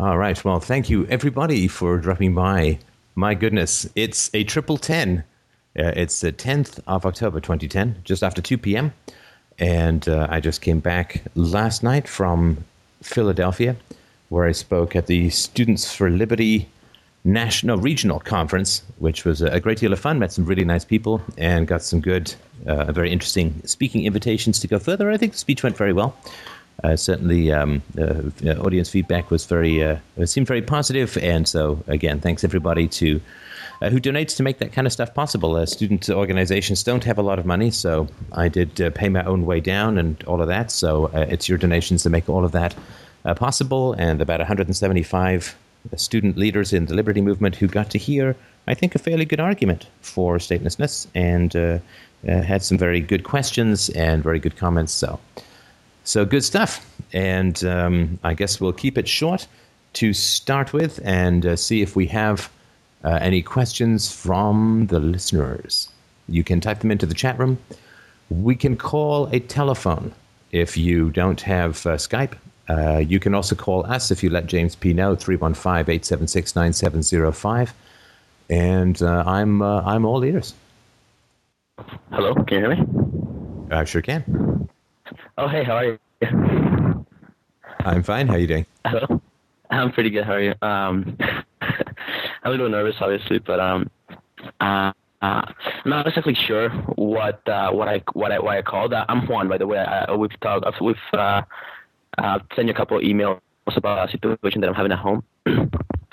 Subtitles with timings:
[0.00, 0.42] All right.
[0.42, 2.78] Well, thank you everybody for dropping by.
[3.16, 5.24] My goodness, it's a triple ten.
[5.78, 8.94] Uh, it's the 10th of October 2010, just after 2 p.m.
[9.58, 12.64] And uh, I just came back last night from
[13.02, 13.76] Philadelphia,
[14.30, 16.66] where I spoke at the Students for Liberty
[17.24, 20.18] National Regional Conference, which was a great deal of fun.
[20.18, 22.34] Met some really nice people and got some good,
[22.66, 25.10] uh, very interesting speaking invitations to go further.
[25.10, 26.16] I think the speech went very well.
[26.82, 28.22] Uh, certainly, um, uh,
[28.60, 33.20] audience feedback was very uh, seemed very positive, and so again, thanks everybody to
[33.82, 35.56] uh, who donates to make that kind of stuff possible.
[35.56, 39.24] Uh, student organizations don't have a lot of money, so I did uh, pay my
[39.24, 40.70] own way down and all of that.
[40.70, 42.74] So uh, it's your donations that make all of that
[43.36, 45.56] possible, and about 175
[45.96, 48.34] student leaders in the liberty movement who got to hear,
[48.66, 51.82] I think, a fairly good argument for statelessness and
[52.24, 54.92] had some very good questions and very good comments.
[54.92, 55.20] So.
[56.10, 56.84] So good stuff.
[57.12, 59.46] And um, I guess we'll keep it short
[59.92, 62.50] to start with and uh, see if we have
[63.04, 65.88] uh, any questions from the listeners.
[66.28, 67.58] You can type them into the chat room.
[68.28, 70.12] We can call a telephone
[70.50, 72.36] if you don't have uh, Skype.
[72.68, 77.72] Uh, you can also call us if you let James P know, 315 876 9705.
[78.48, 80.54] And uh, I'm, uh, I'm all ears.
[82.10, 82.84] Hello, can you hear me?
[83.70, 84.59] I sure can.
[85.40, 87.06] Oh, hey, how are you?
[87.78, 88.28] I'm fine.
[88.28, 88.66] How are you doing?
[88.84, 89.22] Hello.
[89.70, 90.24] I'm pretty good.
[90.24, 90.54] How are you?
[90.60, 91.16] Um,
[91.62, 93.90] I'm a little nervous, obviously, but um,
[94.60, 95.54] uh, uh, I'm
[95.86, 98.92] not exactly sure what uh, what I what I why I called.
[98.92, 99.78] Uh, I'm Juan, by the way.
[99.78, 100.78] I, we've talked.
[100.78, 101.40] We've uh,
[102.18, 105.24] uh, sent you a couple of emails about a situation that I'm having at home,
[105.46, 105.70] and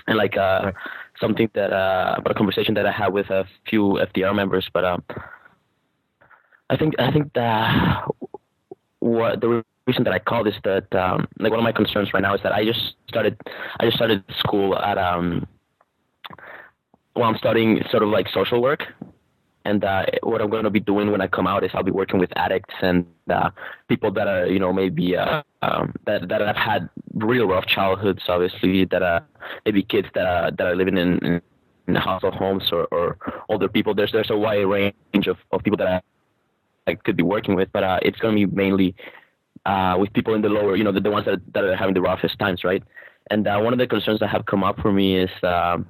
[0.07, 0.73] like uh, right.
[1.19, 4.69] something that uh, about a conversation that I had with a few FDR members.
[4.71, 5.03] But um,
[6.69, 8.05] I think I think that
[9.07, 12.21] what the reason that I called is that um, like one of my concerns right
[12.21, 13.39] now is that I just started
[13.79, 15.47] I just started school at um
[17.15, 18.83] well I'm studying sort of like social work.
[19.65, 21.91] And uh, what I'm going to be doing when I come out is I'll be
[21.91, 23.49] working with addicts and uh,
[23.89, 28.23] people that are you know maybe uh, um, that that have had real rough childhoods
[28.29, 29.25] obviously that are
[29.65, 31.41] maybe kids that are that are living in,
[31.87, 33.17] in household homes or, or
[33.49, 33.93] older people.
[33.93, 36.03] There's there's a wide range of, of people that
[36.87, 38.95] I, could be working with but uh, it's going to be mainly
[39.67, 41.93] uh, with people in the lower, you know, the, the ones that, that are having
[41.93, 42.81] the roughest times, right?
[43.29, 45.85] And uh, one of the concerns that have come up for me is um,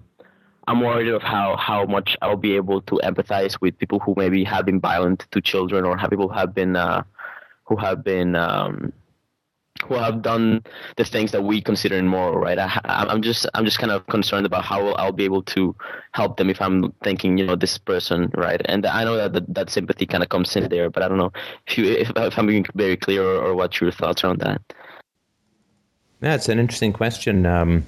[0.68, 4.44] I'm worried of how, how much I'll be able to empathize with people who maybe
[4.46, 7.04] have been violent to children or have people who have been uh,
[7.66, 8.94] who have been um,
[9.84, 10.64] who have done
[10.96, 12.58] the things that we consider immoral, right?
[12.58, 15.76] I, I'm just I'm just kind of concerned about how I'll be able to
[16.14, 18.62] help them if I'm thinking, you know, this person, right?
[18.66, 21.18] And I know that that, that sympathy kind of comes in there, but I don't
[21.18, 21.32] know
[21.68, 24.38] if you if, if I'm being very clear or, or what your thoughts are on
[24.40, 24.62] that.
[26.22, 27.46] Yeah, it's an interesting question.
[27.46, 27.86] Um,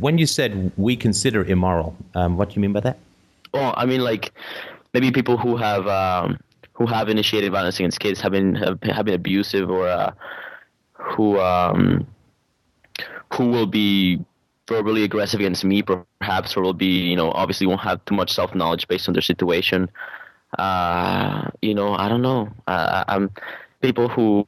[0.00, 2.98] when you said we consider immoral, um, what do you mean by that?
[3.54, 4.32] Well, I mean like
[4.94, 6.38] maybe people who have um,
[6.74, 10.12] who have initiated violence against kids have been have, have been abusive or uh,
[11.02, 12.06] who um,
[13.34, 14.20] who will be
[14.68, 18.32] verbally aggressive against me, perhaps, or will be, you know, obviously won't have too much
[18.32, 19.90] self knowledge based on their situation.
[20.58, 22.48] Uh, you know, I don't know.
[22.66, 23.30] Uh, I'm
[23.80, 24.46] people who.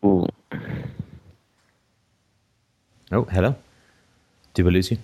[3.13, 3.55] Oh, hello.
[4.55, 4.99] Did we lose you?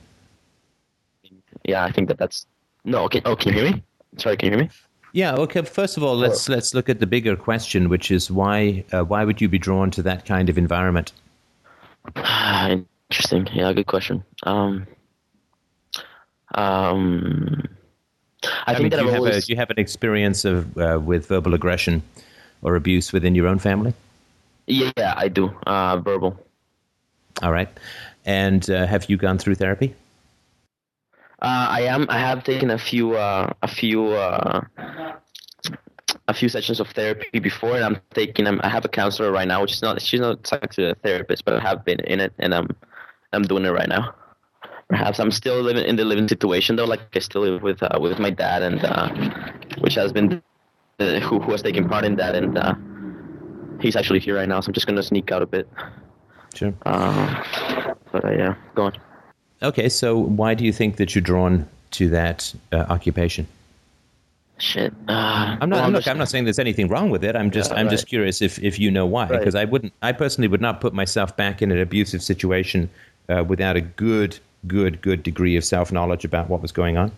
[1.64, 2.46] Yeah, I think that that's
[2.84, 3.04] no.
[3.04, 3.22] Okay.
[3.24, 3.82] Oh, can you hear me?
[4.18, 4.70] Sorry, can you hear me?
[5.12, 5.34] Yeah.
[5.34, 5.62] Okay.
[5.62, 9.24] First of all, let's let's look at the bigger question, which is why uh, why
[9.24, 11.12] would you be drawn to that kind of environment?
[13.10, 13.48] Interesting.
[13.52, 14.24] Yeah, good question.
[14.44, 14.86] Um,
[16.54, 17.68] um,
[18.42, 19.36] I, I think mean, that do you, have always...
[19.36, 22.02] a, do you have an experience of uh, with verbal aggression
[22.62, 23.94] or abuse within your own family?
[24.66, 25.54] Yeah, I do.
[25.66, 26.38] Uh, verbal.
[27.42, 27.68] All right.
[28.24, 29.94] And uh, have you gone through therapy?
[31.42, 32.06] Uh, I am.
[32.10, 34.60] I have taken a few, uh, a few, uh,
[36.30, 38.46] a few sessions of therapy before, and I'm taking.
[38.46, 40.00] I'm, i have a counselor right now, which is not.
[40.00, 42.68] She's not actually a therapist, but I have been in it, and I'm,
[43.32, 44.14] I'm doing it right now.
[44.88, 46.84] Perhaps I'm still living in the living situation though.
[46.84, 49.08] Like I still live with uh, with my dad, and uh,
[49.78, 50.42] which has been
[51.00, 52.74] uh, who who has taken part in that, and uh,
[53.80, 54.60] he's actually here right now.
[54.60, 55.68] So I'm just gonna sneak out a bit.
[56.54, 56.72] Sure.
[56.86, 57.44] Uh,
[58.12, 58.92] but uh, yeah, go on.
[59.62, 63.46] Okay, so why do you think that you're drawn to that uh, occupation?
[64.60, 64.92] Shit.
[65.08, 65.84] Uh, I'm not.
[65.84, 67.34] I'm, look, I'm not saying there's anything wrong with it.
[67.34, 67.70] I'm just.
[67.70, 67.90] Yeah, I'm right.
[67.90, 69.62] just curious if, if you know why, because right.
[69.62, 69.94] I wouldn't.
[70.02, 72.90] I personally would not put myself back in an abusive situation
[73.30, 77.10] uh, without a good, good, good degree of self knowledge about what was going on.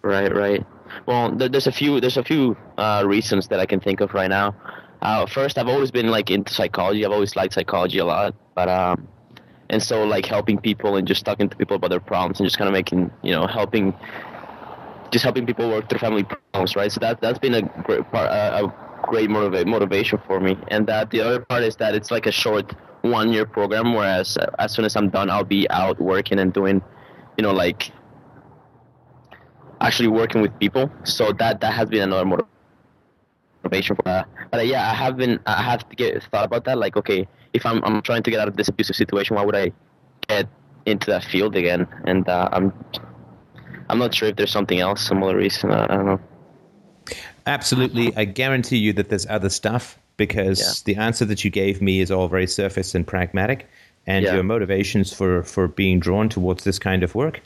[0.00, 0.34] Right.
[0.34, 0.66] Right.
[1.04, 2.00] Well, there's a few.
[2.00, 4.54] There's a few uh, reasons that I can think of right now.
[5.02, 7.04] Uh, first, I've always been like into psychology.
[7.04, 9.06] I've always liked psychology a lot, but um,
[9.68, 12.56] and so like helping people and just talking to people about their problems and just
[12.56, 13.94] kind of making you know helping
[15.12, 16.90] just helping people work through family problems right?
[16.90, 20.56] So that that's been a great part uh, a great motiva- motivation for me.
[20.68, 22.72] And that the other part is that it's like a short
[23.02, 26.52] one year program whereas uh, as soon as i'm done i'll be out working and
[26.52, 26.80] doing
[27.36, 27.90] you know like
[29.80, 30.90] actually working with people.
[31.04, 32.46] So that that has been another
[33.64, 36.64] motivation for that but uh, yeah i have been i have to get thought about
[36.64, 39.44] that like okay if I'm I'm trying to get out of this abusive situation, why
[39.44, 39.72] would I
[40.28, 40.48] get
[40.86, 41.86] into that field again?
[42.04, 42.72] And uh, I'm
[43.92, 45.70] I'm not sure if there's something else, similar reason.
[45.70, 46.20] I, I don't know.
[47.46, 50.94] Absolutely, I guarantee you that there's other stuff because yeah.
[50.94, 53.68] the answer that you gave me is all very surface and pragmatic,
[54.06, 54.34] and yeah.
[54.34, 57.40] your motivations for for being drawn towards this kind of work.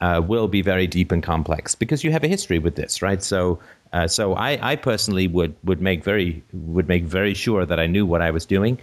[0.00, 3.22] Uh, will be very deep and complex because you have a history with this, right?
[3.22, 3.58] So,
[3.92, 7.86] uh, so I, I personally would would make very would make very sure that I
[7.86, 8.78] knew what I was doing,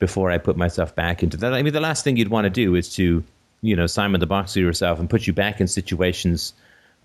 [0.00, 1.54] before I put myself back into that.
[1.54, 3.22] I mean, the last thing you'd want to do is to,
[3.62, 6.54] you know, Simon the box yourself and put you back in situations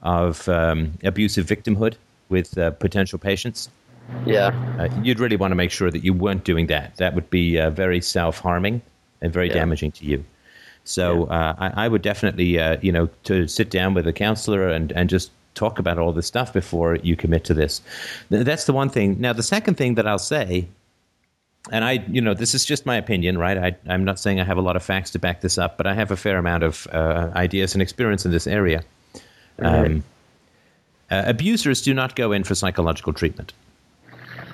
[0.01, 1.95] of um, abusive victimhood
[2.29, 3.69] with uh, potential patients.
[4.25, 4.51] Yeah.
[4.79, 6.95] Uh, you'd really want to make sure that you weren't doing that.
[6.97, 8.81] That would be uh, very self harming
[9.21, 9.55] and very yeah.
[9.55, 10.23] damaging to you.
[10.83, 11.33] So yeah.
[11.33, 14.91] Uh, I, I, would definitely, uh, you know, to sit down with a counselor and,
[14.91, 17.81] and just talk about all this stuff before you commit to this.
[18.29, 19.19] That's the one thing.
[19.19, 20.67] Now, the second thing that I'll say
[21.71, 23.75] and I, you know, this is just my opinion, right?
[23.87, 25.87] I, am not saying I have a lot of facts to back this up, but
[25.87, 28.83] I have a fair amount of uh, ideas and experience in this area.
[29.59, 30.03] Um,
[31.09, 33.53] uh, abusers do not go in for psychological treatment.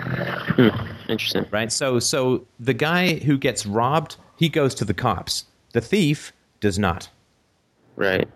[0.02, 0.70] Hmm.
[1.10, 1.72] Interesting, right?
[1.72, 5.46] So, so the guy who gets robbed, he goes to the cops.
[5.74, 7.10] The thief does not.
[7.96, 8.28] Right.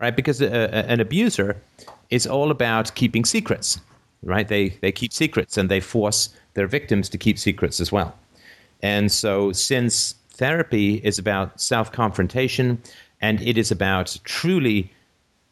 [0.00, 1.60] Right, because a, uh, a, uh, an abuser
[2.10, 3.80] is all about keeping secrets.
[4.22, 4.48] Right?
[4.48, 8.16] They they keep secrets and they force their victims to keep secrets as well.
[8.82, 12.80] And so, since therapy is about self confrontation
[13.20, 14.92] and it is about truly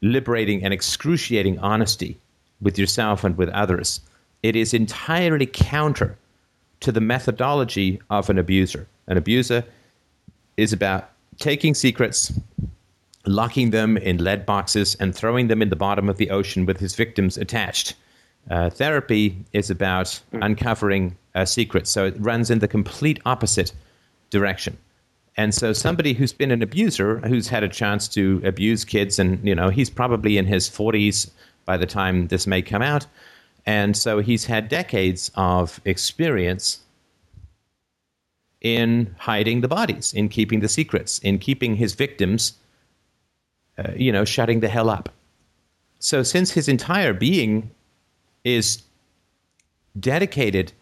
[0.03, 2.19] liberating and excruciating honesty
[2.61, 4.01] with yourself and with others,
[4.43, 6.19] it is entirely counter
[6.81, 8.87] to the methodology of an abuser.
[9.07, 9.65] An abuser
[10.57, 12.33] is about taking secrets,
[13.25, 16.79] locking them in lead boxes, and throwing them in the bottom of the ocean with
[16.79, 17.95] his victims attached.
[18.51, 20.45] Uh, therapy is about mm.
[20.45, 23.73] uncovering uh, secrets, so it runs in the complete opposite
[24.31, 24.77] direction.
[25.37, 29.47] And so, somebody who's been an abuser, who's had a chance to abuse kids, and
[29.47, 31.31] you know he's probably in his 40s
[31.65, 33.07] by the time this may come out,
[33.65, 36.81] and so he's had decades of experience
[38.61, 42.55] in hiding the bodies, in keeping the secrets, in keeping his victims,
[43.79, 45.09] uh, you know, shutting the hell up.
[45.99, 47.71] So, since his entire being
[48.45, 48.83] is
[49.99, 50.73] dedicated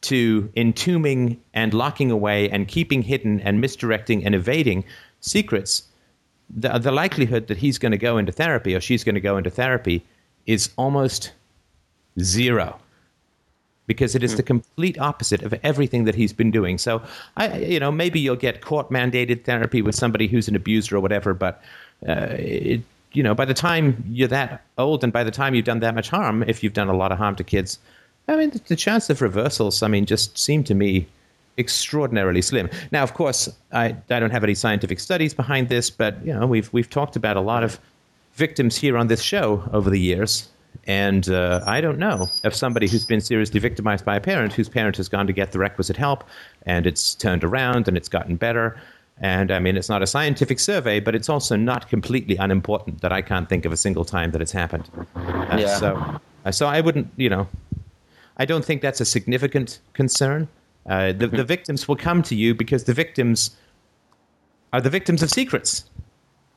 [0.00, 4.84] to entombing and locking away and keeping hidden and misdirecting and evading
[5.20, 5.82] secrets,
[6.48, 9.36] the, the likelihood that he's going to go into therapy or she's going to go
[9.36, 10.04] into therapy
[10.46, 11.32] is almost
[12.20, 12.78] zero
[13.86, 14.46] because it is the hmm.
[14.46, 16.78] complete opposite of everything that he's been doing.
[16.78, 17.02] So,
[17.36, 21.00] I, you know, maybe you'll get court mandated therapy with somebody who's an abuser or
[21.00, 21.62] whatever, but
[22.06, 22.82] uh, it,
[23.12, 25.94] you know, by the time you're that old and by the time you've done that
[25.94, 27.78] much harm, if you've done a lot of harm to kids,
[28.28, 31.06] I mean, the, the chance of reversals, I mean, just seem to me
[31.56, 32.68] extraordinarily slim.
[32.92, 36.46] Now, of course, I, I don't have any scientific studies behind this, but, you know,
[36.46, 37.80] we've, we've talked about a lot of
[38.34, 40.48] victims here on this show over the years.
[40.86, 44.68] And uh, I don't know of somebody who's been seriously victimized by a parent whose
[44.68, 46.24] parent has gone to get the requisite help
[46.64, 48.80] and it's turned around and it's gotten better.
[49.20, 53.12] And I mean, it's not a scientific survey, but it's also not completely unimportant that
[53.12, 54.88] I can't think of a single time that it's happened.
[55.16, 55.76] Uh, yeah.
[55.76, 57.48] So, uh, so I wouldn't, you know,
[58.36, 60.46] I don't think that's a significant concern.
[60.86, 61.36] Uh, the, mm-hmm.
[61.36, 63.56] the victims will come to you because the victims
[64.72, 65.84] are the victims of secrets,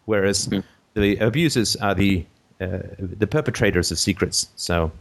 [0.05, 0.99] whereas mm-hmm.
[0.99, 2.25] the abusers are the
[2.61, 4.49] uh, the perpetrators of secrets.
[4.55, 4.91] So,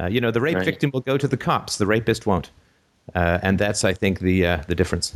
[0.00, 0.64] uh, you know, the rape right.
[0.64, 2.50] victim will go to the cops; the rapist won't,
[3.14, 5.14] uh, and that's, I think, the the difference.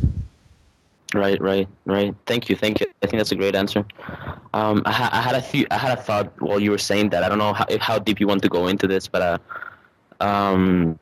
[1.14, 2.14] Right, right, right.
[2.26, 2.86] Thank you, thank you.
[3.02, 3.84] I think that's a great answer.
[4.52, 7.10] Um, I, ha- I, had a few, I had a thought while you were saying
[7.10, 7.22] that.
[7.22, 9.22] I don't know how, how deep you want to go into this, but
[10.20, 10.98] uh, um,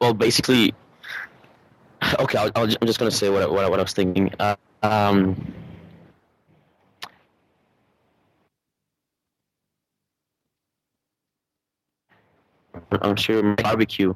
[0.00, 0.74] well, basically,
[2.18, 2.38] okay.
[2.38, 4.32] i am just gonna say what what, what I was thinking.
[4.40, 5.54] Uh, um,
[13.00, 14.12] I'm sure barbecue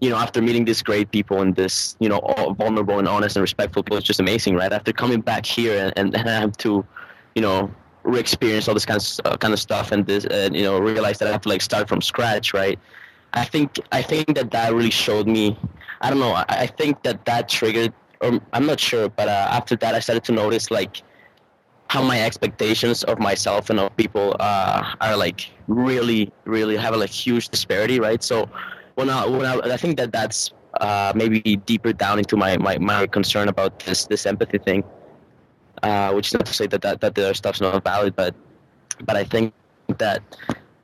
[0.00, 2.20] you know, after meeting these great people and this, you know,
[2.58, 4.72] vulnerable and honest and respectful people, it's just amazing, right?
[4.72, 6.84] After coming back here and, and, I have to,
[7.34, 7.70] you know,
[8.02, 11.18] re-experience all this kind of uh, kind of stuff and this, and you know, realize
[11.18, 12.78] that I have to like start from scratch, right?
[13.32, 15.58] I think I think that that really showed me.
[16.00, 16.32] I don't know.
[16.32, 20.00] I, I think that that triggered or I'm not sure, but uh, after that, I
[20.00, 21.02] started to notice like
[21.88, 26.96] how my expectations of myself and of people uh, are like really, really have a
[26.96, 28.22] like huge disparity, right?
[28.22, 28.48] So
[28.96, 32.78] when I, when I, I think that that's uh, maybe deeper down into my, my,
[32.78, 34.82] my concern about this this empathy thing,
[35.82, 38.34] uh, which is not to say that, that that the stuff's not valid, but
[39.04, 39.52] but I think
[39.98, 40.22] that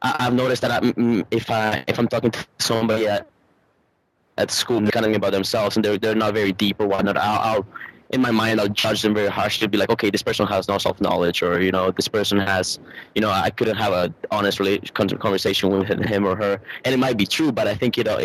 [0.02, 3.28] I, have noticed that I, if I if I'm talking to somebody at
[4.38, 7.40] at school, telling me about themselves, and they're they're not very deep or whatnot, I'll,
[7.40, 7.66] I'll
[8.12, 9.66] in my mind, I'll judge them very harshly.
[9.66, 12.78] Be like, okay, this person has no self knowledge, or you know, this person has,
[13.14, 14.58] you know, I couldn't have a honest
[14.94, 18.18] conversation with him or her, and it might be true, but I think you know,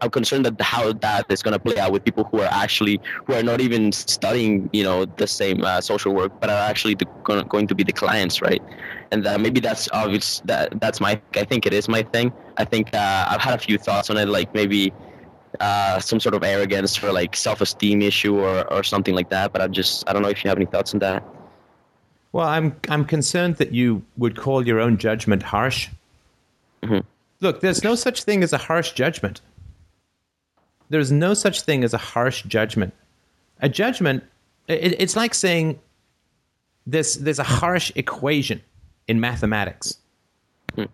[0.00, 3.00] I'm concerned that how that is going to play out with people who are actually
[3.26, 6.94] who are not even studying, you know, the same uh, social work, but are actually
[6.94, 7.06] the,
[7.48, 8.62] going to be the clients, right?
[9.12, 10.42] And uh, maybe that's obvious.
[10.44, 11.20] That that's my.
[11.36, 12.32] I think it is my thing.
[12.58, 14.92] I think uh, I've had a few thoughts on it, like maybe
[15.60, 19.52] uh, some sort of arrogance or like self-esteem issue or, or something like that.
[19.52, 21.22] But I'm just I don't know if you have any thoughts on that.
[22.32, 25.88] Well, I'm I'm concerned that you would call your own judgment harsh.
[26.82, 27.06] Mm-hmm.
[27.40, 29.40] Look, there's no such thing as a harsh judgment.
[30.88, 32.94] There's no such thing as a harsh judgment.
[33.60, 34.24] A judgment,
[34.68, 35.78] it, it's like saying
[36.86, 38.60] there's there's a harsh equation
[39.08, 39.98] in mathematics.
[40.76, 40.88] Mm.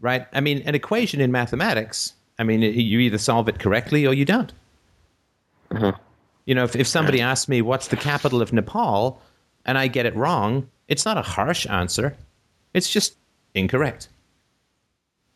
[0.00, 0.26] Right?
[0.32, 4.24] I mean, an equation in mathematics I mean, you either solve it correctly or you
[4.24, 4.52] don't.
[5.70, 5.92] Uh-huh.
[6.44, 9.22] You know, if, if somebody asks me what's the capital of Nepal
[9.64, 12.16] and I get it wrong, it's not a harsh answer.
[12.74, 13.14] It's just
[13.54, 14.08] incorrect.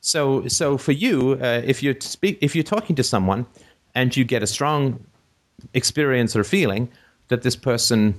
[0.01, 3.47] So, so for you, uh, if you speak, if you're talking to someone
[3.95, 4.99] and you get a strong
[5.75, 6.89] experience or feeling
[7.29, 8.19] that this person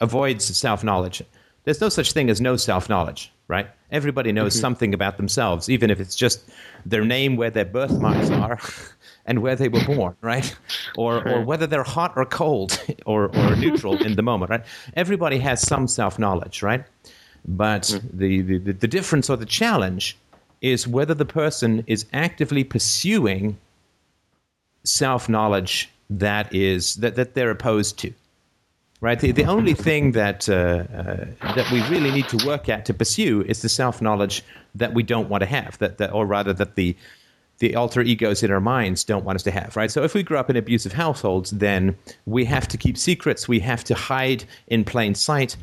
[0.00, 1.22] avoids self knowledge,
[1.64, 3.68] there's no such thing as no self knowledge, right?
[3.90, 4.60] Everybody knows mm-hmm.
[4.60, 6.48] something about themselves, even if it's just
[6.86, 8.58] their name, where their birthmarks are,
[9.26, 10.54] and where they were born, right?
[10.96, 14.64] Or, or whether they're hot or cold or, or neutral in the moment, right?
[14.94, 16.84] Everybody has some self knowledge, right?
[17.44, 18.18] But mm-hmm.
[18.18, 20.16] the, the, the difference or the challenge
[20.60, 23.58] is whether the person is actively pursuing
[24.84, 28.12] self knowledge that is that, that they're opposed to
[29.00, 29.18] right?
[29.18, 32.94] The, the only thing that uh, uh, that we really need to work at to
[32.94, 34.42] pursue is the self knowledge
[34.74, 36.96] that we don't want to have, that, that or rather that the
[37.58, 39.90] the alter egos in our minds don't want us to have, right?
[39.90, 43.60] So if we grew up in abusive households, then we have to keep secrets, we
[43.60, 45.56] have to hide in plain sight,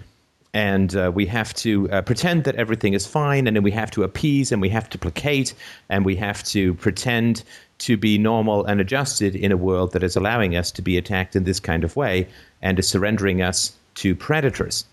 [0.53, 3.89] and uh, we have to uh, pretend that everything is fine, and then we have
[3.91, 5.55] to appease, and we have to placate,
[5.89, 7.43] and we have to pretend
[7.79, 11.35] to be normal and adjusted in a world that is allowing us to be attacked
[11.35, 12.27] in this kind of way
[12.61, 14.85] and is surrendering us to predators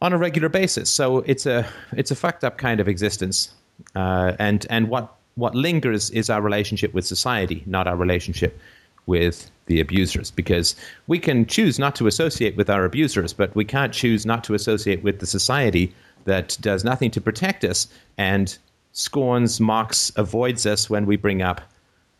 [0.00, 0.90] on a regular basis.
[0.90, 3.54] So it's a it's a fucked up kind of existence,
[3.94, 8.58] uh, and and what what lingers is our relationship with society, not our relationship
[9.06, 10.30] with the abusers.
[10.30, 14.44] Because we can choose not to associate with our abusers, but we can't choose not
[14.44, 15.94] to associate with the society
[16.24, 18.58] that does nothing to protect us and
[18.92, 21.60] scorns, mocks, avoids us when we bring up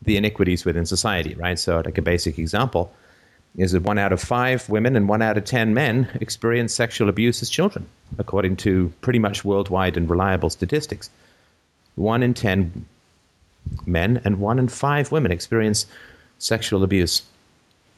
[0.04, 1.34] the iniquities within society.
[1.34, 1.58] Right.
[1.58, 2.92] So, like a basic example
[3.56, 7.08] is that one out of five women and one out of 10 men experience sexual
[7.08, 7.86] abuse as children,
[8.18, 11.10] according to pretty much worldwide and reliable statistics.
[11.96, 12.86] One in 10
[13.84, 15.86] men and one in five women experience
[16.38, 17.22] sexual abuse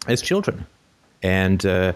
[0.08, 0.66] as children.
[1.22, 1.92] And, uh,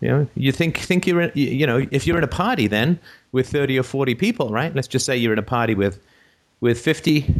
[0.00, 2.98] you know, you think, think you're, in, you know, if you're in a party then
[3.32, 4.74] with 30 or 40 people, right?
[4.74, 5.98] Let's just say you're in a party with,
[6.60, 7.34] with 50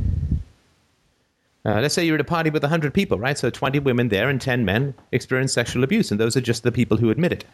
[1.66, 3.38] uh, let's say you're at a party with 100 people, right?
[3.38, 6.72] So 20 women there and 10 men experience sexual abuse, and those are just the
[6.72, 7.44] people who admit it.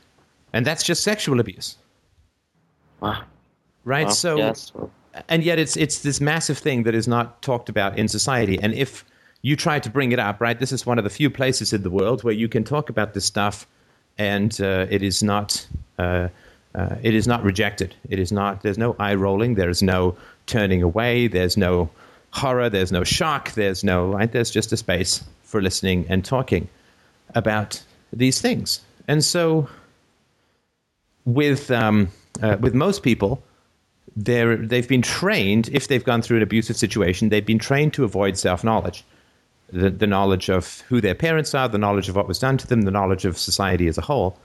[0.52, 1.76] And that's just sexual abuse.
[3.00, 3.22] Wow.
[3.84, 4.10] Right?
[4.10, 4.72] So, yes.
[5.28, 8.58] and yet it's, it's this massive thing that is not talked about in society.
[8.60, 9.04] And if
[9.42, 11.82] you try to bring it up, right, this is one of the few places in
[11.82, 13.66] the world where you can talk about this stuff
[14.18, 15.66] and uh, it is not.
[15.98, 16.28] Uh,
[16.74, 17.96] uh, it is not rejected.
[18.08, 18.62] It is not.
[18.62, 19.56] There's no eye rolling.
[19.56, 21.26] There's no turning away.
[21.26, 21.90] There's no
[22.32, 24.30] horror, there's no shock, there's no, right?
[24.30, 26.68] There's just a space for listening and talking
[27.34, 27.82] about
[28.12, 28.80] these things.
[29.08, 29.68] And so,
[31.24, 32.08] with, um,
[32.42, 33.42] uh, with most people,
[34.16, 38.04] they're, they've been trained, if they've gone through an abusive situation, they've been trained to
[38.04, 39.04] avoid self knowledge.
[39.72, 42.66] The, the knowledge of who their parents are, the knowledge of what was done to
[42.66, 44.36] them, the knowledge of society as a whole.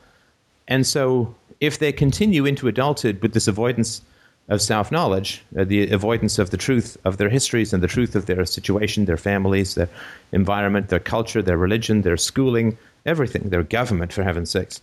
[0.67, 4.01] And so, if they continue into adulthood with this avoidance
[4.47, 8.15] of self knowledge, uh, the avoidance of the truth of their histories and the truth
[8.15, 9.89] of their situation, their families, their
[10.31, 14.81] environment, their culture, their religion, their schooling, everything, their government, for heaven's sakes.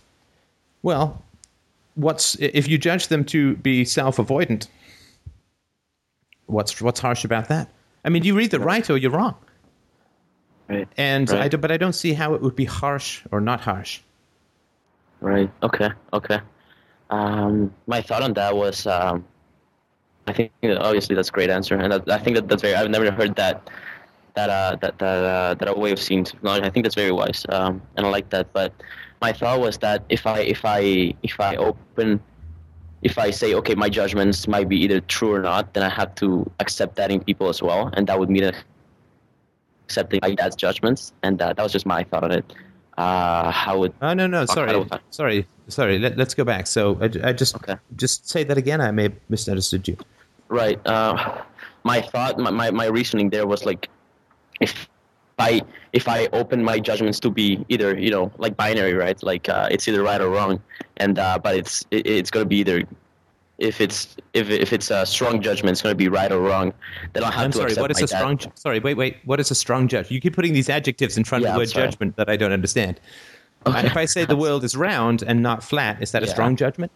[0.81, 1.23] Well,
[1.95, 4.67] what's if you judge them to be self avoidant?
[6.47, 7.69] What's what's harsh about that?
[8.03, 9.35] I mean, you read the right or you're wrong.
[10.67, 10.87] Right.
[10.97, 14.01] And I do, but I don't see how it would be harsh or not harsh.
[15.21, 15.49] Right.
[15.61, 15.89] Okay.
[16.11, 16.39] Okay.
[17.09, 19.25] Um, my thought on that was, um,
[20.27, 22.75] I think that obviously that's a great answer, and that, I think that that's very.
[22.75, 23.69] I've never heard that
[24.35, 26.65] that uh, that that uh, that way of seeing technology.
[26.65, 28.53] I think that's very wise, um, and I like that.
[28.53, 28.73] But
[29.21, 32.21] my thought was that if I if I if I open
[33.01, 36.15] if I say okay, my judgments might be either true or not, then I have
[36.15, 38.51] to accept that in people as well, and that would mean
[39.87, 42.53] accepting my dad's judgments, and uh, that was just my thought on it.
[42.97, 45.99] Uh, how would Oh no no sorry sorry sorry.
[45.99, 46.67] Let, let's go back.
[46.67, 47.75] So I, I just Okay.
[47.95, 48.81] just say that again.
[48.81, 49.97] I may have misunderstood you.
[50.49, 50.79] Right.
[50.85, 51.41] Uh,
[51.83, 53.89] my thought, my, my, my reasoning there was like,
[54.59, 54.87] if
[55.39, 55.61] I
[55.93, 59.21] if I open my judgments to be either you know like binary, right?
[59.23, 60.61] Like uh, it's either right or wrong,
[60.97, 62.83] and uh, but it's it, it's gonna be either
[63.57, 66.71] if it's if if it's a strong judgment, it's gonna be right or wrong.
[67.13, 67.73] Then I'll have I'm to sorry.
[67.75, 68.39] What is a dad- strong?
[68.55, 68.79] Sorry.
[68.79, 69.17] Wait wait.
[69.25, 70.11] What is a strong judge?
[70.11, 72.51] You keep putting these adjectives in front Yeah, of the word judgment that I don't
[72.51, 72.99] understand.
[73.65, 73.87] Okay.
[73.87, 76.91] If I say the world is round and not flat, is that a strong judgment?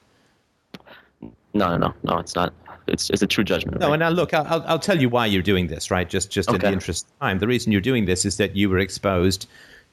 [1.53, 2.17] No, no, no, no.
[2.19, 2.53] It's not.
[2.87, 3.79] It's it's a true judgment.
[3.79, 3.93] No, right?
[3.93, 6.07] and now look, I'll, I'll- tell you why you're doing this, right?
[6.09, 7.39] Just, just in the interest of time.
[7.39, 9.47] The reason you're doing this is that you were exposed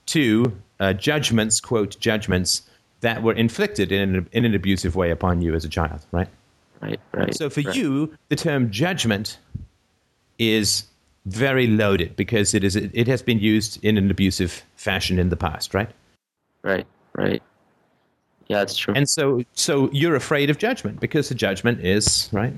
[0.07, 2.63] to uh, judgments, quote, judgments
[3.01, 6.29] that were inflicted in an, in an abusive way upon you as a child, right?
[6.81, 7.35] right, right.
[7.35, 7.75] So for right.
[7.75, 9.39] you, the term judgment
[10.39, 10.85] is
[11.27, 15.37] very loaded because it is it has been used in an abusive fashion in the
[15.37, 15.91] past, right?
[16.63, 17.43] right, right.
[18.49, 18.93] Yeah, it's true.
[18.95, 22.53] And so so you're afraid of judgment because the judgment is right.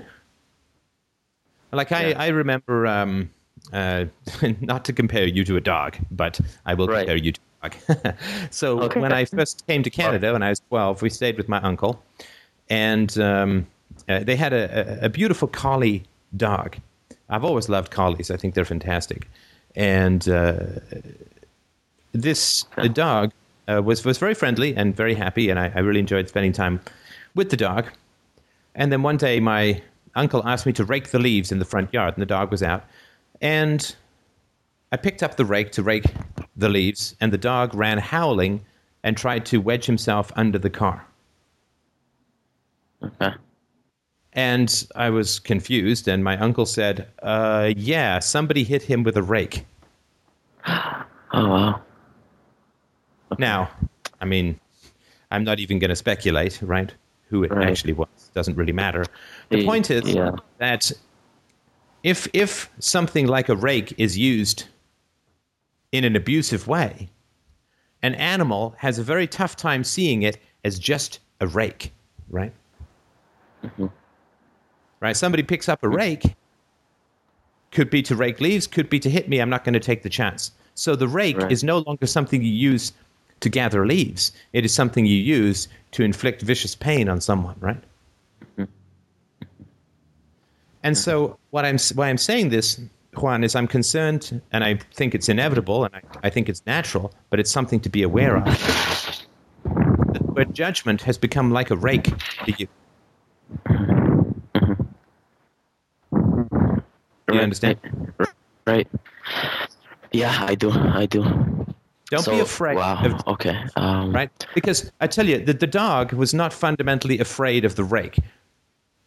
[1.73, 2.23] Like I, Yeah.
[2.23, 3.30] I remember um,
[3.73, 4.06] uh,
[4.61, 6.99] not to compare you to a dog, but I will Right.
[7.00, 8.14] compare you to a dog.
[8.50, 9.00] so Okay.
[9.00, 12.02] when I first came to Canada when I was 12, we stayed with my uncle,
[12.70, 13.66] and um,
[14.08, 16.04] uh, they had a, a, a beautiful collie
[16.37, 16.76] dog.
[17.28, 18.30] I've always loved collies.
[18.30, 19.28] I think they're fantastic,
[19.75, 20.58] and uh,
[22.12, 23.32] this the dog
[23.68, 26.80] uh, was was very friendly and very happy, and I, I really enjoyed spending time
[27.35, 27.87] with the dog.
[28.75, 29.82] And then one day, my
[30.16, 32.62] uncle asked me to rake the leaves in the front yard, and the dog was
[32.62, 32.84] out.
[33.41, 33.95] And
[34.93, 36.06] I picked up the rake to rake
[36.56, 38.64] the leaves, and the dog ran howling
[39.02, 41.06] and tried to wedge himself under the car.
[43.02, 43.34] okay.
[44.32, 49.23] And I was confused, and my uncle said, uh, Yeah, somebody hit him with a
[49.23, 49.64] rake.
[51.32, 51.82] Oh wow.
[53.38, 53.69] Now,
[54.21, 54.58] I mean,
[55.30, 56.95] I'm not even going to speculate, right?
[57.28, 57.69] Who it Right.
[57.69, 59.04] actually was doesn't really matter.
[59.50, 60.32] The point is yeah.
[60.58, 60.93] that
[62.02, 64.65] if if something like a rake is used
[65.93, 67.08] in an abusive way,
[68.02, 71.93] an animal has a very tough time seeing it as just a rake,
[72.30, 72.52] right?
[73.65, 73.86] Mm-hmm.
[75.00, 75.17] Right?
[75.17, 76.34] Somebody picks up a rake,
[77.73, 79.41] could be to rake leaves, could be to hit me.
[79.41, 80.52] I'm not going to take the chance.
[80.75, 81.50] So the rake Right.
[81.52, 82.93] is no longer something you use
[83.41, 84.32] to gather leaves.
[84.52, 87.82] It is something you use to inflict vicious pain on someone, right?
[90.82, 92.78] And so what I'm why I'm saying this,
[93.17, 97.15] Juan, is I'm concerned, and I think it's inevitable, and I, I think it's natural,
[97.30, 98.45] but it's something to be aware of.
[99.65, 102.13] That where judgment has become like a rake
[102.45, 102.69] to you.
[107.26, 107.78] Do you understand?
[108.67, 108.87] Right.
[110.13, 110.71] Yeah, I do.
[110.73, 111.55] I do.
[112.10, 113.04] Don't So- be afraid Wow.
[113.04, 113.64] of okay.
[113.76, 114.30] Um, right?
[114.54, 118.19] Because I tell you, the, the dog was not fundamentally afraid of the rake,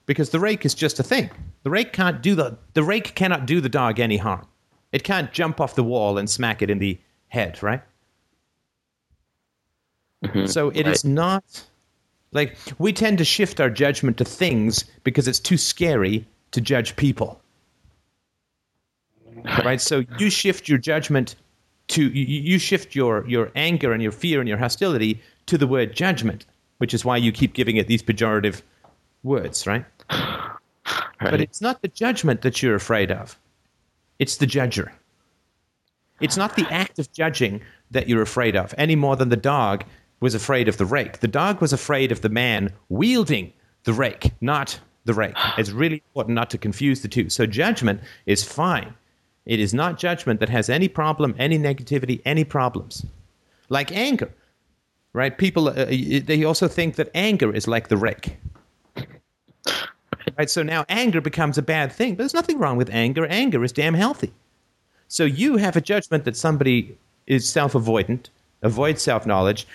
[0.06, 1.30] because the rake is just a thing.
[1.64, 4.46] The rake can't do the the rake cannot do the dog any harm.
[4.92, 7.82] It can't jump off the wall and smack it in the head, right?
[10.48, 11.14] so it is right.
[11.14, 11.64] not
[12.34, 16.96] like we tend to shift our judgment to things because it's too scary to judge
[16.96, 17.42] people.
[19.64, 19.80] Right?
[19.80, 21.36] So you shift your judgment
[21.90, 25.68] to you, you shift your your anger and your fear and your hostility to the
[25.68, 26.46] word judgment,
[26.78, 28.62] which is why you keep giving it these pejorative
[29.24, 29.86] words, right?
[31.22, 31.32] Right.
[31.32, 33.38] But it's not the judgment that you're afraid of.
[34.20, 34.90] It's the judger.
[36.22, 39.84] It's not the act of judging that you're afraid of any more than the dog
[40.22, 41.20] was afraid of the rake.
[41.20, 43.52] The dog was afraid of the man wielding
[43.84, 45.36] the rake, not the rake.
[45.58, 47.30] It's really important not to confuse the two.
[47.30, 48.94] So judgment is fine.
[49.50, 53.04] It is not judgment that has any problem, any negativity, any problems.
[53.68, 54.30] Like anger,
[55.12, 55.36] right?
[55.36, 58.38] People, uh, they also think that anger is like the rake.
[60.38, 60.52] Right?
[60.52, 63.26] So now anger becomes a bad thing, but there's nothing wrong with anger.
[63.26, 64.32] Anger is damn healthy.
[65.08, 68.28] So you have a judgment that somebody is self avoidant,
[68.62, 69.68] avoids self knowledge,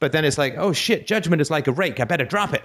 [0.00, 1.98] but then it's like, oh shit, judgment is like a rake.
[1.98, 2.62] I better drop it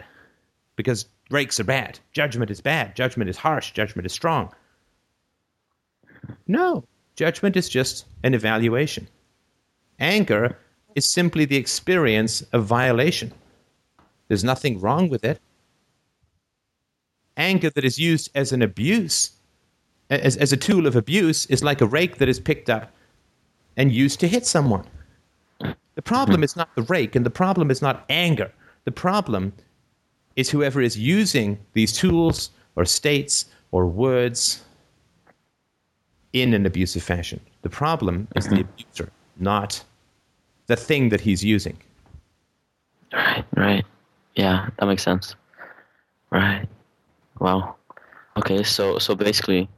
[0.76, 2.00] because rakes are bad.
[2.12, 2.98] Judgment is bad.
[2.98, 3.72] Judgment is harsh.
[3.72, 4.54] Judgment is strong.
[6.48, 6.84] No,
[7.16, 9.08] Judgment is just an evaluation.
[10.00, 10.58] Anger
[10.96, 13.32] is simply the experience of violation.
[14.28, 15.40] There's nothing wrong with it.
[17.38, 19.32] Anger that is used as an abuse,
[20.10, 22.92] as, as a tool of abuse, is like a rake that is picked up
[23.78, 24.86] and used to hit someone.
[25.96, 28.52] The problem is not the rake, and the problem is not anger.
[28.86, 29.54] The problem
[30.36, 34.64] is whoever is using these tools or states or words
[36.34, 37.40] in an abusive fashion.
[37.62, 38.70] The problem is the mm-hmm.
[38.82, 39.84] abuser, not
[40.68, 41.78] the thing that he's using.
[43.14, 43.86] Right, right.
[44.36, 45.36] Yeah, that makes sense.
[46.32, 46.68] Right.
[47.40, 47.76] Wow.
[48.38, 49.70] Okay, so so basically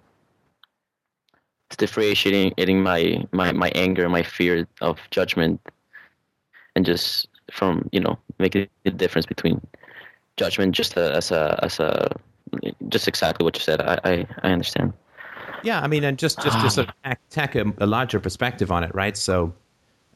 [1.68, 5.60] it's differentiating my, my, my anger, my fear of judgment
[6.76, 9.60] and just from, you know, making a difference between
[10.38, 12.15] judgment just as a as a
[12.89, 13.82] just exactly what you said.
[13.82, 14.94] I, I, I understand.
[15.63, 18.84] Yeah, I mean, and just just to sort of tack a, a larger perspective on
[18.84, 19.18] it, right?
[19.18, 19.54] So,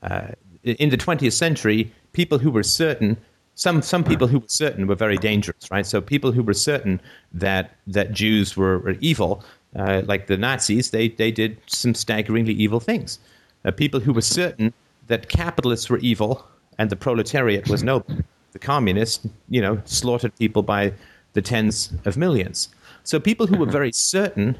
[0.04, 0.28] uh,
[0.64, 3.18] in the 20th century, people who were certain,
[3.56, 5.86] some some people who were certain were very dangerous, right?
[5.86, 7.02] So people who were certain
[7.34, 9.44] that that Jews were, were evil,
[9.76, 13.20] uh, like the Nazis, they they did some staggeringly evil things.
[13.66, 14.74] Uh, people who were certain
[15.08, 16.46] that capitalists were evil
[16.78, 18.16] and the proletariat was noble.
[18.54, 20.94] The communists, you know, slaughtered people by
[21.34, 22.70] the tens of millions.
[23.04, 24.58] So people who were very certain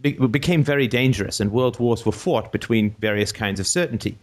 [0.00, 4.16] be- became very dangerous, and world wars were fought between various kinds of certainty.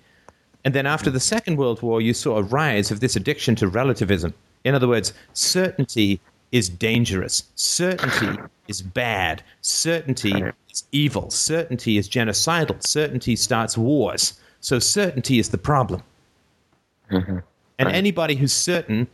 [0.66, 3.68] And then after the Second World War, you saw a rise of this addiction to
[3.68, 4.34] relativism.
[4.64, 6.20] In other words, certainty
[6.52, 7.44] is dangerous.
[7.56, 9.44] Certainty is bad.
[9.62, 10.34] Certainty
[10.70, 11.30] is evil.
[11.30, 12.86] Certainty is genocidal.
[12.86, 14.40] Certainty starts wars.
[14.60, 16.04] So certainty is the problem.
[17.12, 17.40] Mm-hmm.
[17.80, 19.08] And anybody who's certain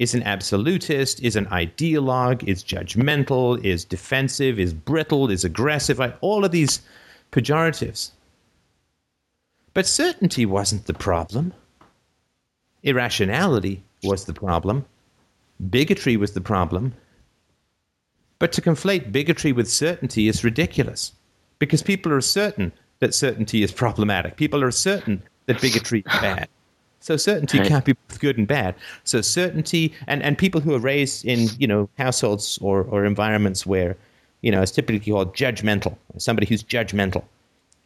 [0.00, 6.42] is an absolutist, is an ideologue, is judgmental, is defensive, is brittle, is aggressive, all
[6.42, 6.80] of these
[7.32, 8.10] pejoratives.
[9.74, 11.52] But certainty wasn't the problem.
[12.82, 14.86] Irrationality was the problem.
[15.68, 16.94] Bigotry was the problem.
[18.38, 21.12] But to conflate bigotry with certainty is ridiculous
[21.58, 24.38] because people are certain that certainty is problematic.
[24.38, 26.48] People are certain that bigotry is bad.
[27.00, 27.68] So certainty right.
[27.68, 28.74] can't be good and bad.
[29.04, 33.64] So certainty and, and people who are raised in, you know, households or, or environments
[33.66, 33.96] where,
[34.42, 37.24] you know, it's typically called judgmental, somebody who's judgmental.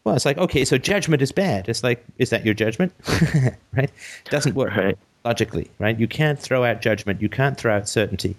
[0.03, 1.69] Well, it's like, okay, so judgment is bad.
[1.69, 2.93] It's like, is that your judgment?
[3.73, 3.91] right?
[4.31, 4.99] Doesn't work right.
[5.25, 5.99] logically, right?
[5.99, 7.23] You can't throw out judgment.
[7.23, 8.37] You can't throw out certainty.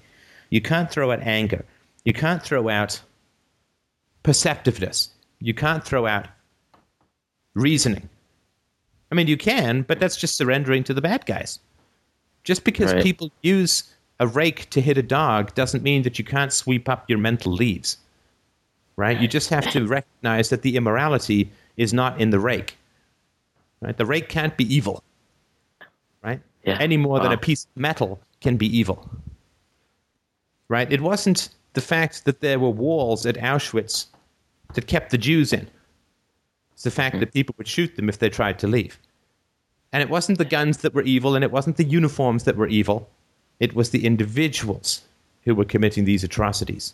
[0.52, 1.66] You can't throw out anger.
[2.04, 3.02] You can't throw out
[4.24, 5.10] perceptiveness.
[5.40, 6.28] You can't throw out
[7.56, 8.10] reasoning.
[9.12, 11.60] I mean, you can, but that's just surrendering to the bad guys.
[12.44, 13.04] Just because right.
[13.04, 17.10] people use a rake to hit a dog doesn't mean that you can't sweep up
[17.10, 17.98] your mental leaves.
[18.98, 19.20] Right?
[19.20, 22.78] You just have to recognize that the immorality is not in the rake.
[23.82, 23.98] Right?
[23.98, 25.04] The rake can't be evil.
[26.24, 26.39] Right?
[26.63, 26.78] Yeah.
[26.80, 27.24] Any more wow.
[27.24, 29.10] than a piece of metal can be evil.
[30.70, 30.91] Right?
[30.91, 34.08] It wasn't the fact that there were walls at Auschwitz
[34.74, 35.68] that kept the Jews in.
[36.76, 37.20] It's the fact hmm.
[37.22, 39.00] that people would shoot them if they tried to leave.
[39.92, 42.68] And it wasn't the guns that were evil, and it wasn't the uniforms that were
[42.68, 43.10] evil.
[43.60, 45.02] It was the individuals
[45.44, 46.94] who were committing these atrocities.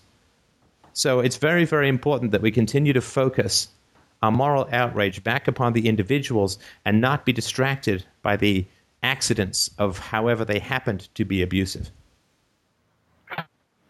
[0.94, 3.70] So it's very, very important that we continue to focus
[4.22, 8.66] our moral outrage back upon the individuals and not be distracted by the
[9.02, 11.90] accidents of however they happened to be abusive.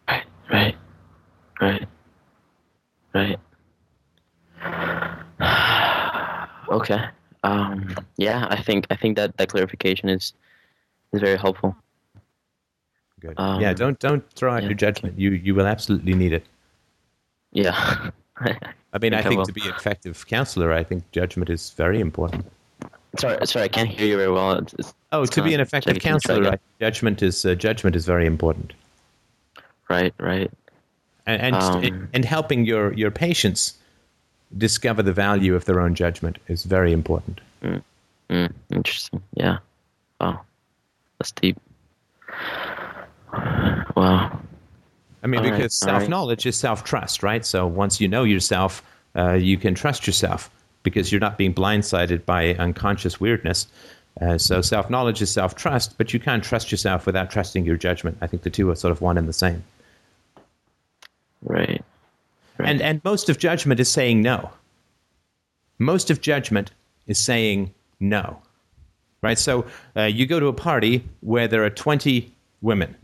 [0.08, 0.76] Right, right,
[1.60, 1.88] right,
[3.14, 3.40] right.
[6.72, 7.06] Okay.
[7.44, 10.34] Um, yeah, I think I think that that clarification is
[11.12, 11.76] is very helpful.
[13.20, 13.36] Good.
[13.38, 15.20] Um, yeah, don't don't throw out yeah, your judgment.
[15.20, 16.46] You you will absolutely need it.
[17.52, 18.10] Yeah.
[18.94, 22.00] I mean, I, I think to be an effective counselor, I think judgment is very
[22.00, 22.46] important.
[23.18, 24.54] Sorry, sorry, I can't hear you very well.
[24.54, 28.26] It's, it's oh, to be an effective counselor, right, judgment is uh, judgment is very
[28.26, 28.74] important.
[29.90, 30.52] Right, right.
[31.26, 33.78] And and, um, and helping your your patients
[34.58, 37.42] discover the value of their own judgment is very important.
[37.64, 37.82] Mm.
[38.30, 38.54] Mm.
[38.72, 39.22] Interesting.
[39.34, 39.58] Yeah.
[40.20, 40.42] Wow.
[41.20, 41.58] That's deep.
[43.96, 44.40] Wow.
[45.24, 46.00] I mean, all because right.
[46.00, 46.50] self knowledge right.
[46.50, 47.46] is self trust, right?
[47.46, 48.84] So once you know yourself,
[49.16, 50.50] uh, you can trust yourself
[50.84, 53.68] because you're not being blindsided by unconscious weirdness.
[54.20, 57.78] Uh, so self knowledge is self trust, but you can't trust yourself without trusting your
[57.78, 58.18] judgment.
[58.22, 59.64] I think the two are sort of one and the same.
[61.44, 61.84] Right.
[62.62, 62.70] Right.
[62.70, 64.52] And and most of judgment is saying no.
[65.80, 66.72] Most of judgment
[67.08, 68.42] is saying no.
[69.22, 69.38] Right?
[69.38, 72.96] So uh, you go to a party where there are 20 women.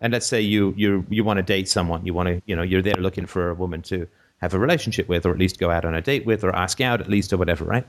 [0.00, 2.04] And let's say you you you want to date someone.
[2.04, 4.08] You want to, you know, you're there looking for a woman to
[4.40, 6.80] have a relationship with, or at least go out on a date with, or ask
[6.80, 7.86] out at least, or whatever, right?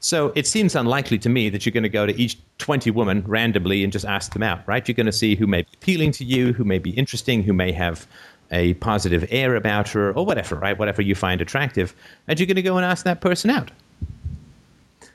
[0.00, 3.24] So it seems unlikely to me that you're going to go to each 20 women
[3.26, 4.86] randomly and just ask them out, right?
[4.86, 7.52] You're going to see who may be appealing to you, who may be interesting, who
[7.52, 8.06] may have
[8.50, 10.78] a positive air about her, or whatever, right?
[10.78, 11.94] Whatever you find attractive.
[12.28, 13.70] And you're going to go and ask that person out.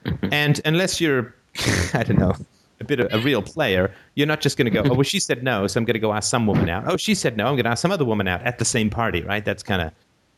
[0.05, 0.33] Mm-hmm.
[0.33, 1.33] And unless you're,
[1.93, 2.35] I don't know,
[2.79, 5.19] a bit of a real player, you're not just going to go, oh, well, she
[5.19, 6.83] said no, so I'm going to go ask some woman out.
[6.87, 8.89] Oh, she said no, I'm going to ask some other woman out at the same
[8.89, 9.45] party, right?
[9.45, 9.91] That's kind of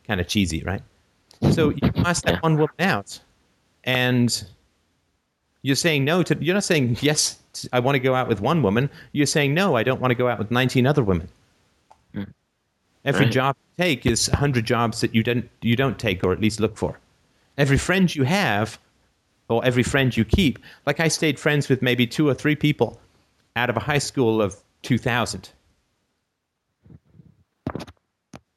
[0.05, 0.81] kind of cheesy, right?
[1.51, 3.19] So you ask that one woman out
[3.83, 4.45] and
[5.61, 7.37] you're saying no to you're not saying yes
[7.71, 10.15] i want to go out with one woman you're saying no i don't want to
[10.15, 11.27] go out with 19 other women.
[13.05, 13.33] Every right.
[13.33, 16.59] job you take is 100 jobs that you don't you don't take or at least
[16.59, 16.99] look for
[17.57, 18.79] every friend you have
[19.49, 22.99] or every friend you keep like i stayed friends with maybe two or three people
[23.55, 25.49] out of a high school of 2000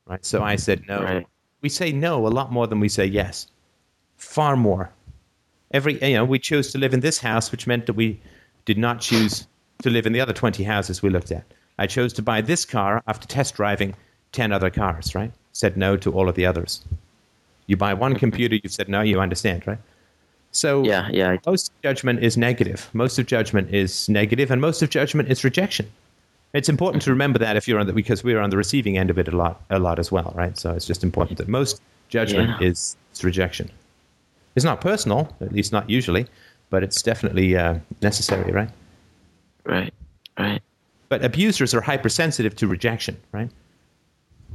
[0.06, 1.26] right so i said no right.
[1.60, 3.48] we say no a lot more than we say yes
[4.16, 4.90] far more
[5.72, 8.20] every you know we chose to live in this house, which meant that we
[8.64, 9.46] did not choose
[9.82, 11.44] to live in the other twenty houses we looked at.
[11.78, 13.94] I chose to buy this car after test driving
[14.32, 15.14] ten other cars.
[15.14, 15.32] Right?
[15.52, 16.84] Said no to all of the others.
[17.66, 19.00] You buy one computer, you said no.
[19.00, 19.78] You understand, right?
[20.52, 21.36] So yeah, yeah.
[21.46, 22.88] Most judgment is negative.
[22.92, 25.90] Most of judgment is negative, and most of judgment is rejection.
[26.52, 29.10] It's important to remember that if you're on the, because we're on the receiving end
[29.10, 30.56] of it a lot, a lot as well, right?
[30.56, 32.68] So it's just important that most judgment yeah.
[32.68, 33.70] is, is rejection.
[34.54, 36.26] It's not personal, at least not usually,
[36.70, 38.70] but it's definitely uh, necessary, right?
[39.64, 39.92] Right,
[40.38, 40.62] right.
[41.10, 43.50] But abusers are hypersensitive to rejection, right?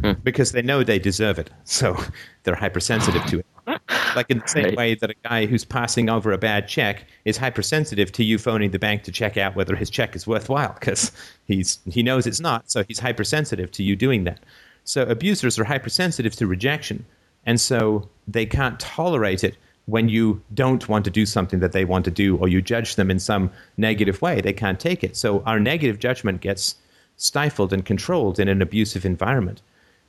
[0.02, 0.14] Hmm.
[0.24, 1.98] Because they know they deserve it, so
[2.44, 3.46] they're hypersensitive to it.
[4.14, 4.78] Like in the same right.
[4.78, 8.72] way that a guy who's passing over a bad check is hypersensitive to you phoning
[8.72, 11.14] the bank to check out whether his check is worthwhile because
[11.46, 14.40] he's he knows it's not, so he's hypersensitive to you doing that.
[14.84, 17.06] So abusers are hypersensitive to rejection,
[17.46, 21.86] and so they can't tolerate it when you don't want to do something that they
[21.86, 25.16] want to do or you judge them in some negative way, they can't take it.
[25.18, 26.76] So our negative judgment gets
[27.18, 29.62] stifled and controlled in an abusive environment,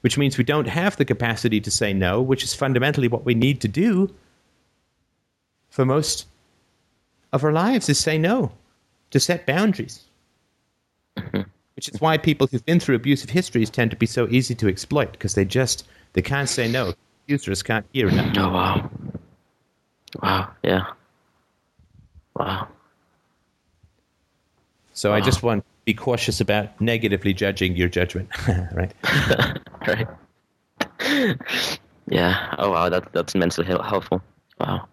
[0.02, 3.34] which means we don't have the capacity to say no, which is fundamentally what we
[3.34, 4.12] need to do
[5.70, 6.26] for most
[7.32, 8.52] of our lives is say no,
[9.10, 10.04] to set boundaries.
[11.16, 11.42] Mm-hmm.
[11.76, 14.68] Which is why people who've been through abusive histories tend to be so easy to
[14.68, 16.92] exploit because they just they can't say no.
[17.24, 18.36] Abusers can't hear it.
[18.36, 18.90] Oh wow.
[20.22, 20.50] Wow.
[20.62, 20.84] Yeah.
[22.36, 22.68] Wow.
[24.92, 25.16] So wow.
[25.16, 28.28] I just want to be cautious about negatively judging your judgment,
[28.72, 28.92] right?
[29.86, 30.08] right.
[32.08, 32.54] Yeah.
[32.58, 34.22] Oh wow, that's that's immensely helpful.
[34.58, 34.88] Wow.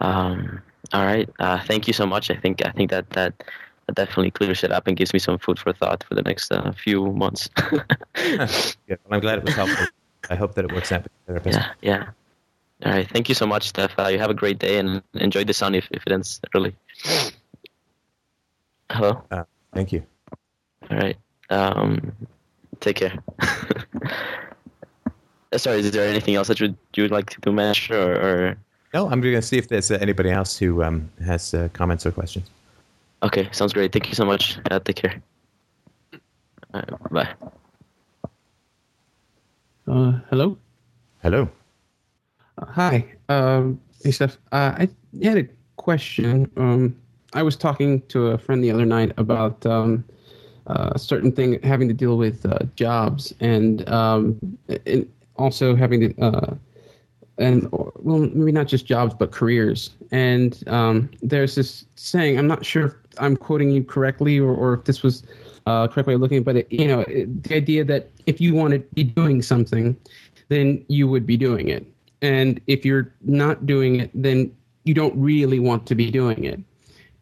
[0.00, 0.62] Um.
[0.92, 1.28] All right.
[1.38, 2.30] Uh, thank you so much.
[2.30, 3.42] I think I think that that,
[3.86, 6.52] that definitely clears it up and gives me some food for thought for the next
[6.52, 7.48] uh, few months.
[8.16, 8.46] yeah,
[8.88, 9.86] well, I'm glad it was helpful.
[10.28, 11.06] I hope that it works out.
[11.46, 11.72] Yeah.
[11.80, 12.10] Yeah.
[12.84, 13.08] All right.
[13.08, 13.96] Thank you so much, Steph.
[13.98, 16.74] Uh, you have a great day and enjoy the sun if, if it ends early.
[18.90, 19.22] Hello?
[19.30, 20.02] Uh, thank you.
[20.90, 21.16] All right.
[21.48, 22.12] Um,
[22.80, 23.18] take care.
[25.56, 28.56] Sorry, is there anything else that you, you would like to mention or, or...
[28.94, 32.06] No, I'm going to see if there's uh, anybody else who um, has uh, comments
[32.06, 32.48] or questions.
[33.22, 33.92] Okay, sounds great.
[33.92, 34.58] Thank you so much.
[34.70, 35.22] Uh, take care.
[37.10, 37.28] bye.
[39.86, 40.56] Uh, hello?
[41.22, 41.48] Hello.
[42.58, 44.38] Hi, um, hey Steph.
[44.52, 44.88] Uh, I
[45.22, 46.50] had a question.
[46.56, 46.96] Um,
[47.32, 50.04] I was talking to a friend the other night about um,
[50.66, 56.20] uh, certain thing having to deal with uh, jobs and, um, and also having to,
[56.22, 56.54] uh,
[57.38, 59.90] and well, maybe not just jobs but careers.
[60.10, 62.38] And um, there's this saying.
[62.38, 65.24] I'm not sure if I'm quoting you correctly or, or if this was
[65.66, 68.54] uh, correct way of looking, but it, you know, it, the idea that if you
[68.54, 69.96] want to be doing something,
[70.48, 71.86] then you would be doing it
[72.22, 76.60] and if you're not doing it, then you don't really want to be doing it.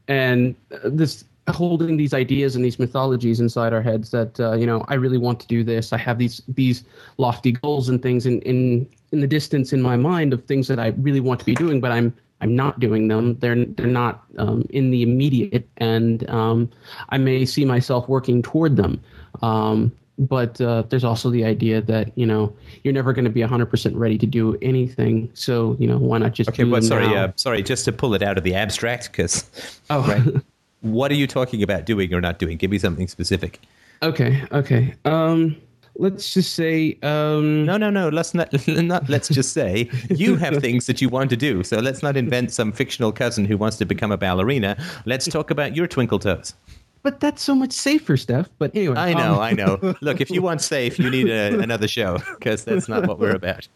[0.07, 4.85] And this holding these ideas and these mythologies inside our heads that uh, you know
[4.89, 5.93] I really want to do this.
[5.93, 6.85] I have these these
[7.19, 10.79] lofty goals and things in in in the distance in my mind of things that
[10.79, 13.39] I really want to be doing, but I'm I'm not doing them.
[13.39, 16.71] They're they're not um, in the immediate, and um,
[17.11, 19.01] I may see myself working toward them.
[19.43, 23.41] Um, but uh, there's also the idea that you know you're never going to be
[23.41, 27.33] 100% ready to do anything so you know why not just okay but sorry uh,
[27.37, 30.43] sorry just to pull it out of the abstract because oh right
[30.81, 33.61] what are you talking about doing or not doing give me something specific
[34.03, 35.57] okay okay um
[35.97, 40.57] let's just say um no no no let's not, not let's just say you have
[40.61, 43.77] things that you want to do so let's not invent some fictional cousin who wants
[43.77, 46.55] to become a ballerina let's talk about your twinkle toes
[47.03, 48.49] but that's so much safer, Steph.
[48.59, 49.95] But anyway, I know, um, I know.
[50.03, 53.35] Look, if you want safe, you need a, another show because that's not what we're
[53.35, 53.67] about.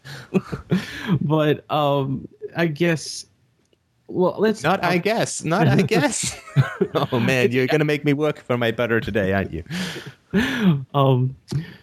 [1.21, 3.25] but um, I guess.
[4.07, 5.43] Well, let's Not, I guess.
[5.43, 6.39] Not, I guess.
[7.11, 9.63] oh man, you're gonna make me work for my butter today, aren't you?
[10.93, 11.35] um,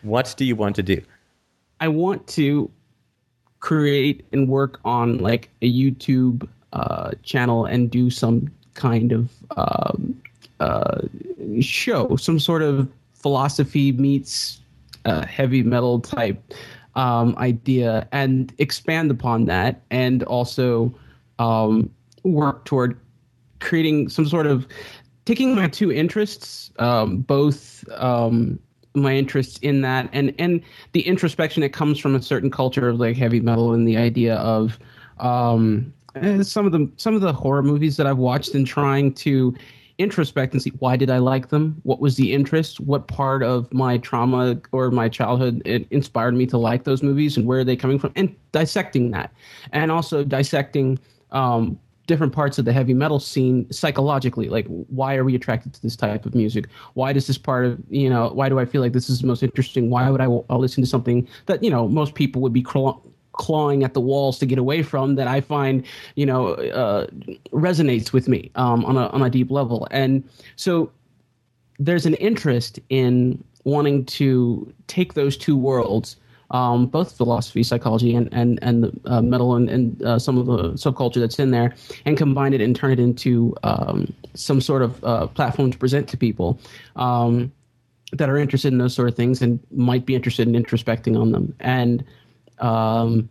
[0.02, 1.00] What do you want to do?
[1.80, 2.70] I want to
[3.58, 10.20] create and work on like a YouTube uh, channel and do some kind of um,
[10.60, 11.00] uh,
[11.60, 14.60] show, some sort of philosophy meets
[15.04, 16.40] uh, heavy metal type
[16.94, 20.94] um, idea, and expand upon that, and also
[21.38, 21.90] um,
[22.24, 22.98] work toward
[23.60, 24.66] creating some sort of
[25.24, 28.58] taking my two interests, um, both um,
[28.94, 30.60] my interests in that and and
[30.92, 34.36] the introspection that comes from a certain culture of like heavy metal and the idea
[34.36, 34.78] of
[35.18, 39.14] um, eh, some of the some of the horror movies that I've watched and trying
[39.14, 39.54] to
[39.98, 41.80] introspect and see why did I like them?
[41.84, 42.80] What was the interest?
[42.80, 47.36] What part of my trauma or my childhood it inspired me to like those movies
[47.36, 48.12] and where are they coming from?
[48.16, 49.32] And dissecting that,
[49.72, 50.98] and also dissecting
[51.30, 54.48] um, different parts of the heavy metal scene psychologically.
[54.48, 56.66] Like why are we attracted to this type of music?
[56.94, 59.26] Why does this part of you know why do i feel like this is the
[59.26, 59.90] most interesting?
[59.90, 63.00] Why would i I'll listen to something that you know most people would be claw-
[63.32, 65.86] clawing at the walls to get away from that i find
[66.16, 67.06] you know uh,
[67.50, 69.86] resonates with me um, on a on a deep level?
[69.90, 70.90] And so
[71.78, 76.16] there's an interest in wanting to take those two worlds
[76.52, 80.46] um, both philosophy, psychology, and and and the uh, metal and, and uh, some of
[80.46, 84.82] the subculture that's in there, and combine it and turn it into um, some sort
[84.82, 86.60] of uh, platform to present to people
[86.96, 87.50] um,
[88.12, 91.32] that are interested in those sort of things and might be interested in introspecting on
[91.32, 91.54] them.
[91.60, 92.04] And
[92.58, 93.28] um,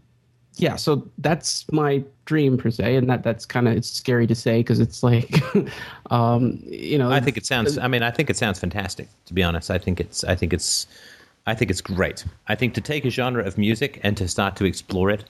[0.56, 4.36] yeah, so that's my dream per se, and that that's kind of it's scary to
[4.36, 5.42] say because it's like,
[6.12, 7.78] um, you know, I think it sounds.
[7.78, 9.08] I mean, I think it sounds fantastic.
[9.26, 10.24] To be honest, I think it's.
[10.24, 10.88] I think it's.
[11.48, 12.26] I think it's great.
[12.48, 15.24] I think to take a genre of music and to start to explore it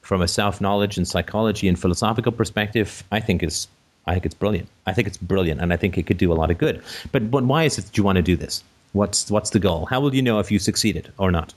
[0.00, 3.68] from a self knowledge and psychology and philosophical perspective, I think is
[4.06, 4.68] I think it's brilliant.
[4.86, 6.82] I think it's brilliant, and I think it could do a lot of good.
[7.12, 8.64] But but why is it that you want to do this?
[8.92, 9.86] What's what's the goal?
[9.86, 11.54] How will you know if you succeeded or not?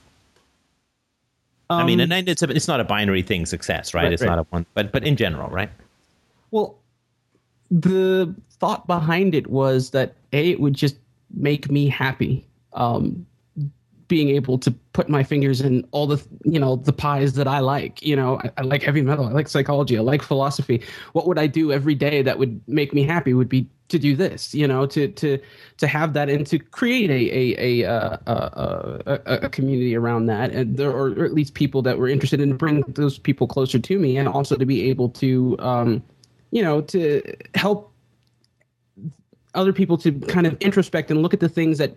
[1.70, 4.04] I mean, Um, and it's a, it's not a binary thing, success, right?
[4.04, 4.28] Right, it's right.
[4.28, 5.70] not a one, but but in general, right?
[6.50, 6.76] Well,
[7.70, 10.96] the thought behind it was that a it would just
[11.34, 12.46] make me happy.
[12.74, 13.26] Um,
[14.08, 17.60] being able to put my fingers in all the you know the pies that I
[17.60, 18.02] like.
[18.02, 19.26] You know, I, I like heavy metal.
[19.26, 19.96] I like psychology.
[19.96, 20.82] I like philosophy.
[21.12, 23.34] What would I do every day that would make me happy?
[23.34, 24.54] Would be to do this.
[24.54, 25.38] You know, to to
[25.78, 29.96] to have that and to create a a a uh, a, a, a, a community
[29.96, 33.46] around that, and there or at least people that were interested in bring those people
[33.46, 35.56] closer to me, and also to be able to.
[35.58, 36.02] Um,
[36.50, 37.20] you know, to
[37.56, 37.93] help
[39.54, 41.96] other people to kind of introspect and look at the things that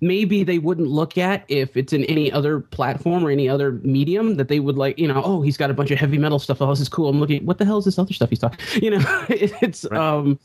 [0.00, 4.36] maybe they wouldn't look at if it's in any other platform or any other medium
[4.36, 6.60] that they would like, you know, oh, he's got a bunch of heavy metal stuff.
[6.62, 7.08] Oh, this is cool.
[7.08, 8.58] I'm looking, what the hell is this other stuff he's talking?
[8.82, 10.00] You know, it's, Right.
[10.00, 10.38] um,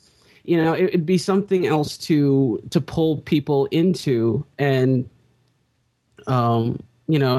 [0.43, 5.07] you know, it, it'd be something else to to pull people into, and
[6.27, 7.37] um, you know,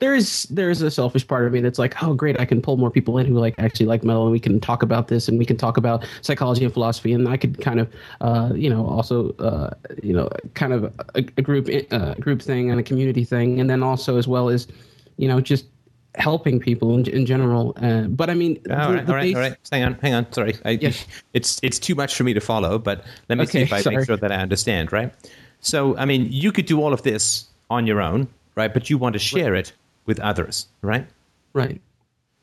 [0.00, 2.62] there is there is a selfish part of me that's like, oh, great, I can
[2.62, 5.28] pull more people in who like actually like metal, and we can talk about this,
[5.28, 8.70] and we can talk about psychology and philosophy, and I could kind of, uh, you
[8.70, 9.70] know, also, uh,
[10.02, 13.68] you know, kind of a, a group uh, group thing and a community thing, and
[13.68, 14.68] then also as well as,
[15.16, 15.66] you know, just
[16.14, 17.72] helping people in, in general.
[17.82, 19.56] Uh, but I mean, All the- right, the all right, base- all right.
[19.72, 20.32] Hang on, hang on.
[20.32, 21.06] Sorry, I, Yes.
[21.34, 22.78] it's it's too much for me to follow.
[22.78, 23.96] But let me see if I sorry.
[23.96, 24.92] make sure that I understand.
[24.92, 25.12] Right.
[25.60, 28.72] So, I mean, you could do all of this on your own, right?
[28.72, 29.72] But you want to share it
[30.08, 31.06] with others, right?
[31.52, 31.80] right?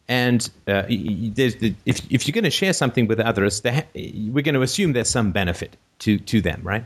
[0.08, 3.62] And uh, y- y- there's the, if if you're going to share something with others,
[3.66, 6.86] ha- we're going to assume there's some benefit to to them, right?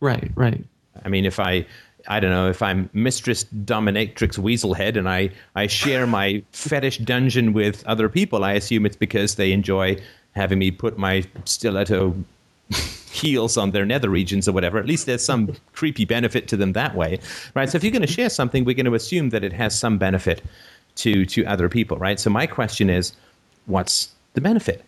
[0.00, 0.64] Right, right.
[1.04, 1.66] I mean, if I,
[2.08, 7.52] I don't know, if I'm Mistress Dominatrix Weaselhead and I, I share my fetish dungeon
[7.52, 9.96] with other people, I assume it's because they enjoy
[10.32, 12.14] having me put my stiletto
[13.14, 14.78] heels on their nether regions or whatever.
[14.78, 17.20] At least there's some creepy benefit to them that way,
[17.54, 17.70] right?
[17.70, 19.98] So if you're going to share something, we're going to assume that it has some
[19.98, 20.42] benefit
[20.96, 22.20] to to other people, right?
[22.20, 23.12] So my question is,
[23.66, 24.84] what's the benefit?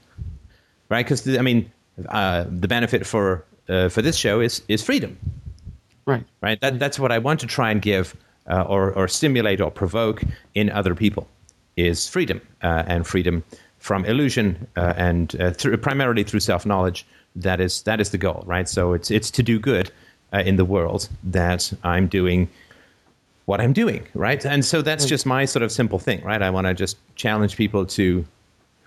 [0.91, 1.05] right?
[1.05, 1.71] Because I mean,
[2.09, 5.19] uh, the benefit for uh, for this show is is freedom,
[6.07, 6.25] Right.
[6.43, 6.61] right?
[6.61, 8.17] That that's what I want to try and give
[8.51, 10.23] uh, or or stimulate or provoke
[10.55, 11.29] in other people
[11.77, 13.43] is freedom uh, and freedom
[13.79, 17.07] from illusion uh, and uh, through, primarily through self knowledge.
[17.37, 18.69] That is that is the goal, right?
[18.69, 19.91] So it's it's to do good
[20.33, 22.49] uh, in the world that I'm doing
[23.45, 24.45] what I'm doing, right?
[24.45, 26.43] And so that's just my sort of simple thing, right?
[26.43, 28.25] I want to just challenge people to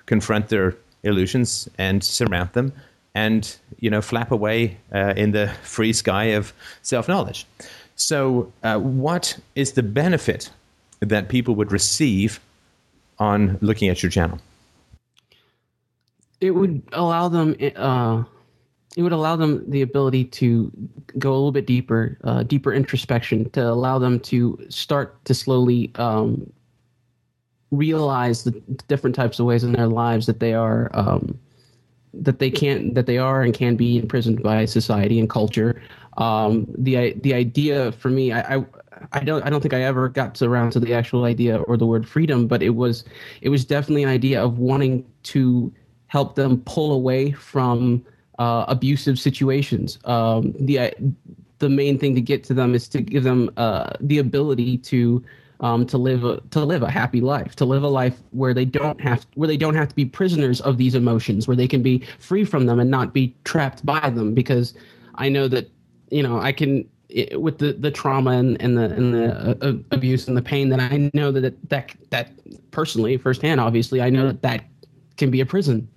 [0.05, 2.73] confront their illusions and surmount them
[3.15, 7.45] and you know flap away uh, in the free sky of self knowledge.
[7.95, 10.49] So, uh, what is the benefit
[11.01, 12.39] that people would receive
[13.17, 14.39] on looking at your channel?
[16.39, 17.55] It would allow them.
[17.75, 18.23] Uh,
[18.97, 20.71] it would allow them the ability to
[21.17, 25.91] go a little bit deeper, uh, deeper introspection, to allow them to start to slowly
[25.95, 26.51] um,
[27.71, 28.51] realize the
[28.87, 31.37] different types of ways in their lives that they are um,
[32.13, 35.81] that they can't that they are and can be imprisoned by society and culture.
[36.17, 38.65] Um, the the idea for me, I, I
[39.11, 41.77] I don't I don't think I ever got to around to the actual idea or
[41.77, 43.03] the word freedom, but it was
[43.41, 45.71] it was definitely an idea of wanting to
[46.07, 48.03] help them pull away from
[48.39, 49.99] uh, abusive situations.
[50.05, 50.93] Um, the
[51.59, 55.23] the main thing to get to them is to give them uh, the ability to
[55.59, 58.65] um, to live a, to live a happy life, to live a life where they
[58.65, 61.83] don't have where they don't have to be prisoners of these emotions, where they can
[61.83, 64.33] be free from them and not be trapped by them.
[64.33, 64.73] Because
[65.15, 65.69] I know that
[66.09, 69.73] you know I can it, with the, the trauma and, and the and the uh,
[69.91, 72.31] abuse and the pain that I know that that that
[72.71, 74.63] personally firsthand, obviously, I know that that
[75.17, 75.89] can be a prison,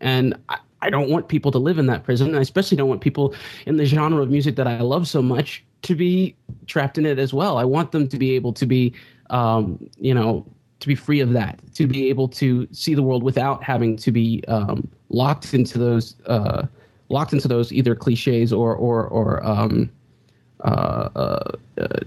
[0.00, 2.28] and I, I don't want people to live in that prison.
[2.28, 3.34] And I especially don't want people
[3.66, 7.18] in the genre of music that I love so much to be trapped in it
[7.18, 7.56] as well.
[7.56, 8.92] I want them to be able to be,
[9.30, 10.46] um, you know,
[10.80, 14.12] to be free of that, to be able to see the world without having to
[14.12, 16.66] be um, locked into those, uh,
[17.08, 19.90] locked into those either cliches or or or um,
[20.60, 22.00] uh, uh, uh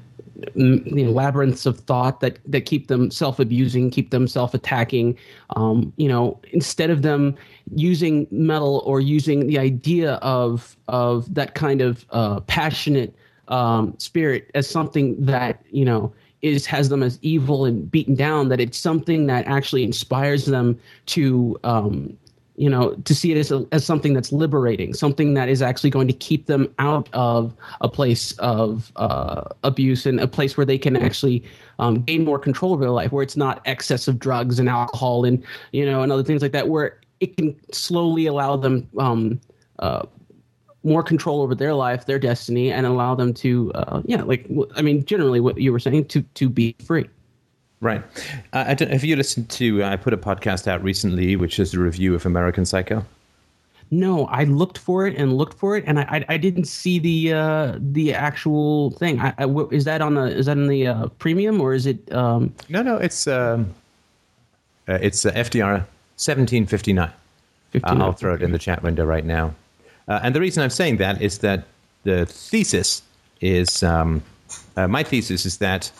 [0.55, 5.17] you know, labyrinths of thought that that keep them self-abusing, keep them self-attacking.
[5.55, 7.35] Um, you know, instead of them
[7.75, 13.15] using metal or using the idea of of that kind of uh, passionate
[13.47, 18.49] um, spirit as something that you know is has them as evil and beaten down
[18.49, 22.15] that it's something that actually inspires them to um,
[22.57, 25.89] you know to see it as, a, as something that's liberating something that is actually
[25.89, 30.65] going to keep them out of a place of uh, abuse and a place where
[30.65, 31.43] they can actually
[31.79, 35.23] um, gain more control over their life where it's not excess of drugs and alcohol
[35.23, 39.39] and you know and other things like that where it can slowly allow them um,
[39.79, 40.03] uh,
[40.83, 44.81] more control over their life, their destiny, and allow them to, uh, yeah, like I
[44.81, 47.09] mean, generally what you were saying to to be free.
[47.79, 48.03] Right.
[48.53, 49.83] Uh, I don't, have you listened to?
[49.83, 53.05] Uh, I put a podcast out recently, which is a review of American Psycho.
[53.89, 56.99] No, I looked for it and looked for it, and I I, I didn't see
[56.99, 59.19] the uh, the actual thing.
[59.21, 62.11] I, I, is that on the is that in the uh, premium or is it?
[62.11, 62.53] Um...
[62.67, 63.73] No, no, it's um,
[64.89, 65.85] uh, it's uh, FDR
[66.17, 67.11] seventeen fifty nine.
[67.83, 69.53] I'll throw it in the chat window right now.
[70.07, 71.65] Uh, and the reason I'm saying that is that
[72.03, 73.03] the thesis
[73.39, 74.23] is um,
[74.75, 75.91] uh, my thesis is that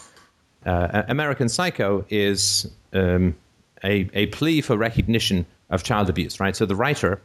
[0.67, 3.35] uh, American Psycho is um,
[3.83, 6.55] a, a plea for recognition of child abuse, right?
[6.55, 7.21] So the writer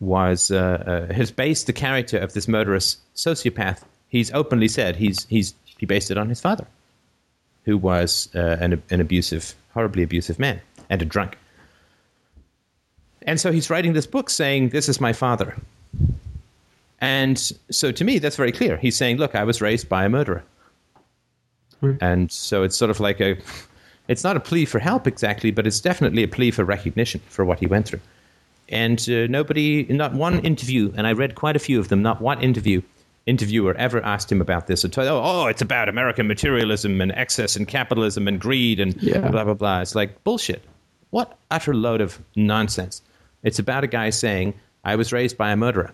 [0.00, 3.82] was uh, uh, has based the character of this murderous sociopath.
[4.08, 6.66] He's openly said he's he's he based it on his father,
[7.64, 11.36] who was uh, an an abusive, horribly abusive man and a drunk.
[13.22, 15.56] And so he's writing this book saying, "This is my father."
[17.00, 17.38] And
[17.70, 18.78] so to me, that's very clear.
[18.78, 20.42] He's saying, look, I was raised by a murderer.
[21.84, 21.98] Right.
[22.00, 23.36] And so it's sort of like a,
[24.08, 27.44] it's not a plea for help exactly, but it's definitely a plea for recognition for
[27.44, 28.00] what he went through.
[28.68, 32.20] And uh, nobody, not one interview, and I read quite a few of them, not
[32.20, 32.80] one interview,
[33.26, 34.84] interviewer ever asked him about this.
[34.84, 39.28] Or oh, oh, it's about American materialism and excess and capitalism and greed and yeah.
[39.28, 39.80] blah, blah, blah.
[39.80, 40.62] It's like bullshit.
[41.10, 43.02] What utter load of nonsense.
[43.42, 44.54] It's about a guy saying,
[44.84, 45.92] I was raised by a murderer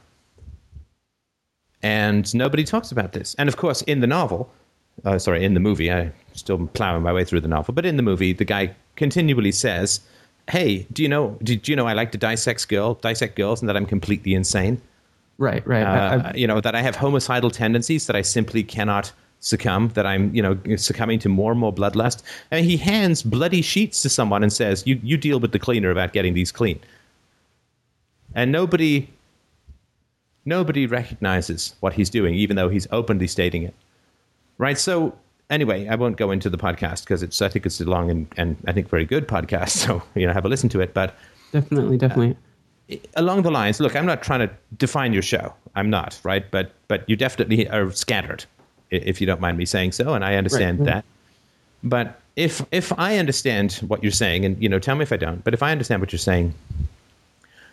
[1.83, 3.35] and nobody talks about this.
[3.39, 4.51] And of course, in the novel,
[5.05, 7.97] uh, sorry, in the movie, I'm still plowing my way through the novel, but in
[7.97, 10.01] the movie, the guy continually says,
[10.51, 11.39] "Hey, do you know?
[11.43, 14.35] Do, do you know I like to dissect girl, dissect girls, and that I'm completely
[14.35, 14.81] insane."
[15.39, 15.83] Right, right.
[15.83, 19.89] Uh, you know that I have homicidal tendencies that I simply cannot succumb.
[19.95, 22.23] That I'm, you know, succumbing to more and more bloodlust.
[22.51, 25.91] And he hands bloody sheets to someone and says, "You, you deal with the cleaner
[25.91, 26.81] about getting these clean."
[28.35, 29.09] And nobody
[30.45, 33.75] Nobody recognizes what he's doing, even though he's openly stating it.
[34.61, 34.77] Right?
[34.77, 35.17] So,
[35.49, 38.27] anyway, I won't go into the podcast because it's, I think it's a long and,
[38.37, 39.71] and I think very good podcast.
[39.87, 40.93] So, you know, have a listen to it.
[40.93, 41.17] But
[41.51, 42.37] definitely, definitely.
[42.93, 45.55] Uh, along the lines, look, I'm not trying to define your show.
[45.75, 46.45] I'm not, right?
[46.51, 48.45] But, but you definitely are scattered,
[48.91, 50.13] if you don't mind me saying so.
[50.13, 50.87] And I understand right.
[50.87, 51.05] that.
[51.83, 55.17] But if, if I understand what you're saying, and, you know, tell me if I
[55.17, 56.53] don't, but if I understand what you're saying,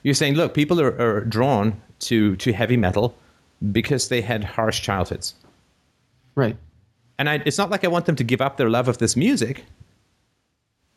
[0.04, 3.14] you're saying, look, people are, are drawn to to heavy metal
[3.74, 5.34] because they had harsh childhoods.
[6.36, 6.56] Right.
[7.20, 9.16] And I, it's not like I want them to give up their love of this
[9.16, 9.66] music,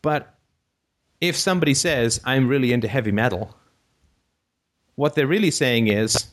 [0.03, 0.35] but
[1.21, 3.57] if somebody says I'm really into heavy metal,
[4.97, 6.27] what they're really saying is,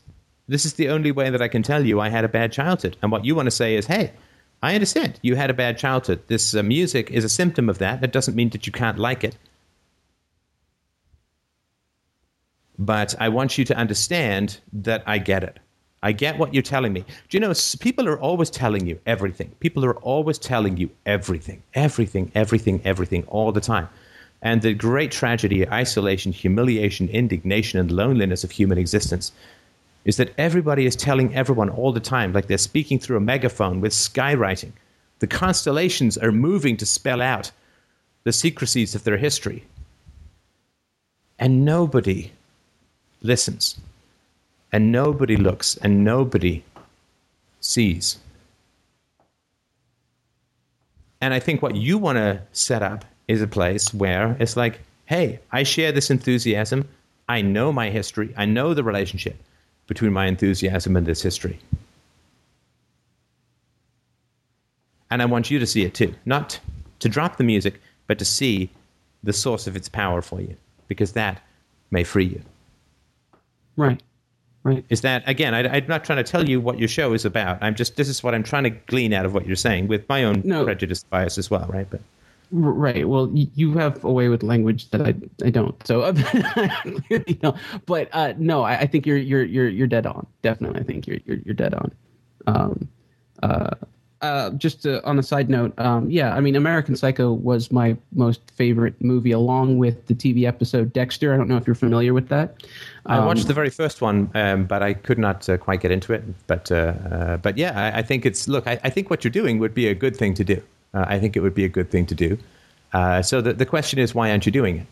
[0.48, 2.98] this is the only way that I can tell you I had a bad childhood.
[3.02, 4.14] And what you want to say is, hey,
[4.62, 6.24] I understand you had a bad childhood.
[6.28, 8.04] This uh, music is a symptom of that.
[8.04, 9.38] It doesn't mean that you can't like it.
[12.80, 15.60] But I want you to understand that I get it.
[16.04, 17.02] I get what you're telling me.
[17.02, 19.50] Do you know, people are always telling you everything.
[19.60, 23.90] People are always telling you everything, everything, everything, everything, all the time.
[24.42, 29.32] And the great tragedy, isolation, humiliation, indignation, and loneliness of human existence
[30.06, 33.82] is that everybody is telling everyone all the time, like they're speaking through a megaphone
[33.82, 34.72] with skywriting.
[35.20, 37.52] The constellations are moving to spell out
[38.24, 39.66] the secrecies of their history.
[41.40, 42.32] And nobody
[43.22, 43.80] listens
[44.72, 46.64] and nobody looks and nobody
[47.62, 48.18] sees.
[51.22, 54.80] And I think what you want to set up is a place where it's like,
[55.06, 56.88] hey, I share this enthusiasm.
[57.28, 58.34] I know my history.
[58.38, 59.36] I know the relationship
[59.88, 61.60] between my enthusiasm and this history.
[65.10, 66.14] And I want you to see it too.
[66.26, 66.60] Not
[67.00, 68.70] to drop the music, but to see
[69.24, 70.56] the source of its power for you,
[70.88, 71.42] because that
[71.92, 72.42] may free you.
[73.76, 74.02] Right.
[74.68, 74.84] Right.
[74.90, 75.54] Is that again?
[75.54, 77.58] I, am not trying to tell you what your show is about.
[77.64, 80.08] I'm just this is what I'm trying to glean out of what you're saying with
[80.10, 80.66] my own no.
[80.66, 81.90] prejudice bias as well, right?
[81.90, 82.02] But
[82.52, 83.08] right.
[83.08, 85.16] Well, you have a way with language that I
[85.46, 85.74] I don't.
[85.88, 86.06] So
[87.10, 87.56] you know,
[87.86, 90.28] but uh, no, I, I, think you're you're you're you're dead on.
[90.42, 91.92] Definitely, I think you're you're, you're dead on.
[92.48, 92.90] Um,
[93.42, 93.70] uh,
[94.22, 97.96] uh, just to, on a side note, um, yeah, I mean, American Psycho was my
[98.14, 101.34] most favorite movie, along with the TV episode Dexter.
[101.34, 102.64] I don't know if you're familiar with that.
[103.06, 105.92] Um, I watched the very first one, um, but I could not uh, quite get
[105.92, 106.24] into it.
[106.48, 108.68] But uh, uh but yeah, I, I, think it's look.
[108.68, 110.62] I, I, think what you're doing would be a good thing to do.
[110.94, 112.38] Uh, I think it would be a good thing to do.
[112.94, 114.88] Uh, so the the question is, why aren't you doing it?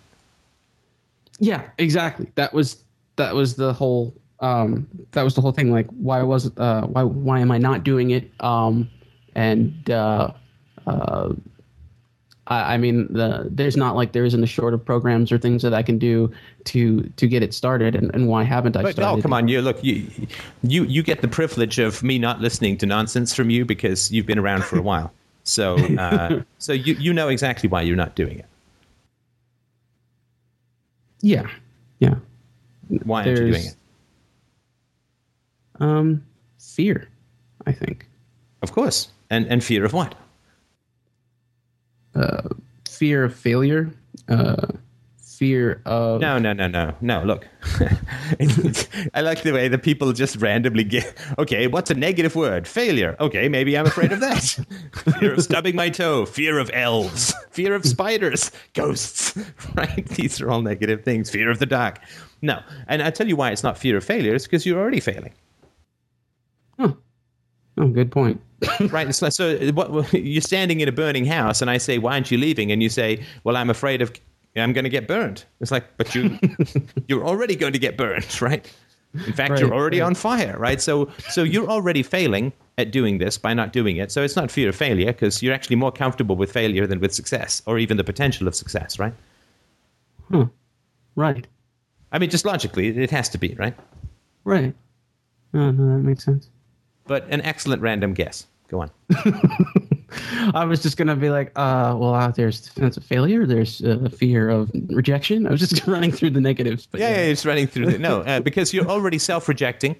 [1.39, 2.31] Yeah, exactly.
[2.35, 2.83] That was
[3.15, 5.71] that was the whole um, that was the whole thing.
[5.71, 8.29] Like, why was why why am I not doing it?
[9.35, 10.31] And uh,
[10.87, 11.33] uh,
[12.47, 15.61] I, I, mean, the, there's not like there isn't a short of programs or things
[15.63, 16.31] that I can do
[16.65, 19.19] to to get it started, and, and why haven't I but, started?
[19.19, 20.07] Oh, come on, you look, you
[20.63, 24.25] you you get the privilege of me not listening to nonsense from you because you've
[24.25, 25.11] been around for a while.
[25.43, 28.45] So uh, so you you know exactly why you're not doing it.
[31.21, 31.47] Yeah,
[31.99, 32.15] yeah.
[33.03, 33.75] Why aren't you doing it?
[35.79, 36.23] Um,
[36.59, 37.09] fear,
[37.65, 38.07] I think.
[38.61, 39.09] Of course.
[39.29, 40.15] And and fear of what?
[42.13, 42.49] Uh,
[42.87, 43.91] fear of failure.
[44.29, 44.67] Uh,
[45.35, 46.95] fear of no no no no.
[47.01, 47.47] No look.
[49.13, 52.67] I like the way that people just randomly get okay what's a negative word?
[52.67, 53.15] Failure.
[53.19, 54.43] Okay maybe i'm afraid of that.
[55.19, 56.25] Fear of stubbing my toe.
[56.25, 57.33] Fear of elves.
[57.51, 58.51] Fear of spiders.
[58.73, 59.37] Ghosts.
[59.75, 60.07] Right?
[60.07, 61.29] These are all negative things.
[61.29, 61.99] Fear of the dark.
[62.41, 62.61] No.
[62.87, 65.33] And i tell you why it's not fear of failure it's because you're already failing.
[66.79, 66.95] Oh,
[67.77, 68.41] oh good point
[68.91, 69.13] right?
[69.13, 72.37] So, so what, you're standing in a burning house, and I say, "Why aren't you
[72.37, 74.11] leaving?" And you say, "Well, I'm afraid of
[74.55, 76.37] I'm going to get burned." It's like, but you
[77.07, 78.71] you're already going to get burned, right?
[79.13, 80.07] In fact, right, you're already right.
[80.07, 80.81] on fire, right?
[80.81, 84.11] So so you're already failing at doing this by not doing it.
[84.11, 87.13] So it's not fear of failure because you're actually more comfortable with failure than with
[87.13, 89.13] success, or even the potential of success, right?
[90.27, 90.43] Hmm.
[91.15, 91.47] Right.
[92.11, 93.75] I mean, just logically, it has to be, right?
[94.43, 94.75] Right.
[95.53, 96.49] Oh, no, that makes sense
[97.05, 98.47] but an excellent random guess.
[98.67, 98.91] Go on.
[100.53, 104.09] I was just gonna be like, uh, well, uh, there's sense of failure, there's uh,
[104.15, 105.45] fear of rejection.
[105.45, 106.87] I was just running through the negatives.
[106.87, 109.95] But yeah, yeah, yeah just running through the no, uh, because you're already self-rejecting,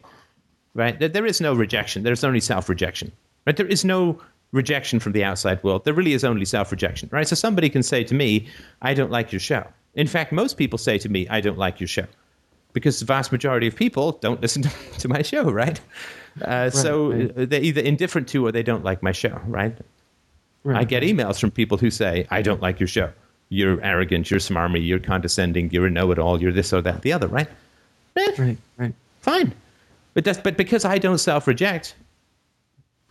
[0.73, 0.99] right?
[0.99, 2.03] There is no rejection.
[2.03, 3.11] There's only self-rejection,
[3.45, 3.55] right?
[3.55, 4.19] There is no
[4.51, 5.85] rejection from the outside world.
[5.85, 7.27] There really is only self-rejection, right?
[7.27, 8.47] So somebody can say to me,
[8.81, 11.79] "I don't like your show." In fact, most people say to me, "I don't like
[11.79, 12.07] your show,"
[12.73, 15.79] because the vast majority of people don't listen to, to my show, right?
[16.41, 17.37] Uh, right, so right.
[17.37, 19.75] Uh, they're either indifferent to or they don't like my show, right?
[20.63, 20.77] right?
[20.77, 23.11] I get emails from people who say, I don't like your show.
[23.49, 27.03] You're arrogant, you're smarmy, you're condescending, you're a know it all, you're this or that,
[27.03, 27.47] the other, right?
[28.17, 28.93] Eh, right, right.
[29.21, 29.53] Fine.
[30.13, 31.95] But, that's, but because I don't self reject,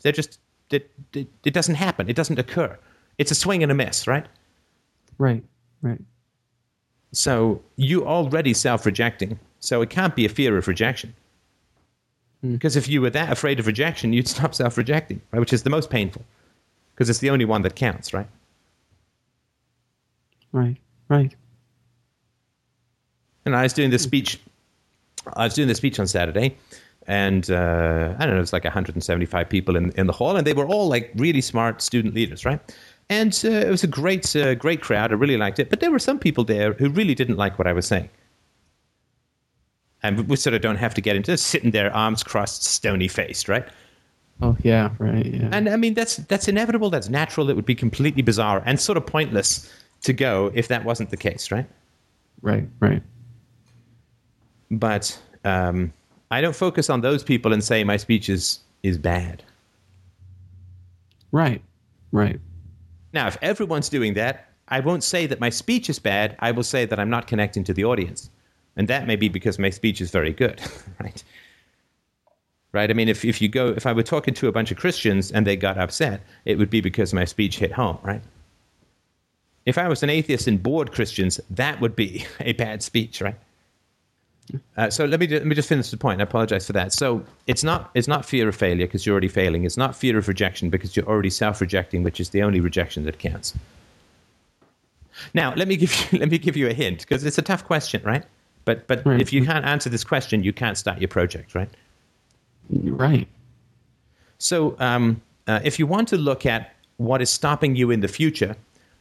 [0.03, 0.39] they're just,
[0.71, 2.09] it, it, it doesn't happen.
[2.09, 2.77] It doesn't occur.
[3.19, 4.27] It's a swing and a miss, right?
[5.19, 5.45] Right,
[5.83, 6.01] right.
[7.13, 9.39] So you already self rejecting.
[9.61, 11.15] So it can't be a fear of rejection.
[12.45, 12.53] Hmm.
[12.53, 15.41] Because if you were that afraid of rejection, you'd stop self rejecting, right?
[15.41, 16.23] Which is the most painful.
[16.95, 18.29] Because it's the only one that counts, right?
[20.53, 20.77] Right,
[21.09, 21.35] right.
[23.47, 24.39] And I was doing this speech.
[25.35, 26.55] I was doing this speech on Saturday,
[27.07, 30.47] and uh, I don't know, it was like 175 people in, in the hall, and
[30.47, 32.61] they were all like really smart student leaders, right?
[33.09, 35.13] And uh, it was a great, uh, great crowd.
[35.13, 35.71] I really liked it.
[35.71, 38.11] But there were some people there who really didn't like what I was saying.
[40.05, 43.09] And we sort of don't have to get into this, sitting there, arms crossed, stony
[43.09, 43.67] faced, right?
[44.43, 45.27] Oh yeah, right.
[45.27, 45.49] Yeah.
[45.51, 46.91] And I mean, that's that's inevitable.
[46.91, 47.51] That's natural.
[47.51, 51.17] It would be completely bizarre and sort of pointless to go if that wasn't the
[51.17, 51.67] case, right?
[52.43, 53.03] right, right.
[54.71, 55.93] But um,
[56.31, 59.43] I don't focus on those people and say my speech is is bad.
[61.33, 61.63] Right.
[62.13, 62.39] Right.
[63.13, 66.37] Now, if everyone's doing that, I won't say that my speech is bad.
[66.41, 68.31] I will say that I'm not connecting to the audience.
[68.77, 70.61] And that may be because my speech is very good,
[71.01, 71.23] right?
[72.73, 72.91] Right?
[72.91, 75.31] I mean, if, if you go, if I were talking to a bunch of Christians
[75.31, 78.23] and they got upset, it would be because my speech hit home, right?
[79.65, 83.37] If I was an atheist and bored Christians, that would be a bad speech, right?
[84.77, 86.21] Uh, so let me let me just finish the point.
[86.21, 86.93] I apologize for that.
[86.93, 89.65] So it's not it's not fear of failure because you're already failing.
[89.65, 93.19] It's not fear of rejection because you're already self-rejecting, which is the only rejection that
[93.19, 93.55] counts.
[95.33, 97.65] Now let me give you let me give you a hint because it's a tough
[97.65, 98.25] question, right?
[98.65, 99.21] But but Right.
[99.21, 101.69] if you can't answer this question, you can't start your project, right?
[102.71, 103.29] Right.
[104.39, 108.09] So um, uh, if you want to look at what is stopping you in the
[108.09, 108.57] future,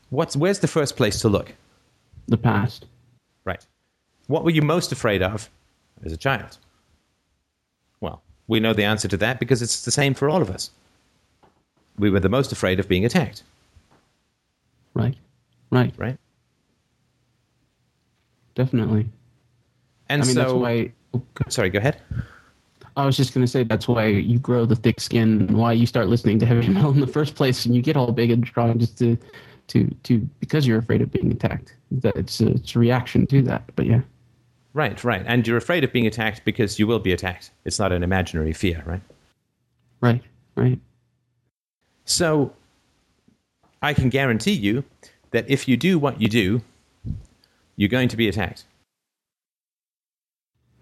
[0.09, 1.53] what's where's the first place to look?
[2.28, 2.86] The past.
[3.45, 3.66] Right.
[4.28, 5.49] What were you most afraid of
[6.05, 6.57] as a child?
[8.01, 10.72] Well, we know the answer to that because it's the same for all of us.
[11.97, 13.43] We were the most afraid of being attacked,
[14.93, 15.16] Right.
[15.70, 15.93] Right.
[15.97, 16.18] right?
[18.55, 19.07] Definitely.
[20.14, 20.91] And I mean, so, that's why.
[21.16, 21.99] oh, sorry, go ahead.
[22.95, 25.88] I was just gonna say that's why you grow the thick skin, and why you
[25.88, 28.45] start listening to heavy metal in the first place, and you get all big and
[28.45, 29.18] strong just to,
[29.70, 31.76] to, to because you're afraid of being attacked.
[31.91, 33.64] That it's a, it's a reaction to that.
[33.76, 34.01] But yeah.
[34.74, 35.24] Right, right.
[35.26, 37.51] And you're afraid of being attacked because you will be attacked.
[37.66, 39.01] It's not an imaginary fear, right?
[40.01, 40.24] Right.
[40.55, 40.80] Right.
[42.05, 42.53] So
[43.82, 44.84] I can guarantee you
[45.32, 46.61] that if you do what you do,
[47.76, 48.66] you're going to be attacked.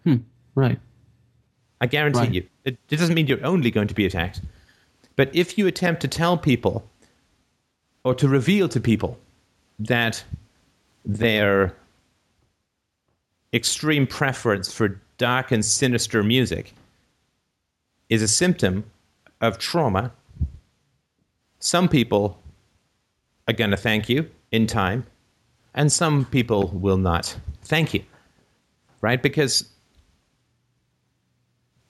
[0.04, 0.18] Hmm,
[0.56, 0.80] right.
[1.80, 2.34] I guarantee Right.
[2.34, 2.48] you.
[2.66, 4.42] It, it doesn't mean you're only going to be attacked.
[5.16, 6.88] But if you attempt to tell people
[8.04, 9.18] or to reveal to people
[9.80, 10.24] that
[11.06, 11.76] their
[13.54, 16.74] extreme preference for dark and sinister music
[18.10, 18.84] is a symptom
[19.42, 20.12] of trauma,
[21.60, 22.40] some people
[23.48, 25.06] are going to thank you in time,
[25.74, 28.04] and some people will not thank you.
[29.02, 29.22] Right?
[29.22, 29.68] Because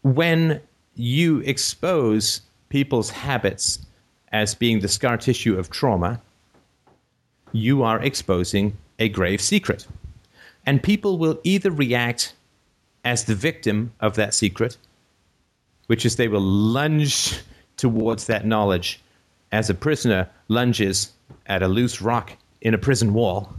[0.03, 0.61] when
[0.95, 3.85] you expose people's habits
[4.31, 6.21] as being the scar tissue of trauma,
[7.51, 9.87] you are exposing a grave secret.
[10.65, 12.33] And people will either react
[13.03, 14.77] as the victim of that secret,
[15.87, 17.41] which is they will lunge
[17.77, 19.01] towards that knowledge
[19.51, 21.11] as a prisoner lunges
[21.47, 23.53] at a loose rock in a prison wall,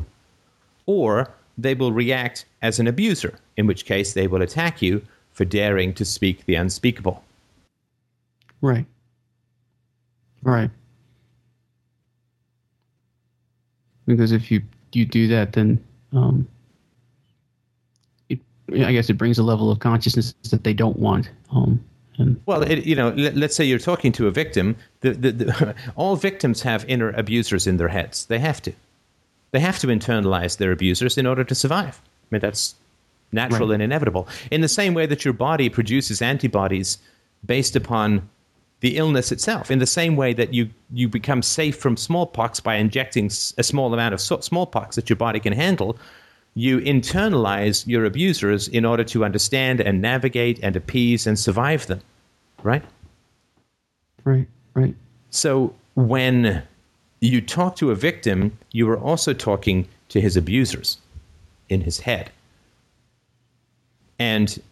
[0.87, 5.03] or they will react as an abuser, in which case they will attack you
[5.33, 7.23] for daring to speak the unspeakable.
[8.61, 8.87] Right.
[10.43, 10.71] Right.
[14.07, 14.63] Because if you
[14.93, 16.47] you do that, then um,
[18.29, 18.41] it,
[18.73, 21.31] I guess it brings a level of consciousness that they don't want.
[21.51, 21.83] Um,
[22.19, 24.77] and Well, it, you know, let, let's say you're talking to a victim.
[25.01, 28.27] The, the, the, all victims have inner abusers in their heads.
[28.27, 28.73] They have to.
[29.53, 32.01] They have to internalize their abusers in order to survive.
[32.05, 32.75] I mean, that's
[33.33, 33.75] natural Right.
[33.75, 34.29] and inevitable.
[34.51, 36.99] In the same way that your body produces antibodies
[37.45, 38.29] based upon
[38.81, 42.75] the illness itself, in the same way that you, you become safe from smallpox by
[42.77, 43.27] injecting
[43.59, 45.97] a small amount of smallpox that your body can handle,
[46.55, 52.01] you internalize your abusers in order to understand and navigate and appease and survive them,
[52.63, 52.85] right?
[54.25, 54.95] right, right,
[55.31, 56.63] So when
[57.21, 60.99] you talk to a victim, you are also talking to his abusers
[61.69, 62.31] in his head.
[64.23, 64.63] And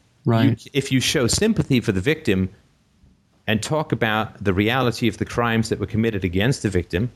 [0.60, 2.50] you- if you show sympathy for the victim
[3.46, 7.10] and talk about the reality of the crimes that were committed against the victim,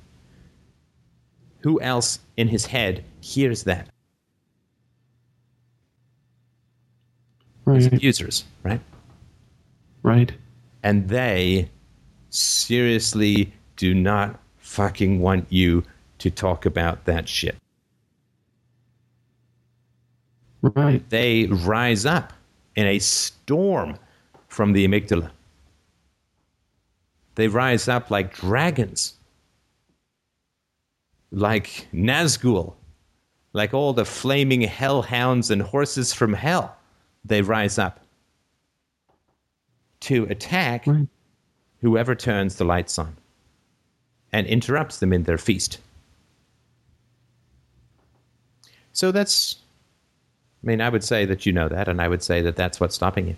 [1.60, 3.88] who else in his head hears that?
[7.66, 8.80] His right, abusers, right?
[10.02, 10.32] right.
[10.82, 11.70] and they
[12.30, 15.82] seriously do not fucking want you
[16.18, 17.56] to talk about that shit.
[20.64, 21.06] Right.
[21.10, 22.32] They rise up
[22.74, 23.98] in a storm
[24.48, 25.30] from the amygdala.
[27.34, 29.14] They rise up like dragons,
[31.30, 32.74] like Nazgul,
[33.52, 36.74] like all the flaming hellhounds and horses from hell.
[37.26, 38.00] They rise up
[40.00, 41.08] to attack Right.
[41.82, 43.14] whoever turns the lights on
[44.32, 45.78] and interrupts them in their feast.
[48.92, 49.56] So that's
[50.64, 52.80] I mean, I would say that you know that, and I would say that that's
[52.80, 53.36] what's stopping you.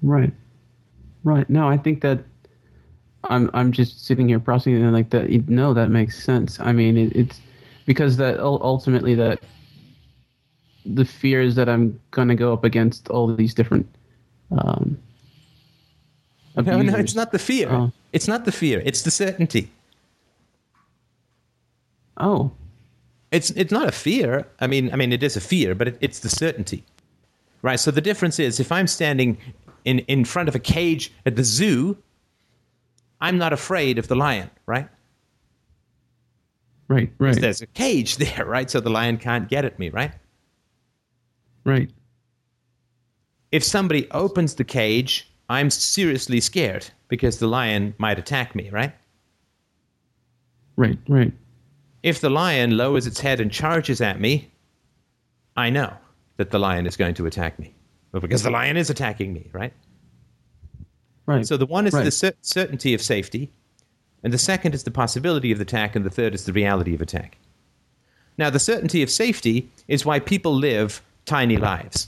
[0.00, 0.32] Right.
[1.24, 1.48] Right.
[1.50, 2.20] No, I think that
[3.24, 5.28] I'm I'm just sitting here processing and like that.
[5.48, 6.58] No, that makes sense.
[6.58, 7.40] I mean, it, it's
[7.84, 9.40] because that ultimately that
[10.86, 13.86] the fear is that I'm going to go up against all these different.
[14.52, 14.98] Um,
[16.56, 17.68] no, no, it's not the fear.
[17.70, 17.92] Oh.
[18.14, 18.80] It's not the fear.
[18.86, 19.70] It's the certainty.
[22.16, 22.52] Oh,
[23.30, 24.46] it's it's not a fear.
[24.60, 26.84] I mean, I mean, it is a fear, but it, it's the certainty,
[27.62, 27.78] right?
[27.80, 29.38] So the difference is, if I'm standing
[29.84, 31.96] in in front of a cage at the zoo,
[33.20, 34.88] I'm not afraid of the lion, right?
[36.88, 37.40] Right, right.
[37.40, 38.70] There's a cage there, right?
[38.70, 40.12] So the lion can't get at me, right?
[41.64, 41.90] Right.
[43.50, 48.92] If somebody opens the cage, I'm seriously scared because the lion might attack me, right?
[50.76, 51.32] Right, right.
[52.06, 54.48] If the lion lowers its head and charges at me,
[55.56, 55.92] I know
[56.36, 57.74] that the lion is going to attack me.
[58.12, 59.72] Because the lion is attacking me, right?
[61.26, 61.44] Right.
[61.44, 62.04] So the one is right.
[62.04, 63.50] the cer- certainty of safety,
[64.22, 67.00] and the second is the possibility of attack, and the third is the reality of
[67.00, 67.38] attack.
[68.38, 72.06] Now, the certainty of safety is why people live tiny lives,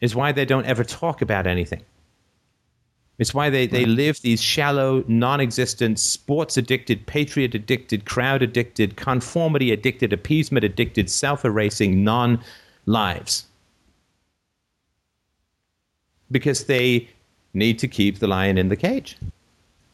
[0.00, 1.82] is why they don't ever talk about anything.
[3.18, 8.96] It's why they, they live these shallow, non existent, sports addicted, patriot addicted, crowd addicted,
[8.96, 12.40] conformity addicted, appeasement addicted, self erasing non
[12.86, 13.44] lives.
[16.30, 17.08] Because they
[17.54, 19.16] need to keep the lion in the cage.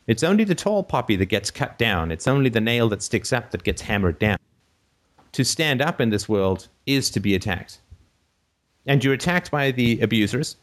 [0.06, 3.32] It's only the tall poppy that gets cut down, it's only the nail that sticks
[3.32, 4.36] up that gets hammered down.
[5.32, 7.80] To stand up in this world is to be attacked.
[8.86, 10.56] And you're attacked by the abusers,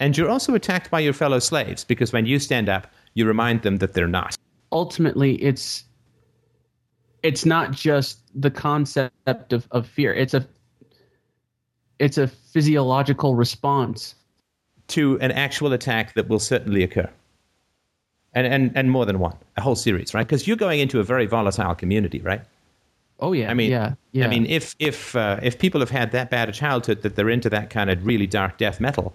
[0.00, 3.62] and you're also attacked by your fellow slaves because when you stand up, you remind
[3.62, 4.36] them that they're not.
[4.72, 5.84] Ultimately, it's
[7.22, 10.14] it's not just the concept of, of fear.
[10.14, 10.46] It's a
[11.98, 14.14] it's a physiological response
[14.88, 17.08] to an actual attack that will certainly occur.
[18.32, 20.26] And and and more than one, a whole series, right?
[20.26, 22.40] Because you're going into a very volatile community, right?
[23.18, 23.50] Oh yeah.
[23.50, 24.24] I mean, yeah, yeah.
[24.24, 27.28] I mean, if if uh, if people have had that bad a childhood that they're
[27.28, 29.14] into that kind of really dark death metal,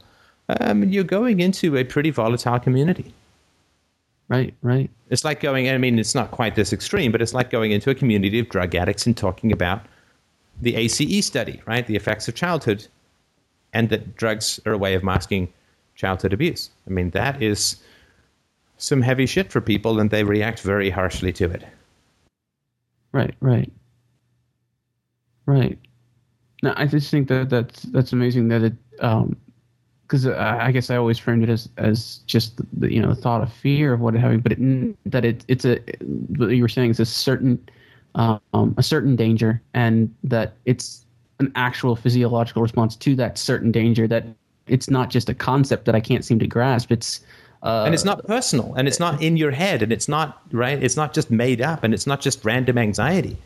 [0.49, 3.13] um, you're going into a pretty volatile community.
[4.27, 4.89] Right, right.
[5.09, 7.91] It's like going, I mean, it's not quite this extreme, but it's like going into
[7.91, 9.85] a community of drug addicts and talking about
[10.61, 11.85] the ACE study, right?
[11.85, 12.87] The effects of childhood
[13.73, 15.51] and that drugs are a way of masking
[15.95, 16.71] childhood abuse.
[16.87, 17.77] I mean, that is
[18.77, 21.63] some heavy shit for people and they react very harshly to it.
[23.11, 23.71] Right, right.
[25.45, 25.77] Right.
[26.63, 29.37] No, I just think that that's that's amazing that it um,
[30.07, 33.41] because I guess I always framed it as as just the you know the thought
[33.41, 35.79] of fear of what having, but it, that it it's a
[36.37, 37.59] what you were saying is a certain
[38.15, 41.05] um, a certain danger, and that it's
[41.39, 44.07] an actual physiological response to that certain danger.
[44.07, 44.25] That
[44.67, 46.91] it's not just a concept that I can't seem to grasp.
[46.91, 47.21] It's
[47.63, 50.81] uh, and it's not personal, and it's not in your head, and it's not right.
[50.81, 53.37] It's not just made up, and it's not just random anxiety,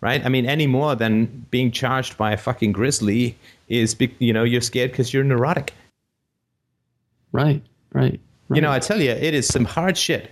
[0.00, 0.24] right?
[0.24, 3.36] I mean, any more than being charged by a fucking grizzly
[3.68, 5.74] is, you know, you're scared because you're neurotic.
[7.34, 7.60] Right,
[7.92, 8.56] right, right.
[8.56, 10.30] You know, I tell you, it is some hard shit.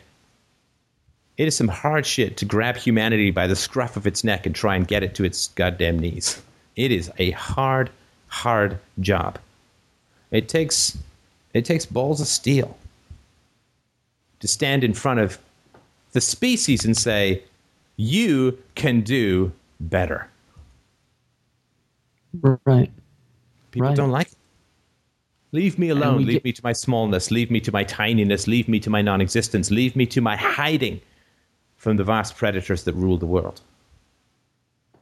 [1.36, 4.54] It is some hard shit to grab humanity by the scruff of its neck and
[4.54, 6.40] try and get it to its goddamn knees.
[6.76, 7.90] It is a hard,
[8.28, 9.40] hard job.
[10.30, 10.96] It takes
[11.52, 12.78] it takes balls of steel
[14.38, 15.38] to stand in front of
[16.12, 17.42] the species and say,
[17.96, 19.50] "You can do
[19.80, 20.28] better."
[22.64, 22.92] Right.
[23.72, 23.96] People right.
[23.96, 24.36] don't like it.
[25.52, 26.24] Leave me alone.
[26.24, 27.30] Leave get- me to my smallness.
[27.30, 28.46] Leave me to my tininess.
[28.46, 29.70] Leave me to my non existence.
[29.70, 31.00] Leave me to my hiding
[31.76, 33.60] from the vast predators that rule the world.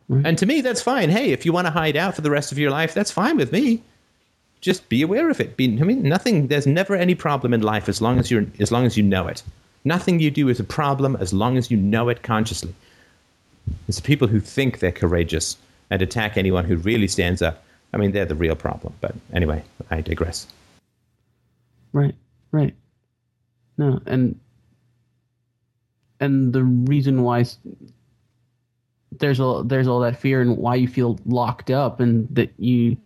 [0.08, 0.26] Right.
[0.26, 1.08] And to me, that's fine.
[1.08, 3.36] Hey, if you want to hide out for the rest of your life, that's fine
[3.36, 3.80] with me.
[4.60, 5.56] Just be aware of it.
[5.56, 6.48] Be, I mean, nothing.
[6.48, 9.28] There's never any problem in life as long as you're as long as you know
[9.28, 9.42] it.
[9.84, 12.74] Nothing you do is a problem as long as you know it consciously.
[13.88, 15.56] It's the people who think they're courageous
[15.90, 17.62] and attack anyone who really stands up
[17.92, 18.94] I mean, they're the real problem.
[19.00, 20.46] But anyway, I digress.
[21.92, 22.14] Right,
[22.52, 22.74] right.
[23.78, 24.38] No, and
[26.20, 27.44] and the reason why
[29.18, 32.96] there's all there's all that fear and why you feel locked up and that you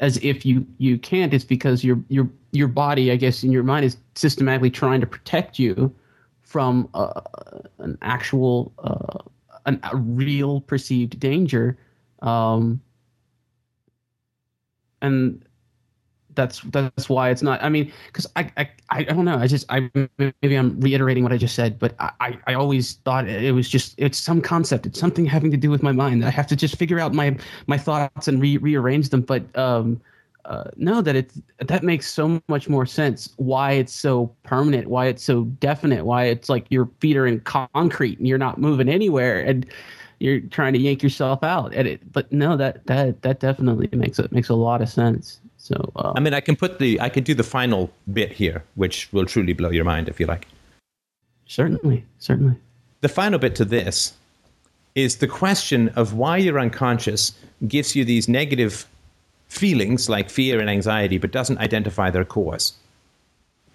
[0.00, 3.62] as if you you can't is because your your your body i guess in your
[3.62, 5.94] mind is systematically trying to protect you
[6.42, 7.20] from uh,
[7.78, 9.18] an actual uh,
[9.64, 11.76] an, a real perceived danger
[12.22, 12.80] um,
[15.02, 15.44] and
[16.36, 17.62] that's that's why it's not.
[17.62, 19.38] I mean, because I, I I don't know.
[19.38, 23.28] I just I maybe I'm reiterating what I just said, but I I always thought
[23.28, 24.86] it was just it's some concept.
[24.86, 26.24] It's something having to do with my mind.
[26.24, 27.36] I have to just figure out my
[27.66, 29.22] my thoughts and re- rearrange them.
[29.22, 30.00] But um,
[30.44, 33.32] uh, no, that it that makes so much more sense.
[33.36, 34.88] Why it's so permanent?
[34.88, 36.04] Why it's so definite?
[36.04, 39.66] Why it's like your feet are in concrete and you're not moving anywhere and
[40.18, 42.12] you're trying to yank yourself out at it.
[42.12, 45.40] But no, that that that definitely makes it makes a lot of sense.
[45.58, 48.62] So uh, I mean, I can put the I can do the final bit here,
[48.74, 50.46] which will truly blow your mind if you like.
[51.46, 52.56] Certainly, certainly.
[53.00, 54.14] The final bit to this
[54.94, 57.32] is the question of why you're unconscious
[57.68, 58.86] gives you these negative
[59.48, 62.72] feelings like fear and anxiety, but doesn't identify their cause.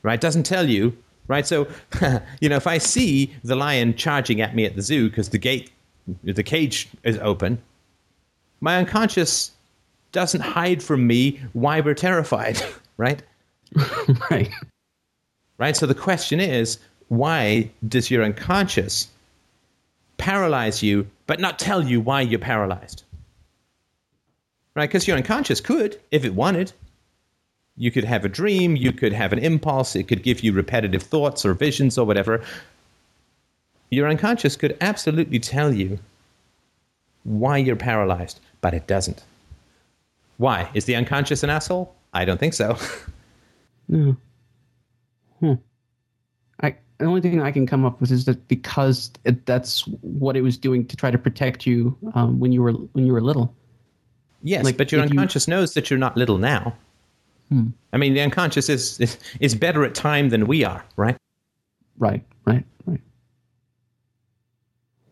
[0.03, 0.19] Right?
[0.19, 0.97] Doesn't tell you.
[1.27, 1.45] Right?
[1.45, 1.67] So,
[2.41, 5.37] you know, if I see the lion charging at me at the zoo because the
[5.37, 5.71] gate,
[6.23, 7.61] the cage is open,
[8.59, 9.51] my unconscious
[10.11, 12.61] doesn't hide from me why we're terrified,
[12.97, 13.21] right?
[14.31, 14.51] right.
[15.57, 15.75] Right?
[15.75, 19.09] So the question is, why does your unconscious
[20.17, 23.03] paralyze you but not tell you why you're paralyzed?
[24.75, 24.87] Right?
[24.87, 26.71] Because your unconscious could, if it wanted.
[27.77, 31.01] You could have a dream, you could have an impulse, it could give you repetitive
[31.01, 32.43] thoughts or visions or whatever.
[33.91, 35.99] Your unconscious could absolutely tell you
[37.23, 39.23] why you're paralyzed, but it doesn't.
[40.37, 40.69] Why?
[40.73, 41.93] Is the unconscious an asshole?
[42.13, 42.77] I don't think so.
[43.87, 44.17] no.
[45.39, 45.53] Hmm.
[46.61, 50.35] I the only thing I can come up with is that because it, that's what
[50.35, 53.21] it was doing to try to protect you um, when you were when you were
[53.21, 53.53] little.
[54.43, 55.51] Yes, like, but your unconscious you...
[55.51, 56.73] knows that you're not little now.
[57.49, 57.67] Hmm.
[57.93, 61.17] I mean, the unconscious is, is is better at time than we are, right?
[61.99, 63.01] Right, right, right.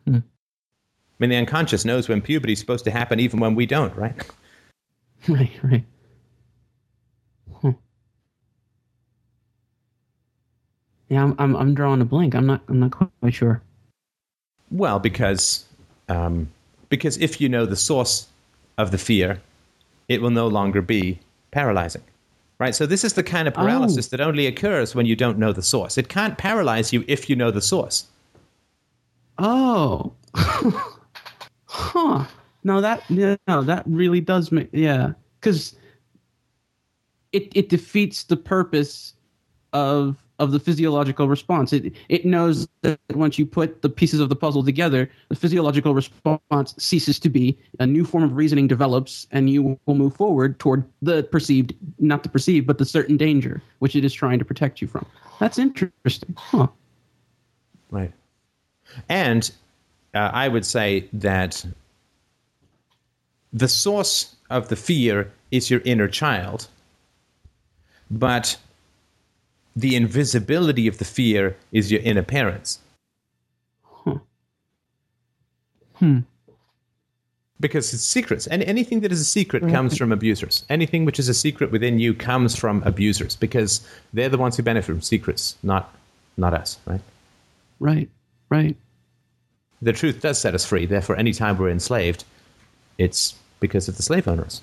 [0.08, 0.16] Hmm.
[0.16, 0.22] I
[1.20, 4.16] mean, the unconscious knows when puberty is supposed to happen, even when we don't, right?
[5.28, 5.84] Right, right.
[7.62, 7.74] Huh.
[11.10, 12.36] Yeah, I'm, I'm, I'm drawing a blank.
[12.36, 13.62] I'm not, I'm not quite sure.
[14.72, 15.66] Well, because,
[16.08, 16.50] um,
[16.88, 18.28] because if you know the source
[18.78, 19.42] of the fear,
[20.08, 21.20] it will no longer be
[21.52, 22.04] paralyzing.
[22.58, 22.74] Right?
[22.74, 24.10] So this is the kind of paralysis oh.
[24.16, 25.98] that only occurs when you don't know the source.
[25.98, 28.08] It can't paralyze you if you know the source.
[29.38, 30.14] Oh.
[31.90, 32.26] huh.
[32.64, 35.76] No, that no, that really does make yeah, because
[37.32, 39.14] it it defeats the purpose
[39.74, 41.72] of of the physiological response.
[41.74, 45.94] It it knows that once you put the pieces of the puzzle together, the physiological
[45.94, 47.58] response ceases to be.
[47.80, 52.24] A new form of reasoning develops, and you will move forward toward the perceived, not
[52.24, 55.06] the perceived, but the certain danger which it is trying to protect you from.
[55.40, 56.68] That's interesting, huh?
[57.92, 58.14] Right.
[59.08, 59.52] And
[60.14, 61.66] uh, I would say that
[63.54, 66.68] the source of the fear is your inner child,
[68.10, 68.58] but
[69.76, 72.80] the invisibility of the fear is your inner parents.
[73.84, 74.18] Huh.
[75.96, 76.20] Hmm.
[77.60, 78.48] Because it's secrets.
[78.48, 79.74] And anything that is a secret right.
[79.74, 80.66] comes from abusers.
[80.70, 84.64] Anything which is a secret within you comes from abusers because they're the ones who
[84.64, 85.94] benefit from secrets, not
[86.38, 87.02] not us, right?
[87.80, 88.10] Right.
[88.50, 88.78] Right.
[89.82, 90.86] The truth does set us free.
[90.86, 92.26] Therefore, anytime we're enslaved,
[92.98, 94.62] it's because of the slave owners.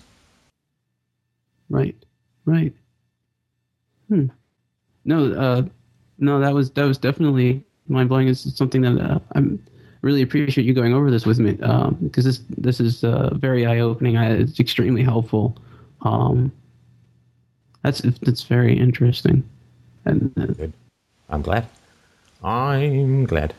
[1.71, 1.97] Right,
[2.45, 2.73] right.
[4.09, 4.27] Hmm.
[5.05, 5.63] No, uh,
[6.19, 8.29] no, that was that was definitely mind blowing.
[8.29, 9.65] Is something that uh, I'm
[10.03, 13.67] really appreciate you going over this with me because um, this this is uh, very
[13.67, 14.17] eye opening.
[14.17, 15.57] It's extremely helpful.
[16.03, 16.53] Um,
[17.83, 19.49] that's that's very interesting.
[20.05, 20.73] And uh, Good.
[21.29, 21.67] I'm glad.
[22.43, 23.55] I'm glad.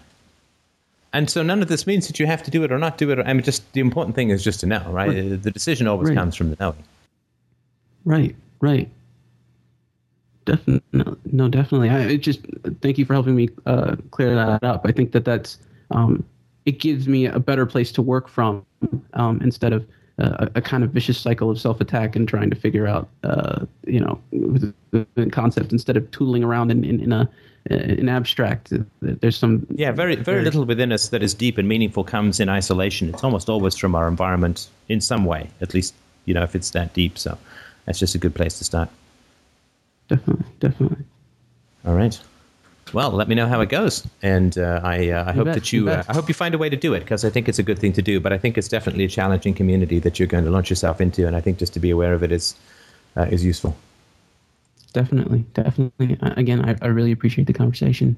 [1.17, 3.09] And so none of this means that you have to do it or not do
[3.09, 3.17] it.
[3.17, 5.07] I mean, just the important thing is just to know, right?
[5.07, 5.41] right.
[5.41, 6.15] The decision always right.
[6.15, 6.83] comes from the knowing.
[8.05, 8.87] Right, right.
[10.45, 11.89] Definitely, no, no, definitely.
[11.89, 12.41] I just
[12.83, 14.81] thank you for helping me uh, clear that up.
[14.85, 15.57] I think that that's
[15.89, 16.23] um,
[16.67, 18.63] it gives me a better place to work from
[19.15, 19.87] um, instead of
[20.19, 23.65] uh, a kind of vicious cycle of self attack and trying to figure out, uh,
[23.85, 24.73] you know, the,
[25.15, 27.29] the concept instead of tooling around in, in, in a
[27.69, 28.71] in abstract.
[29.01, 32.49] There's some yeah, very very little within us that is deep and meaningful comes in
[32.49, 33.09] isolation.
[33.09, 35.93] It's almost always from our environment in some way, at least
[36.25, 37.17] you know if it's that deep.
[37.17, 37.37] So
[37.85, 38.89] that's just a good place to start.
[40.07, 41.05] Definitely, definitely.
[41.85, 42.19] All right.
[42.93, 45.73] Well, let me know how it goes, and uh, I, uh, I hope bet, that
[45.73, 47.49] you, you uh, I hope you find a way to do it because I think
[47.49, 48.19] it's a good thing to do.
[48.19, 51.27] But I think it's definitely a challenging community that you're going to launch yourself into,
[51.27, 52.55] and I think just to be aware of it is
[53.17, 53.75] uh, is useful.
[54.93, 56.17] Definitely, definitely.
[56.21, 58.15] Again, I, I really appreciate the conversation.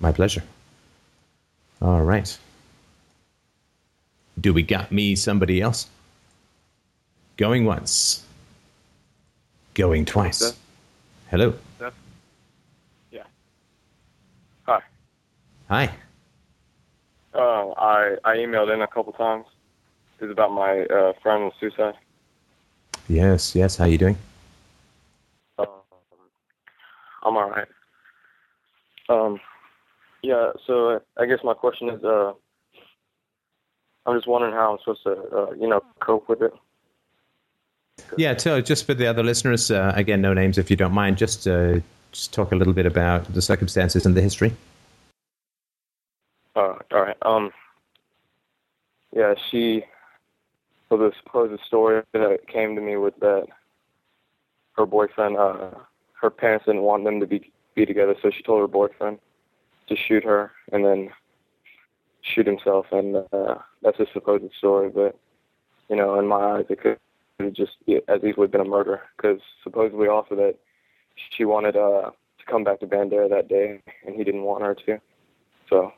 [0.00, 0.44] My pleasure.
[1.82, 2.38] All right.
[4.40, 5.88] Do we got me somebody else?
[7.36, 8.24] Going once.
[9.78, 10.38] going twice.
[10.38, 10.58] Steph?
[11.30, 11.54] Hello.
[11.76, 11.94] Steph?
[13.12, 13.22] Yeah.
[14.66, 14.82] Hi.
[15.68, 15.90] Hi.
[17.34, 19.44] Uh, I I emailed in a couple times.
[20.20, 21.94] It's about my uh, friend with suicide.
[23.08, 23.76] Yes, yes.
[23.76, 24.16] How are you doing?
[25.58, 25.66] Um,
[27.22, 27.68] I'm all right.
[29.08, 29.40] Um,
[30.22, 30.52] yeah.
[30.66, 32.32] So I guess my question is, uh,
[34.06, 36.52] I'm just wondering how I'm supposed to, uh, you know, cope with it.
[38.16, 38.36] Yeah.
[38.38, 41.18] So just for the other listeners, uh, again, no names if you don't mind.
[41.18, 41.80] Just uh,
[42.12, 44.54] just talk a little bit about the circumstances and the history.
[46.56, 47.16] Uh, all right.
[47.22, 47.50] Um.
[49.14, 49.84] Yeah, she.
[50.88, 53.46] So the supposed story that came to me was that
[54.76, 55.70] her boyfriend, uh,
[56.20, 59.18] her parents didn't want them to be be together, so she told her boyfriend
[59.88, 61.10] to shoot her and then
[62.22, 64.90] shoot himself, and uh, that's a supposed story.
[64.90, 65.16] But
[65.88, 66.98] you know, in my eyes, it could
[67.40, 67.72] have just
[68.08, 70.56] as easily been a murder because supposedly also that
[71.30, 74.74] she wanted uh to come back to Bandera that day, and he didn't want her
[74.86, 75.00] to.
[75.68, 75.92] So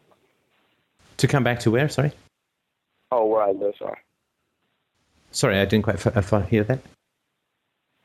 [1.20, 1.86] To come back to where?
[1.90, 2.12] Sorry.
[3.12, 3.98] Oh, where I live, sorry.
[5.32, 6.80] Sorry, I didn't quite f- f- hear that.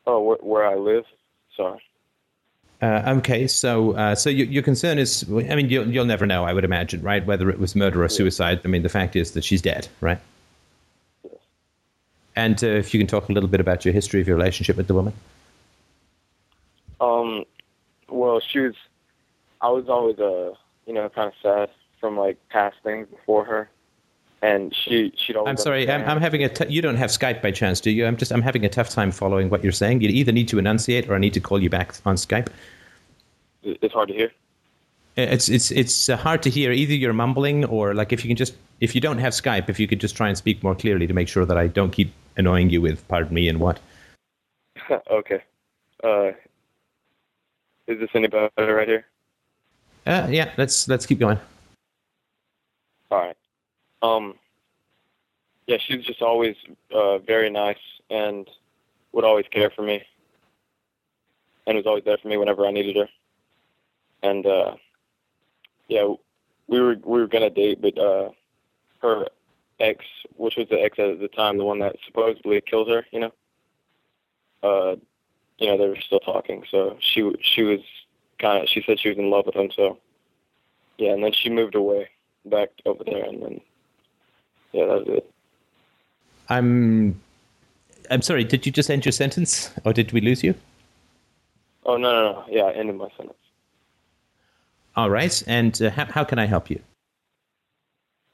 [0.05, 1.05] Oh, where, where I live,
[1.55, 1.79] sorry.
[2.81, 6.43] Uh, okay, so uh, so your, your concern is, I mean, you'll, you'll never know,
[6.43, 7.25] I would imagine, right?
[7.25, 8.59] Whether it was murder or suicide.
[8.65, 10.19] I mean, the fact is that she's dead, right?
[11.23, 11.35] Yes.
[12.35, 14.75] And uh, if you can talk a little bit about your history of your relationship
[14.75, 15.13] with the woman.
[16.99, 17.45] Um,
[18.09, 18.75] well, she was,
[19.61, 20.53] I was always, uh,
[20.85, 21.69] you know, kind of sad
[21.99, 23.69] from like past things before her,
[24.41, 25.49] and she, she'd always.
[25.49, 26.07] I'm sorry, I'm.
[26.07, 26.49] I'm having a.
[26.49, 28.05] T- you don't have Skype by chance, do you?
[28.05, 28.31] I'm just.
[28.31, 30.01] I'm having a tough time following what you're saying.
[30.01, 32.47] You either need to enunciate, or I need to call you back on Skype.
[33.63, 34.31] It's hard to hear.
[35.17, 36.71] It's it's it's uh, hard to hear.
[36.71, 39.79] Either you're mumbling, or like if you can just if you don't have Skype, if
[39.79, 42.13] you could just try and speak more clearly to make sure that I don't keep
[42.37, 43.79] annoying you with pardon me and what.
[45.11, 45.41] okay.
[46.03, 46.31] Uh,
[47.87, 49.05] is this any better right here?
[50.05, 51.39] Uh, yeah, let's let's keep going.
[53.11, 53.37] All right.
[54.01, 54.35] Um.
[55.67, 56.55] Yeah, she was just always
[56.93, 57.77] uh, very nice
[58.11, 58.47] and
[59.13, 60.03] would always care for me,
[61.65, 63.09] and was always there for me whenever I needed her.
[64.21, 64.75] And uh,
[65.87, 66.07] yeah,
[66.67, 68.29] we were we were gonna date, but uh,
[69.01, 69.27] her
[69.79, 73.19] ex, which was the ex at the time, the one that supposedly killed her, you
[73.21, 73.33] know,
[74.63, 74.95] uh,
[75.57, 76.63] you know, they were still talking.
[76.69, 77.79] So she she was
[78.39, 79.71] kind of she said she was in love with him.
[79.75, 79.99] So
[80.97, 82.09] yeah, and then she moved away
[82.45, 83.61] back over there, and then
[84.71, 85.31] yeah, that was it.
[86.49, 87.19] I'm
[88.09, 88.43] I'm sorry.
[88.43, 90.55] Did you just end your sentence, or did we lose you?
[91.85, 92.45] Oh no no no!
[92.49, 93.37] Yeah, I ended my sentence.
[94.95, 95.43] All right.
[95.47, 96.79] And uh, how how can I help you?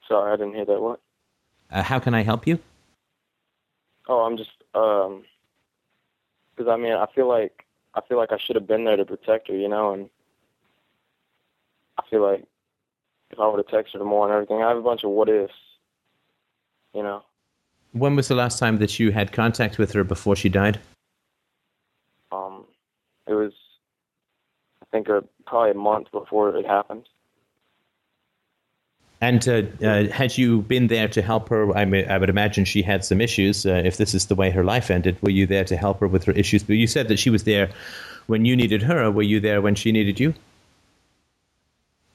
[0.08, 0.82] Sorry, I didn't hear that.
[0.82, 1.00] What?
[1.72, 2.60] Uh, how can I help you?
[4.08, 5.24] Oh, I'm just um,
[6.56, 9.06] because I mean, I feel like I feel like I should have been there to
[9.06, 10.10] protect her, you know, and
[11.98, 12.46] I feel like
[13.32, 15.30] if I would have texted her more and everything, I have a bunch of what
[15.30, 15.54] ifs,
[16.94, 17.24] you know.
[17.94, 20.80] When was the last time that you had contact with her before she died?
[22.32, 22.66] Um,
[23.28, 23.52] it was,
[24.82, 27.08] I think, uh, probably a month before it happened.
[29.20, 31.76] And uh, uh, had you been there to help her?
[31.78, 33.66] I, mean, I would imagine she had some issues.
[33.66, 36.08] Uh, if this is the way her life ended, were you there to help her
[36.08, 36.64] with her issues?
[36.64, 37.70] But you said that she was there
[38.26, 39.12] when you needed her.
[39.12, 40.34] Were you there when she needed you?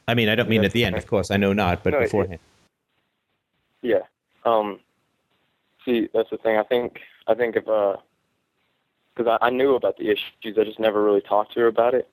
[0.08, 1.30] I mean, I don't mean at the end, of course.
[1.30, 2.38] I know not, but No, it- beforehand.
[3.82, 4.02] Yeah.
[4.44, 4.80] Um.
[5.84, 6.56] See, that's the thing.
[6.56, 7.96] I think I think if uh,
[9.14, 11.94] because I, I knew about the issues, I just never really talked to her about
[11.94, 12.08] it.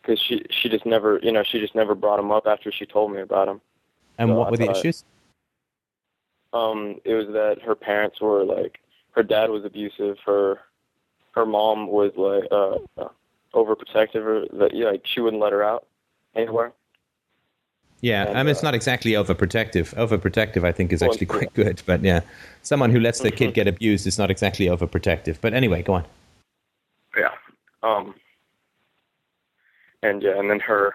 [0.00, 2.86] Because she she just never you know she just never brought them up after she
[2.86, 3.60] told me about them.
[4.18, 5.04] And So what I were the thought- issues?
[6.52, 8.80] Um, it was that her parents were like
[9.12, 10.18] her dad was abusive.
[10.24, 10.60] Her
[11.32, 13.08] her mom was like uh, uh
[13.54, 14.24] overprotective.
[14.24, 15.86] Or that yeah, like she wouldn't let her out
[16.34, 16.72] anywhere.
[18.02, 19.94] Yeah, And, I mean, it's uh, not exactly overprotective.
[19.94, 21.82] Overprotective, I think, is Well, actually quite good.
[21.84, 22.20] But yeah,
[22.62, 25.36] someone who lets their kid get abused is not exactly overprotective.
[25.40, 26.04] But anyway, go on.
[27.16, 27.28] Yeah.
[27.82, 28.14] Um.
[30.02, 30.94] And yeah, and then her,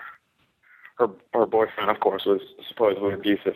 [0.97, 3.55] her her boyfriend, of course, was supposedly abusive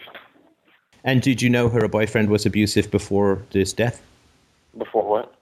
[1.04, 4.02] And did you know her boyfriend was abusive before this death?
[4.78, 5.34] before what?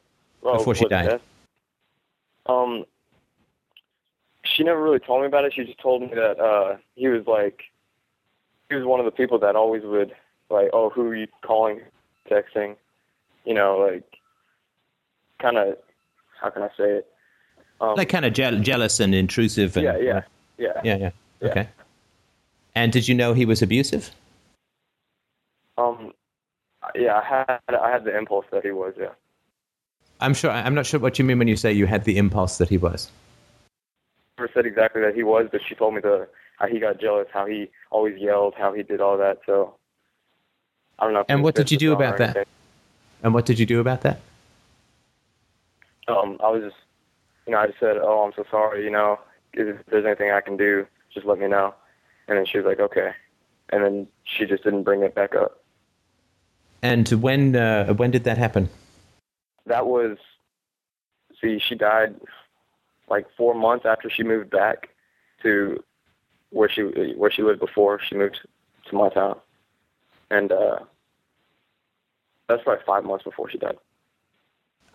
[0.44, 1.10] Oh, Before she died.
[1.10, 1.22] death?
[2.46, 2.86] Um.
[4.46, 5.54] She never really told me about it.
[5.54, 7.64] She just told me that uh he was like,
[8.70, 10.14] he was one of the people that always would
[10.50, 11.82] like, oh, who are you calling,
[12.30, 12.76] texting,
[13.46, 14.18] you know, like,
[15.40, 15.78] kind of,
[16.40, 17.08] how can I say it?
[17.80, 19.78] Um, Like kind of je- jealous and intrusive.
[19.78, 20.22] And, yeah, yeah,
[20.58, 21.10] yeah, yeah, yeah.
[21.42, 21.50] Yeah.
[21.50, 21.70] Okay.
[22.76, 24.12] And did you know he was abusive?
[25.78, 26.14] Um,
[26.96, 29.10] yeah, I had I had the impulse that he was, yeah.
[30.20, 30.50] I'm sure.
[30.50, 32.78] I'm not sure what you mean when you say you had the impulse that he
[32.78, 33.12] was.
[34.40, 36.28] Never said exactly that he was, but she told me the
[36.58, 39.40] how he got jealous, how he always yelled, how he did all that.
[39.46, 39.76] So
[41.00, 41.24] I don't know.
[41.30, 42.48] And what did you do about that?
[43.24, 44.20] And what did you do about that?
[46.08, 46.76] Um, I was just,
[47.46, 48.84] you know, I just said, "Oh, I'm so sorry.
[48.84, 49.20] You know,
[49.54, 51.74] if there's anything I can do, just let me know."
[52.28, 53.12] And then she was like, "Okay,"
[53.70, 55.64] and then she just didn't bring it back up.
[56.82, 58.70] And when uh, when did that happen?
[59.66, 60.18] That was,
[61.42, 62.16] see, she died
[63.10, 64.90] like four months after she moved back
[65.44, 65.84] to
[66.52, 68.40] where she where she lived before she moved
[68.90, 69.38] to my town,
[70.32, 70.80] and uh,
[72.48, 73.78] that's like five months before she died.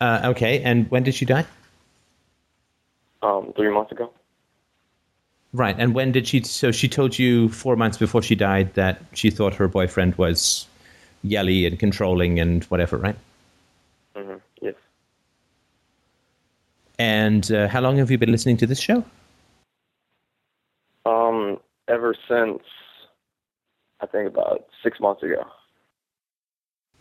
[0.00, 1.46] Uh, okay, and when did she die?
[3.22, 4.10] Um, three months ago.
[5.52, 6.42] Right, and when did she?
[6.42, 10.66] So she told you four months before she died that she thought her boyfriend was
[11.22, 13.16] yelly and controlling and whatever, right?
[14.16, 14.38] Mm-hmm.
[14.60, 14.74] Yes.
[16.98, 19.04] And uh, how long have you been listening to this show?
[21.92, 22.62] Ever since
[24.00, 25.44] I think about six months ago.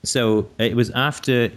[0.03, 1.49] So it was after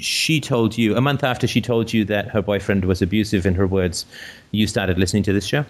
[0.00, 3.54] she told you, a month after she told you that her boyfriend was abusive, in
[3.54, 4.06] her words,
[4.50, 5.64] you started listening to this show?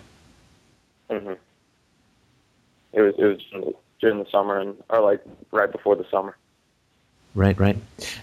[1.10, 1.32] hmm
[2.92, 6.36] It was it was during the summer and or like right before the summer.
[7.34, 7.78] Right, right.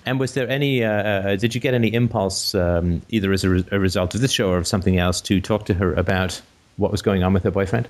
[0.06, 0.84] And was there any?
[0.84, 4.22] Uh, uh, did you get any impulse, um, either as a, re- a result of
[4.22, 6.42] this show or of something else, to talk to her about
[6.78, 7.88] what was going on with her boyfriend?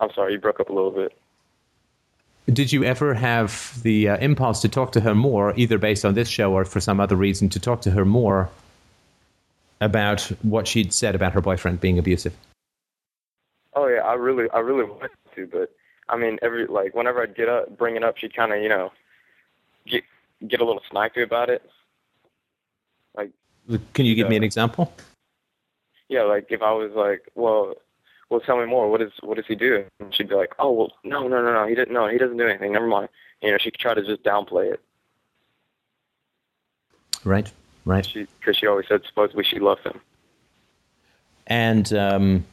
[0.00, 1.16] I'm sorry, you broke up a little bit.
[2.46, 6.14] Did you ever have the uh, impulse to talk to her more, either based on
[6.14, 8.48] this show or for some other reason, to talk to her more
[9.80, 12.34] about what she'd said about her boyfriend being abusive?
[13.74, 15.74] Oh yeah, I really I really wanted to, but
[16.08, 18.68] I mean every like whenever I'd get up bring it up, she'd kind of you
[18.68, 18.92] know
[19.86, 20.04] get
[20.46, 21.62] get a little snipey about it.
[23.14, 23.30] Like
[23.92, 24.92] Can you give me an example?
[26.08, 27.74] yeah, like if I was like, well,
[28.30, 28.90] well, tell me more.
[28.90, 29.84] What is what does he do?
[30.00, 31.66] And she'd be like, oh, well, no, no, no, no.
[31.66, 31.94] He didn't.
[31.94, 32.72] No, he doesn't do anything.
[32.72, 33.08] Never mind.
[33.42, 34.80] You know, she could try to just downplay it.
[37.24, 37.50] Right,
[37.84, 38.06] right.
[38.06, 40.00] She because she always said supposedly she loved him.
[41.46, 42.44] And um,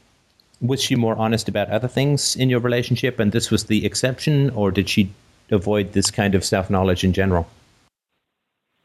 [0.62, 4.50] was she more honest about other things in your relationship, and this was the exception,
[4.52, 5.12] or did she
[5.52, 7.48] avoid this kind of self knowledge in general?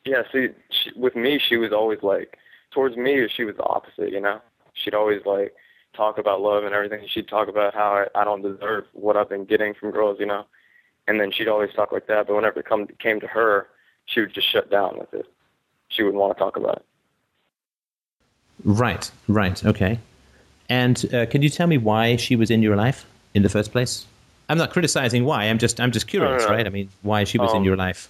[0.04, 2.38] Yeah, see, she, with me, she was always like,
[2.70, 4.10] towards me, she was the opposite.
[4.10, 4.40] You know,
[4.74, 5.54] she'd always like
[5.94, 7.06] talk about love and everything.
[7.08, 10.18] She'd talk about how I, I don't deserve what I've been getting from girls.
[10.20, 10.44] You know,
[11.08, 12.26] and then she'd always talk like that.
[12.26, 13.68] But whenever it come came to her,
[14.06, 15.26] she would just shut down with it.
[15.88, 16.84] She wouldn't want to talk about it.
[18.64, 19.98] Right, right, okay.
[20.68, 23.72] And uh, can you tell me why she was in your life in the first
[23.72, 24.06] place?
[24.48, 25.44] I'm not criticizing why.
[25.44, 26.56] I'm just I'm just curious, No, no, no.
[26.56, 26.66] right?
[26.66, 28.08] I mean, why she was in Um, your life?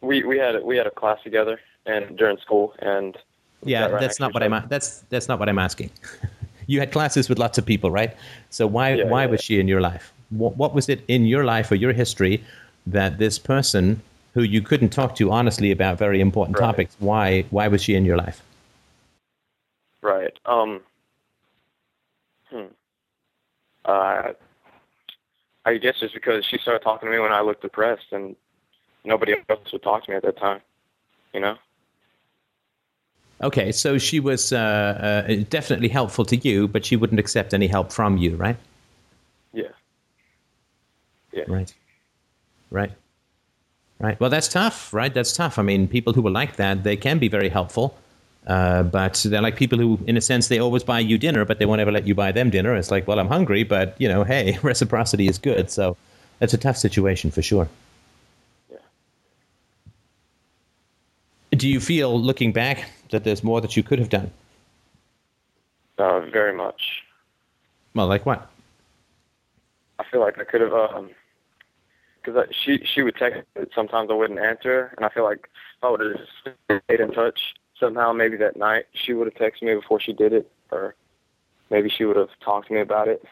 [0.00, 3.16] We we had a, we had a class together and during school and
[3.64, 4.68] Yeah, sat right that's not what I'm.
[4.68, 5.90] That's that's not what I'm asking.
[6.66, 8.14] you had classes with lots of people, right?
[8.50, 10.12] So why Yeah, why yeah, was she in your life?
[10.30, 12.42] What what was it in your life or your history
[12.86, 14.02] that this person
[14.34, 16.66] who you couldn't talk to honestly about very important Right.
[16.66, 16.96] topics?
[16.98, 18.42] Why why was she in your life?
[20.02, 20.38] Right.
[20.46, 20.80] Um.
[22.50, 22.66] Hmm.
[23.84, 24.32] Uh,
[25.64, 28.36] I guess just because she started talking to me when I looked depressed, and
[29.04, 30.60] nobody else would talk to me at that time.
[31.32, 31.56] You know.
[33.42, 37.66] Okay, so she was uh, uh, definitely helpful to you, but she wouldn't accept any
[37.66, 38.56] help from you, right?
[39.52, 39.68] Yeah.
[41.32, 41.44] Yeah.
[41.48, 41.74] Right.
[42.70, 42.92] Right.
[44.00, 44.18] Right.
[44.20, 45.12] Well, that's tough, right?
[45.12, 45.58] That's tough.
[45.58, 47.96] I mean, people who are like that, they can be very helpful,
[48.46, 51.58] uh, but they're like people who, in a sense, they always buy you dinner, but
[51.58, 52.74] they won't ever let you buy them dinner.
[52.76, 55.70] It's like, well, I'm hungry, but, you know, hey, reciprocity is good.
[55.70, 55.96] So
[56.38, 57.68] that's a tough situation for sure.
[58.70, 58.78] Yeah.
[61.52, 64.30] Do you feel, looking back, that there's more that you could have done?
[65.98, 67.02] Uh, very much.
[67.94, 68.50] Well, like what?
[69.98, 71.10] I feel like I could have, um,
[72.22, 75.48] because she she would text, but sometimes I wouldn't answer, and I feel like
[75.82, 76.32] I would have just
[76.64, 77.40] stayed in touch
[77.78, 80.94] somehow, maybe that night she would have texted me before she did it, or
[81.70, 83.24] maybe she would have talked to me about it.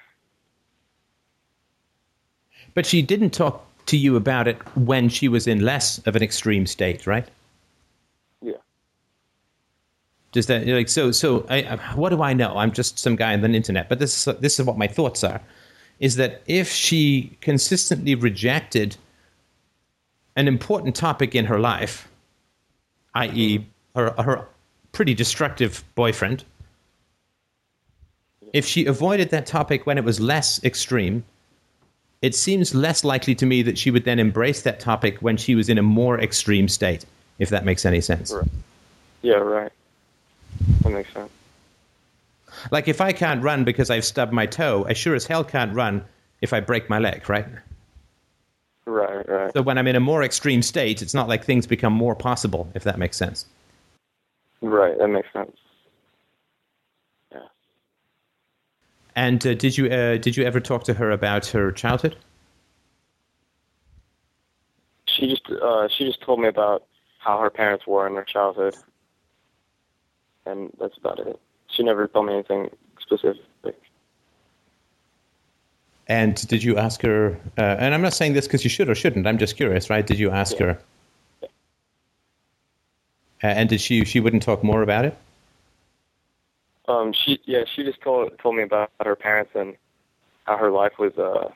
[2.75, 6.23] But she didn't talk to you about it when she was in less of an
[6.23, 7.27] extreme state, right?
[10.33, 11.11] Does that like so?
[11.13, 12.57] So, I, what do I know?
[12.57, 15.23] I'm just some guy on the internet, but this is this is what my thoughts
[15.23, 15.41] are:
[16.01, 18.97] is that if she consistently rejected
[20.35, 22.09] an important topic in her life,
[23.15, 24.49] i.e., her her
[24.93, 26.45] pretty destructive boyfriend,
[28.55, 31.25] if she avoided that topic when it was less extreme,
[32.23, 35.55] it seems less likely to me that she would then embrace that topic when she
[35.55, 37.05] was in a more extreme state.
[37.39, 38.33] if that makes any sense.
[38.33, 38.49] Right.
[39.23, 39.73] Yeah, right.
[40.83, 41.31] That makes sense.
[42.71, 45.75] Like if I can't run because I've stubbed my toe, I sure as hell can't
[45.75, 46.05] run
[46.41, 47.47] if I break my leg, right?
[48.85, 49.53] Right, right.
[49.55, 52.69] So when I'm in a more extreme state, it's not like things become more possible,
[52.75, 53.47] if that makes sense.
[54.61, 55.57] Right, that makes sense.
[57.33, 57.41] Yeah.
[59.15, 62.17] And uh, did you uh, did you ever talk to her about her childhood?
[65.07, 66.85] She just uh, she just told me about
[67.19, 68.77] how her parents were in her childhood,
[70.47, 71.39] and that's about it.
[71.69, 72.71] She never told me anything
[73.01, 73.37] specific.
[76.09, 77.39] And did you ask her?
[77.57, 79.27] Uh, and I'm not saying this because you should or shouldn't.
[79.27, 80.07] I'm just curious, right?
[80.07, 80.67] Did you ask Yeah.
[80.67, 80.79] her?
[83.45, 84.05] Uh, and did she?
[84.05, 85.17] She wouldn't talk more about it.
[86.89, 89.77] Um, she yeah, she just told told me about her parents and
[90.45, 91.51] how her life was uh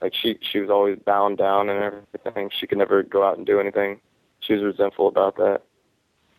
[0.00, 2.50] like she she was always bound down and everything.
[2.58, 4.00] She could never go out and do anything.
[4.40, 5.62] She was resentful about that,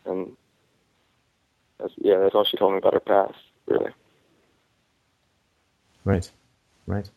[0.06, 0.36] and
[1.82, 3.34] that's yeah, that's all she told me about her past.
[3.66, 3.90] Really.
[6.04, 6.30] Right,
[6.86, 7.10] right.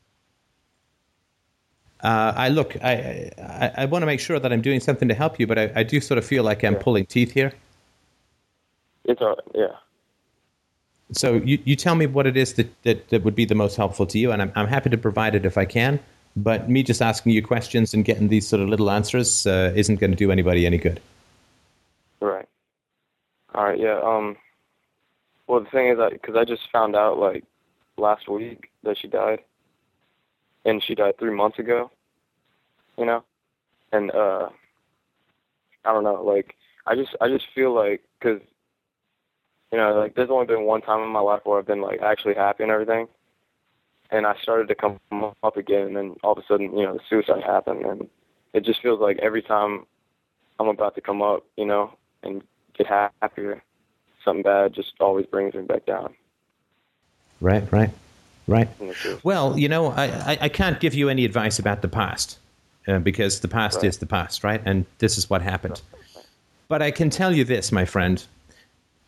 [2.03, 2.75] Uh, I look.
[2.83, 5.57] I I, I want to make sure that I'm doing something to help you, but
[5.57, 6.81] I, I do sort of feel like I'm Yeah.
[6.81, 7.53] pulling teeth here.
[9.05, 9.77] It's all yeah.
[11.11, 13.75] So you, you tell me what it is that, that, that would be the most
[13.75, 15.99] helpful to you, and I'm, I'm happy to provide it if I can.
[16.35, 19.99] But me just asking you questions and getting these sort of little answers uh, isn't
[19.99, 20.99] going to do anybody any good.
[22.19, 22.47] Right.
[23.53, 23.79] All right.
[23.79, 23.99] Yeah.
[24.03, 24.35] Um.
[25.47, 27.43] Well, the thing is because I just found out like
[27.97, 29.39] last week that she died,
[30.65, 31.91] and she died three months ago.
[32.97, 33.23] You know,
[33.91, 34.49] and uh,
[35.83, 36.23] I don't know.
[36.23, 36.55] Like,
[36.87, 38.41] I just I just feel like because
[39.71, 42.01] you know like there's only been one time in my life where I've been like
[42.01, 43.07] actually happy and everything,
[44.11, 44.99] and I started to come
[45.43, 48.09] up again, and then all of a sudden you know the suicide happened, and
[48.53, 49.85] it just feels like every time
[50.59, 51.91] I'm about to come up, you know,
[52.23, 52.41] and
[52.77, 53.61] get happier,
[54.25, 56.13] something bad just always brings me back down.
[57.39, 57.91] Right, right,
[58.47, 58.67] right.
[58.79, 61.81] And it's just- Well, you know, I, I, I can't give you any advice about
[61.81, 62.39] the past
[62.87, 63.85] uh, because the past Right.
[63.85, 64.61] is the past, right?
[64.65, 65.81] And this is what happened.
[66.67, 68.25] But I can tell you this, my friend.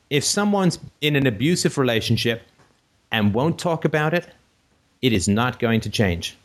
[0.10, 2.44] If someone's in an abusive relationship
[3.12, 4.28] and won't talk about it,
[5.02, 6.38] it is not going to change.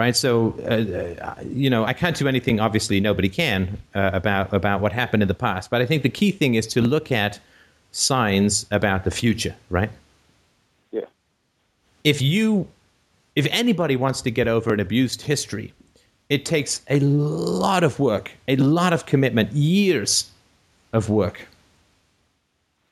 [0.00, 0.16] Right?
[0.16, 2.58] So, uh, you know, I can't do anything.
[2.58, 5.68] Obviously, nobody can uh, about about what happened in the past.
[5.68, 7.38] But I think the key thing is to look at
[7.92, 9.90] signs about the future, right?
[10.90, 11.08] Yeah.
[12.02, 12.66] If you,
[13.34, 15.74] if anybody wants to get over an abused history,
[16.30, 20.30] it takes a lot of work, a lot of commitment, years
[20.92, 21.46] of work.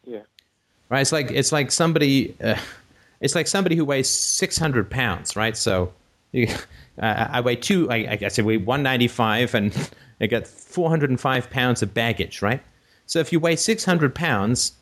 [0.04, 0.24] Yeah.
[0.88, 1.00] right?
[1.00, 2.58] It's like it's like somebody, uh,
[3.20, 5.56] it's like somebody who weighs six hundred pounds, right?
[5.56, 5.92] So,
[6.32, 6.48] you,
[7.00, 7.90] uh, I weigh two.
[7.90, 11.50] I, I guess I weigh one ninety five, and I got four hundred and five
[11.50, 12.62] pounds of baggage, right?
[13.06, 14.72] So if you weigh six hundred pounds,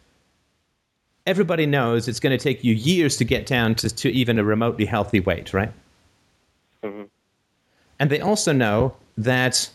[1.27, 4.45] everybody knows it's going to take you years to get down to, to even a
[4.45, 5.73] remotely healthy weight, right?
[6.83, 7.05] hmm
[7.99, 9.71] And they also know that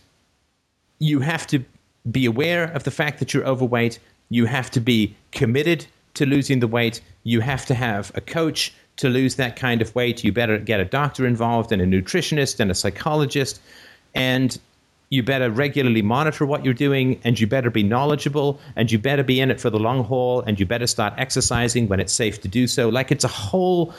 [1.00, 1.64] you have to
[2.12, 4.00] be aware of the fact that you're overweight.
[4.30, 5.86] You have to be committed
[6.16, 7.02] to losing the weight.
[7.24, 10.24] You have to have a coach to lose that kind of weight.
[10.24, 13.62] You better get a doctor involved and a nutritionist and a psychologist.
[14.14, 14.58] And
[15.10, 19.24] you better regularly monitor what you're doing and you better be knowledgeable and you better
[19.24, 22.42] be in it for the long haul and you better start exercising when it's safe
[22.42, 22.88] to do so.
[22.90, 23.94] Like it's a whole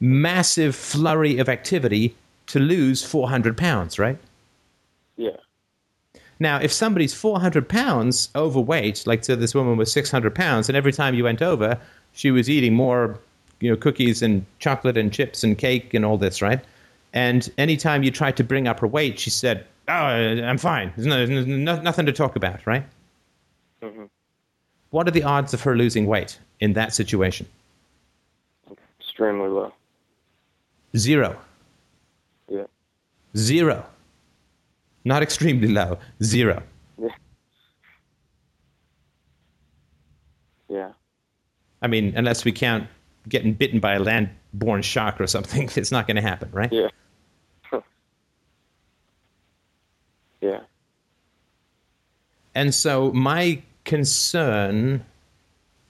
[0.00, 2.14] massive flurry of activity
[2.48, 4.18] to lose 400 pounds, right?
[5.16, 5.36] Yeah.
[6.40, 10.92] Now, if somebody's 400 pounds overweight, like so this woman was 600 pounds, and every
[10.92, 11.78] time you went over,
[12.12, 13.18] she was eating more,
[13.60, 16.60] you know, cookies and chocolate and chips and cake and all this, right?
[17.12, 20.92] And anytime you tried to bring up her weight, she said, "Oh, I'm fine.
[20.96, 22.84] There's, no, there's no, nothing to talk about, right?"
[23.82, 24.04] hmm
[24.90, 27.46] What are the odds of her losing weight in that situation?
[29.00, 29.72] Extremely low.
[30.96, 31.38] Zero.
[32.48, 32.64] Yeah.
[33.36, 33.84] Zero.
[35.04, 35.98] Not extremely low.
[36.22, 36.62] Zero.
[37.00, 37.08] Yeah.
[40.68, 40.92] Yeah.
[41.80, 42.88] I mean, unless we count
[43.28, 46.72] getting bitten by a land-born shark or something, it's not going to happen, right?
[46.72, 46.88] Yeah.
[50.40, 50.60] yeah.
[52.54, 55.04] And so my concern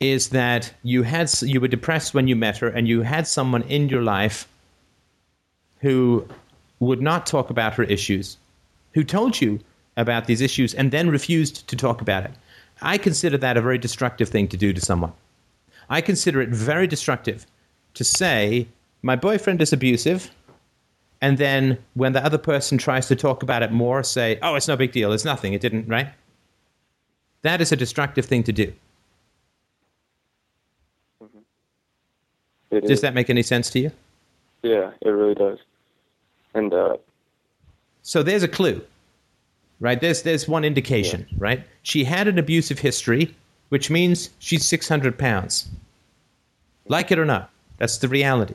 [0.01, 3.63] is that you had you were depressed when you met her, and you had someone
[3.63, 4.47] in your life
[5.81, 6.27] who
[6.81, 8.37] would not talk about her issues,
[8.95, 9.59] who told you
[9.97, 12.31] about these issues and then refused to talk about it.
[12.81, 15.13] I consider that a very destructive thing to do to someone.
[15.91, 17.47] I consider it very destructive
[17.95, 18.69] to say,
[19.03, 20.31] my boyfriend is abusive,
[21.21, 24.69] and then when the other person tries to talk about it more, say, "Oh, it's
[24.69, 25.13] no big deal.
[25.13, 25.53] It's nothing.
[25.53, 26.09] It didn't." Right?
[27.43, 28.73] That is a destructive thing to do.
[32.71, 33.01] It Does is.
[33.01, 33.91] that make any sense to you?
[34.63, 35.59] Yeah, it really does.
[36.55, 36.97] And uh,
[38.03, 38.83] So there's a clue,
[39.81, 40.01] right?
[40.01, 41.65] There's there's one indication, right?
[41.83, 43.35] She had an abusive history,
[43.69, 45.69] which means she's 600 pounds.
[46.87, 48.55] Like it or not, that's the reality.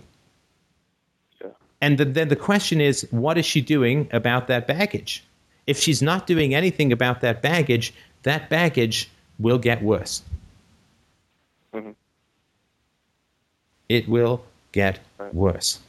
[1.41, 1.49] yeah,
[1.81, 5.23] And the, then the question is, what is she doing about that baggage?
[5.67, 9.09] If she's not doing anything about that baggage, that baggage
[9.39, 10.23] will get worse.
[11.73, 11.95] Mhm.
[13.89, 14.99] It will get
[15.31, 15.79] worse.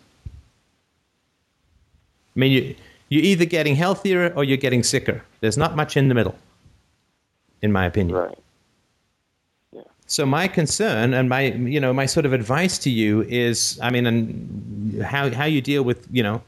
[2.37, 2.75] I mean, you,
[3.09, 5.23] you're either getting healthier or you're getting sicker.
[5.41, 6.37] There's not much in the middle,
[7.63, 8.17] in my opinion.
[8.19, 8.39] right.
[10.15, 11.41] So my concern and my
[11.75, 15.61] you know my sort of advice to you is I mean and how how you
[15.61, 16.41] deal with you know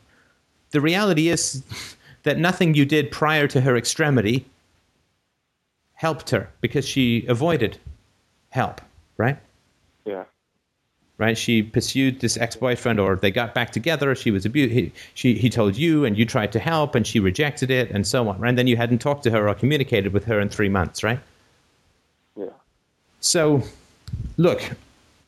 [0.70, 1.64] the reality is
[2.22, 4.46] that nothing you did prior to her extremity
[5.94, 7.76] helped her because she avoided
[8.50, 8.80] help
[9.16, 9.36] right?
[10.04, 10.26] Yeah,
[11.18, 11.36] right?
[11.36, 14.14] She pursued this ex-boyfriend or they got back together.
[14.14, 17.18] She was abused he, she he told you and you tried to help and she
[17.18, 18.50] rejected it and so on right?
[18.50, 21.18] And then you hadn't talked to her or communicated with her in 3 months right
[23.20, 23.62] So,
[24.36, 24.62] look,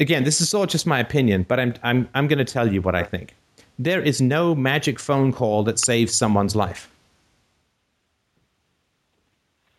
[0.01, 2.83] again, this is all just my opinion, but I'm I'm I'm going to tell you
[2.83, 3.35] what I think.
[3.79, 6.91] There is no magic phone call that saves someone's life.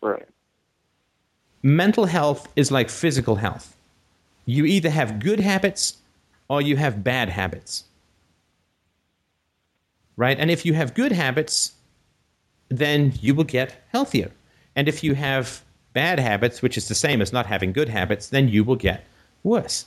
[0.02, 0.26] right.
[1.62, 3.76] Mental health is like physical health.
[4.46, 5.98] You either have good habits
[6.48, 7.84] or you have bad habits.
[10.16, 10.38] Right?
[10.38, 11.72] And if you have good habits,
[12.68, 14.30] then you will get healthier.
[14.74, 15.62] And if you have
[15.92, 19.04] bad habits, which is the same as not having good habits, then you will get
[19.42, 19.86] worse.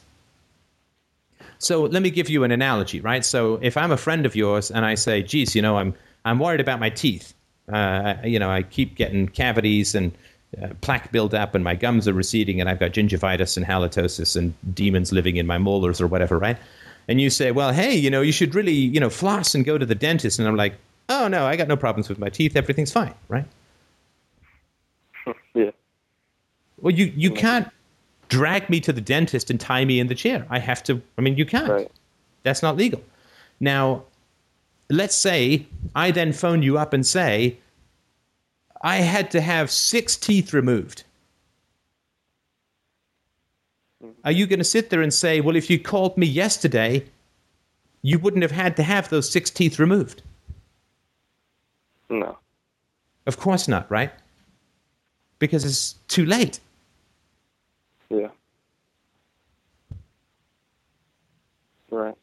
[1.60, 3.24] So let me give you an analogy, right?
[3.24, 5.94] So if I'm a friend of yours and I say, geez, you know, I'm,
[6.26, 7.34] I'm worried about my teeth.
[7.72, 10.12] Uh, you know, I keep getting cavities and
[10.62, 14.54] uh, plaque buildup and my gums are receding and I've got gingivitis and halitosis and
[14.76, 16.58] demons living in my molars or whatever, right?
[17.08, 19.78] And you say, well, hey, you know, you should really, you know, floss and go
[19.78, 20.40] to the dentist.
[20.40, 20.76] And I'm like,
[21.10, 22.56] oh, no, I got no problems with my teeth.
[22.56, 23.46] Everything's fine, right?
[25.54, 25.72] Yeah,
[26.84, 27.70] Well, you, you can't
[28.28, 30.46] drag me to the dentist and tie me in the chair.
[30.50, 31.70] I have to, I mean, you can't.
[31.70, 31.92] right.
[32.44, 33.02] That's not legal.
[33.62, 34.04] Now,
[34.90, 35.66] let's say
[35.96, 37.58] I then phone you up and say,
[38.82, 41.06] I had to have six teeth removed.
[44.04, 44.20] Mm-hmm.
[44.26, 47.06] Are you going to sit there and say, well, if you called me yesterday,
[48.02, 50.22] you wouldn't have had to have those six teeth removed?
[52.10, 52.38] No.
[53.26, 54.12] Of course not, right?
[55.40, 56.60] Because it's too late.
[58.14, 58.30] Yeah.
[61.90, 62.16] Right.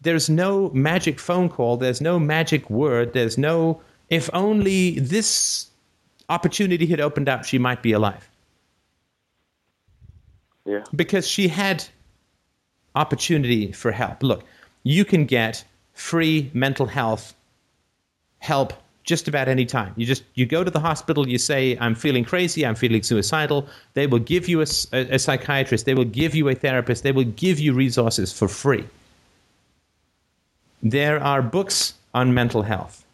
[0.00, 5.70] there's no magic phone call, there's no magic word, there's no if only this
[6.28, 8.28] opportunity had opened up, she might be alive.
[10.64, 10.82] Yeah.
[10.94, 11.84] Because she had
[12.96, 14.22] opportunity for help.
[14.22, 14.44] Look,
[14.82, 17.34] you can get free mental health
[18.38, 18.72] help
[19.04, 19.92] just about any time.
[19.96, 23.66] You just you go to the hospital, you say I'm feeling crazy, I'm feeling suicidal.
[23.94, 27.58] They will give you a psychiatrist, they will give you a therapist, they will give
[27.58, 28.84] you resources for free.
[30.82, 33.04] There are books on mental health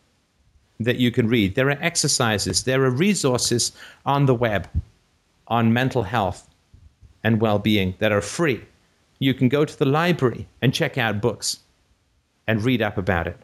[0.79, 1.55] that you can read.
[1.55, 3.73] There are exercises, there are resources
[4.05, 4.69] on the web
[5.49, 6.49] on mental health
[7.23, 8.61] and well-being that are free.
[9.19, 11.61] You can go to the library and check out books
[12.47, 13.39] and read up about it.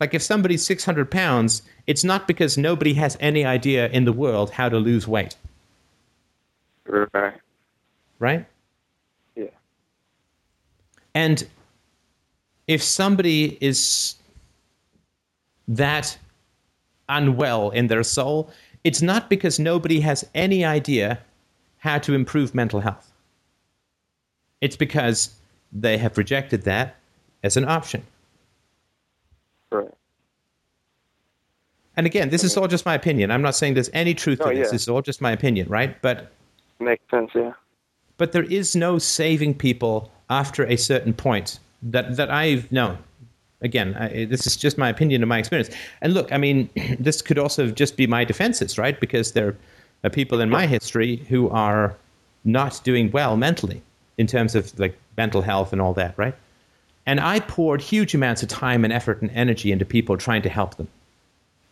[0.00, 4.50] Like if somebody's 600 pounds, it's not because nobody has any idea in the world
[4.50, 5.36] how to lose weight,
[6.86, 7.34] Right.
[8.18, 8.46] right?
[9.34, 9.46] Yeah.
[11.14, 11.46] And
[12.68, 14.14] if somebody is
[15.66, 16.16] that
[17.08, 18.52] unwell in their soul,
[18.84, 21.18] it's not because nobody has any idea
[21.78, 23.10] how to improve mental health.
[24.60, 25.34] It's because
[25.72, 26.96] they have rejected that
[27.42, 28.04] as an option.
[29.70, 29.92] Right.
[31.98, 33.32] And again, this is all just my opinion.
[33.32, 34.66] I'm not saying there's any truth No, to oh, this.
[34.68, 34.72] yeah.
[34.72, 36.00] This is all just my opinion, right?
[36.00, 36.30] But
[36.78, 37.32] Makes sense.
[37.34, 37.54] Yeah.
[38.18, 42.98] but there is no saving people after a certain point that that I've known.
[43.62, 45.70] Again, I, this is just my opinion and my experience.
[46.00, 46.70] And look, I mean,
[47.00, 48.98] this could also just be my defenses, right?
[49.00, 49.56] Because there
[50.04, 51.96] are people in my history who are
[52.44, 53.82] not doing well mentally
[54.18, 56.36] in terms of like mental health and all that, right?
[57.06, 60.48] And I poured huge amounts of time and effort and energy into people trying to
[60.48, 60.86] help them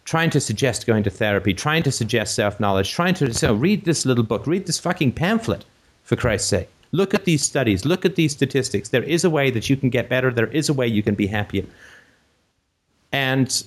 [0.07, 3.55] trying to suggest going to therapy, trying to suggest self knowledge, trying to so oh,
[3.55, 5.67] read this little book, read this fucking pamphlet,
[6.07, 6.69] for Christ's sake.
[6.93, 7.85] Look at these studies.
[7.85, 8.89] Look at these statistics.
[8.89, 10.31] There is a way that you can get better.
[10.33, 11.65] There is a way you can be happier.
[13.13, 13.65] And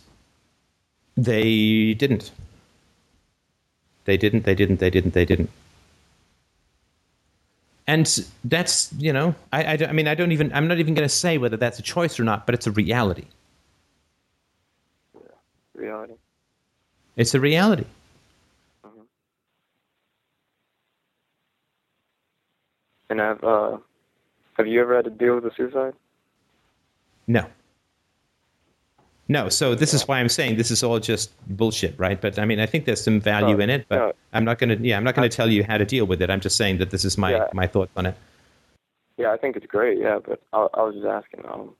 [1.17, 2.31] they didn't.
[4.05, 5.49] They didn't, they didn't, they didn't, they didn't.
[7.85, 11.07] And that's, you know, I, I, I mean, I don't even, I'm not even going
[11.07, 13.25] to say whether that's a choice or not, but it's a reality.
[15.73, 16.13] Reality.
[17.19, 17.83] It's a reality.
[23.09, 23.77] And have uh,
[24.53, 25.93] have you ever had to deal with a suicide?
[27.27, 27.45] No.
[29.27, 32.19] No, so this is why I'm saying this is all just bullshit, right?
[32.19, 34.13] But I mean, I think there's some value in it, but no.
[34.31, 34.87] I'm not going to.
[34.87, 36.29] Yeah, I'm not to tell you how to deal with it.
[36.29, 37.47] I'm just saying that this is my Yeah.
[37.53, 38.15] my thoughts on it.
[39.17, 39.97] Yeah, I think it's great.
[39.97, 41.43] Yeah, but I, I was just asking.
[41.45, 41.75] Um,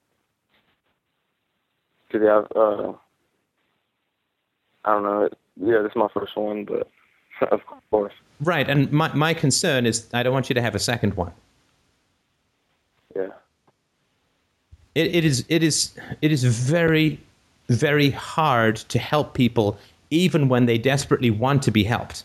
[2.11, 2.47] do they have?
[2.53, 2.93] Uh,
[4.85, 5.30] I don't know.
[5.61, 6.89] Yeah, this is my first one, but
[7.51, 8.14] of course.
[8.41, 11.34] Right, and my my concern is I don't want you to have a second one.
[13.15, 13.30] Yeah.
[14.95, 17.19] It, it is it is it is very
[17.68, 19.77] very hard to help people
[20.10, 22.23] even when they desperately want to be helped.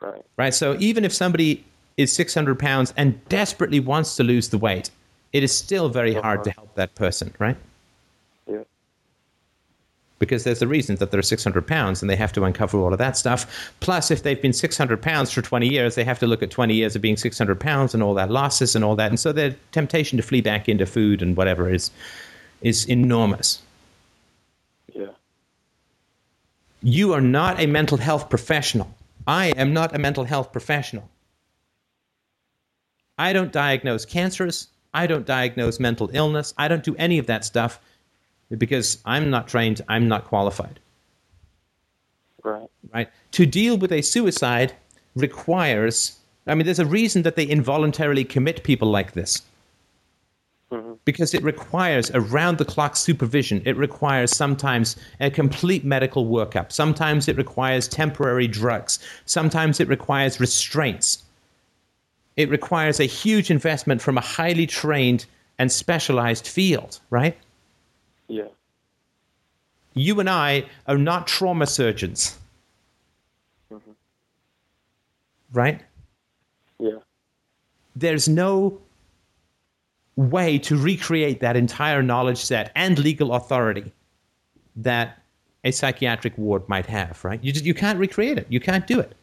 [0.00, 0.22] Right.
[0.36, 0.54] right?
[0.54, 1.64] So even if somebody
[1.96, 4.90] is 600 pounds and desperately wants to lose the weight,
[5.32, 7.56] it is still very hard to help that person, right?
[10.22, 12.98] Because there's a reason that they're 600 pounds and they have to uncover all of
[13.00, 13.74] that stuff.
[13.80, 16.72] Plus, if they've been 600 pounds for 20 years, they have to look at 20
[16.74, 19.10] years of being 600 pounds and all that losses and all that.
[19.10, 21.90] And so their temptation to flee back into food and whatever is,
[22.60, 23.62] is enormous.
[24.94, 25.08] Yeah.
[26.84, 28.94] You are not a mental health professional.
[29.26, 31.10] I am not a mental health professional.
[33.18, 34.68] I don't diagnose cancers.
[34.94, 36.54] I don't diagnose mental illness.
[36.56, 37.80] I don't do any of that stuff
[38.58, 39.80] because I'm not trained.
[39.88, 40.78] I'm not qualified.
[42.44, 42.68] Right.
[42.92, 43.08] Right?
[43.32, 44.74] To deal with a suicide
[45.14, 49.42] requires, I mean, there's a reason that they involuntarily commit people like this
[50.72, 50.94] mm-hmm.
[51.04, 53.62] because it requires around the clock supervision.
[53.64, 56.72] It requires sometimes a complete medical workup.
[56.72, 58.98] Sometimes it requires temporary drugs.
[59.26, 61.22] Sometimes it requires restraints.
[62.36, 65.26] It requires a huge investment from a highly trained
[65.58, 67.36] and specialized field, right?
[68.32, 68.48] Yeah.
[69.92, 72.38] You and I are not trauma surgeons,
[75.52, 75.82] right?
[76.78, 76.98] Yeah.
[77.94, 78.80] there's no
[80.16, 83.92] way to recreate that entire knowledge set and legal authority
[84.76, 85.18] that
[85.64, 87.42] a psychiatric ward might have, right?
[87.44, 88.46] You just you can't recreate it.
[88.48, 89.14] You can't do it.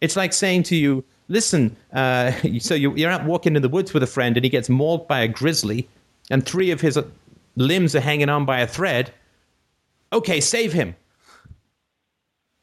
[0.00, 3.94] It's like saying to you, "Listen, uh, so you, you're out walking in the woods
[3.94, 5.88] with a friend, and he gets mauled by a grizzly,
[6.30, 6.98] and three of his
[7.56, 9.12] limbs are hanging on by a thread.
[10.12, 10.94] Okay, save him."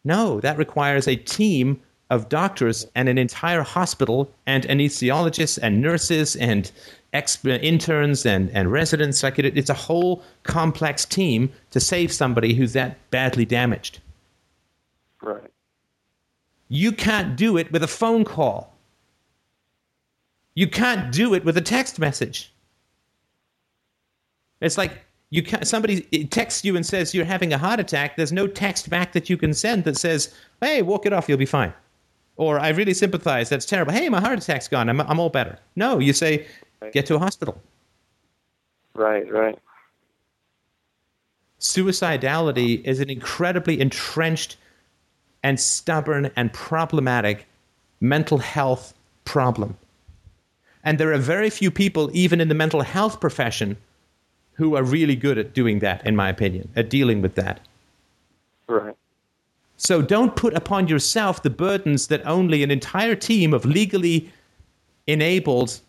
[0.03, 6.35] No, that requires a team of doctors and an entire hospital and anesthesiologists and nurses
[6.35, 6.71] and
[7.13, 9.21] interns and, and residents.
[9.21, 13.99] Like it, it's a whole complex team to save somebody who's that badly damaged.
[15.21, 15.51] Right.
[16.69, 18.73] You can't do it with a phone call.
[20.55, 22.51] You can't do it with a text message.
[24.61, 24.99] It's like
[25.29, 28.17] you can somebody texts you and says you're having a heart attack.
[28.17, 31.37] There's no text back that you can send that says, "Hey, walk it off, you'll
[31.37, 31.73] be fine."
[32.35, 33.49] Or I really sympathize.
[33.49, 33.91] That's terrible.
[33.91, 34.89] Hey, my heart attack's gone.
[34.89, 35.59] I'm I'm all better.
[35.75, 36.47] No, you say,
[36.91, 37.61] get to a hospital.
[38.93, 39.31] Right.
[39.31, 39.57] Right.
[41.59, 44.55] Suicidality is an incredibly entrenched
[45.43, 47.45] and stubborn and problematic
[48.01, 48.93] mental health
[49.25, 49.77] problem.
[50.83, 53.75] And there are very few people, even in the mental health profession,
[54.59, 57.61] who are really good at doing that, in my opinion, at dealing with that.
[58.67, 58.93] Right.
[59.77, 64.29] So don't put upon yourself the burdens that only an entire team of legally
[65.07, 65.79] enabled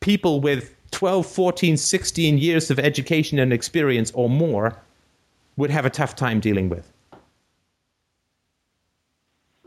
[0.00, 4.76] people with 12, 14, 16 years of education and experience or more
[5.56, 6.92] would have a tough time dealing with.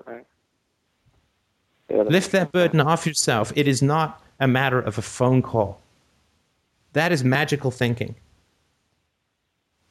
[0.06, 0.26] Right.
[1.90, 2.02] Yeah.
[2.02, 3.54] Lift that burden off yourself.
[3.56, 5.80] It is not a matter of a phone call.
[6.96, 8.16] That is magical thinking.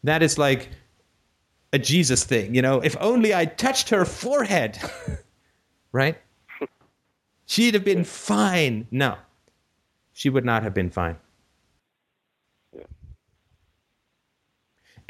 [0.04, 0.70] That is like
[1.74, 2.80] a Jesus thing, you know.
[2.80, 4.78] If only I touched her forehead,
[5.92, 6.16] right?
[7.44, 8.86] She'd have been fine.
[8.90, 9.18] No,
[10.14, 11.16] she would not have been fine.
[12.74, 12.84] Yeah.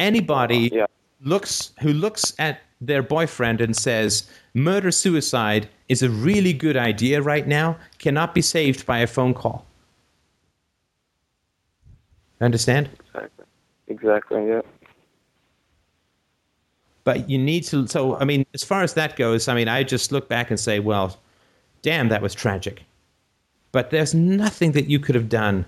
[0.01, 0.87] Anybody yeah.
[1.21, 7.23] looks who looks at their boyfriend and says murder suicide is a really good idea
[7.23, 9.65] right now cannot be saved by a phone call.
[12.41, 12.91] Understand?
[13.15, 13.45] Exactly.
[13.89, 14.49] Exactly.
[14.49, 14.61] Yeah.
[17.05, 17.87] But you need to.
[17.87, 20.59] So, I mean, as far as that goes, I mean, I just look back and
[20.59, 21.19] say, well,
[21.83, 22.83] damn, that was tragic.
[23.73, 25.67] But there's nothing that you could have done.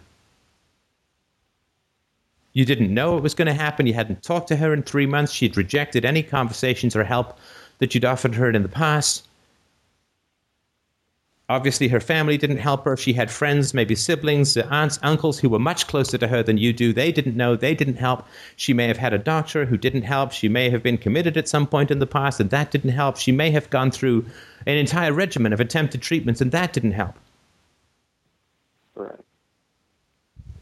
[2.54, 3.86] You didn't know it was going to happen.
[3.86, 5.32] You hadn't talked to her in three months.
[5.32, 7.38] She'd rejected any conversations or help
[7.80, 9.26] that you'd offered her in the past.
[11.48, 12.96] Obviously, her family didn't help her.
[12.96, 16.72] She had friends, maybe siblings, aunts, uncles who were much closer to her than you
[16.72, 16.92] do.
[16.92, 17.54] They didn't know.
[17.54, 18.26] They didn't help.
[18.56, 20.32] She may have had a doctor who didn't help.
[20.32, 23.16] She may have been committed at some point in the past, and that didn't help.
[23.16, 24.26] She may have gone through
[24.66, 27.14] an entire regimen of attempted treatments, and that didn't help.
[28.96, 29.20] Right.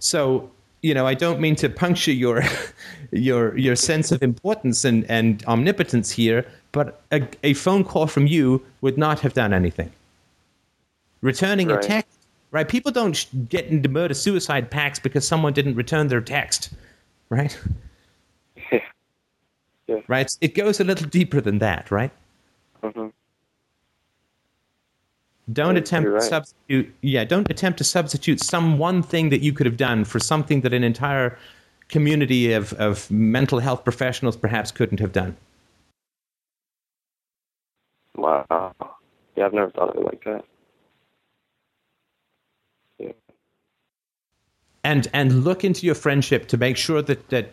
[0.01, 0.51] So,
[0.83, 2.43] you know, I don't mean to puncture your
[3.11, 8.27] your your sense of importance and, and omnipotence here, but a, a phone call from
[8.27, 9.91] you would not have done anything.
[11.25, 11.83] Returning Right.
[11.83, 12.19] a text,
[12.51, 12.69] right?
[12.69, 16.73] People don't get into murder suicide pacts because someone didn't return their text,
[17.31, 17.59] right?
[18.71, 18.81] Yeah.
[19.89, 20.01] Yeah.
[20.07, 20.31] Right?
[20.41, 22.11] It goes a little deeper than that, right?
[22.83, 23.09] hmm
[25.53, 26.23] Don't Yeah, attempt you're to right.
[26.23, 26.95] substitute.
[27.01, 30.61] Yeah, don't attempt to substitute some one thing that you could have done for something
[30.61, 31.39] that an entire
[31.89, 35.37] community of, of mental health professionals perhaps couldn't have done.
[38.17, 38.75] Wow.
[39.37, 40.45] Yeah, I've never thought of it like that.
[44.85, 47.53] And and look into your friendship to make sure that that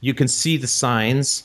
[0.00, 1.44] you can see the signs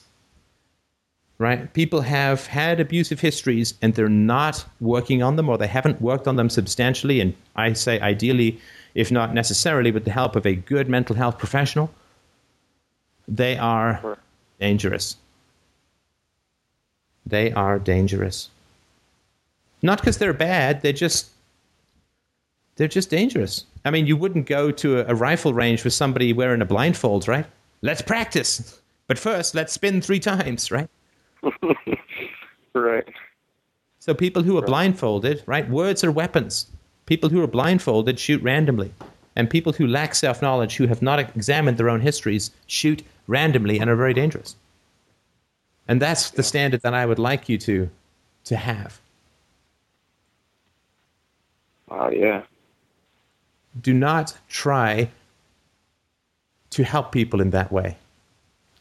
[1.39, 1.71] right?
[1.73, 6.27] People have had abusive histories and they're not working on them or they haven't worked
[6.27, 8.59] on them substantially and i say ideally
[8.95, 11.91] if not necessarily with the help of a good mental health professional
[13.27, 14.17] they are
[14.59, 15.17] dangerous.
[17.25, 18.49] They are dangerous.
[19.81, 21.27] Not because they're bad they're just
[22.77, 23.65] they're just dangerous.
[23.83, 27.27] I mean, you wouldn't go to a, a rifle range with somebody wearing a blindfold,
[27.27, 27.45] right?
[27.81, 28.79] Let's practice.
[29.07, 30.89] But first, let's spin three times, right?
[32.73, 33.07] right.
[33.99, 35.67] So people who are blindfolded, right?
[35.69, 36.67] Words are weapons.
[37.07, 38.93] People who are blindfolded shoot randomly.
[39.35, 43.79] And people who lack self knowledge, who have not examined their own histories, shoot randomly
[43.79, 44.55] and are very dangerous.
[45.87, 47.89] And that's the standard that I would like you to,
[48.45, 48.99] to have.
[51.89, 52.09] Wow.
[52.09, 52.43] Yeah.
[53.81, 55.09] Do not try
[56.71, 57.97] to help people in that way.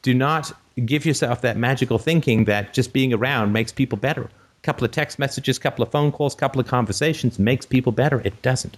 [0.02, 0.52] Do not
[0.84, 4.22] give yourself that magical thinking that just being around makes people better.
[4.22, 7.66] A couple of text messages, a couple of phone calls, a couple of conversations makes
[7.66, 8.20] people better.
[8.24, 8.76] It doesn't.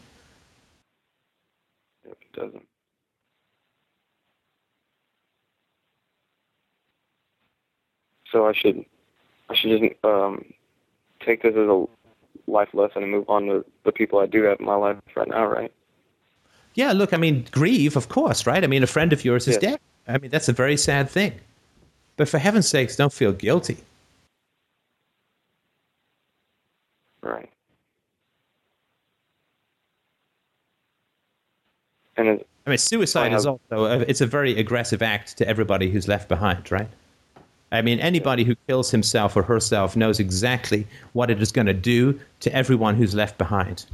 [2.04, 2.66] It doesn't.
[8.30, 8.84] So I should,
[9.48, 10.44] I should just um,
[11.24, 11.86] take this as a
[12.46, 15.28] life lesson and move on to the people I do have in my life right
[15.28, 15.72] now, right?
[16.78, 18.62] Yeah, look, I mean, grieve, of course, right?
[18.62, 19.62] I mean, a friend of yours is Yes.
[19.62, 19.80] dead.
[20.06, 21.32] I mean, that's a very sad thing.
[22.16, 23.78] But for heaven's sakes, don't feel guilty.
[27.20, 27.50] Right.
[32.16, 35.48] And it, I mean, suicide I is also a, it's a very aggressive act to
[35.48, 36.88] everybody who's left behind, right?
[37.72, 41.74] I mean, anybody who kills himself or herself knows exactly what it is going to
[41.74, 43.84] do to everyone who's left behind.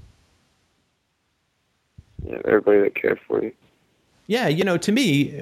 [2.44, 3.52] Everybody that cared for you.
[4.26, 5.38] Yeah, you know, to me,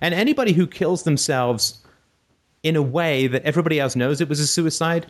[0.00, 1.82] and anybody who kills themselves
[2.62, 5.06] in a way that everybody else knows it was a suicide,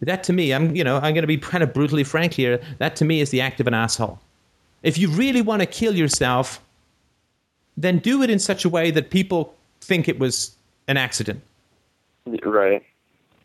[0.00, 2.60] that to me, I'm, you know, I'm going to be kind of brutally frank here.
[2.78, 4.18] That to me is the act of an asshole.
[4.82, 6.62] If you really want to kill yourself,
[7.76, 10.54] then do it in such a way that people think it was
[10.86, 11.42] an accident.
[12.44, 12.82] Right.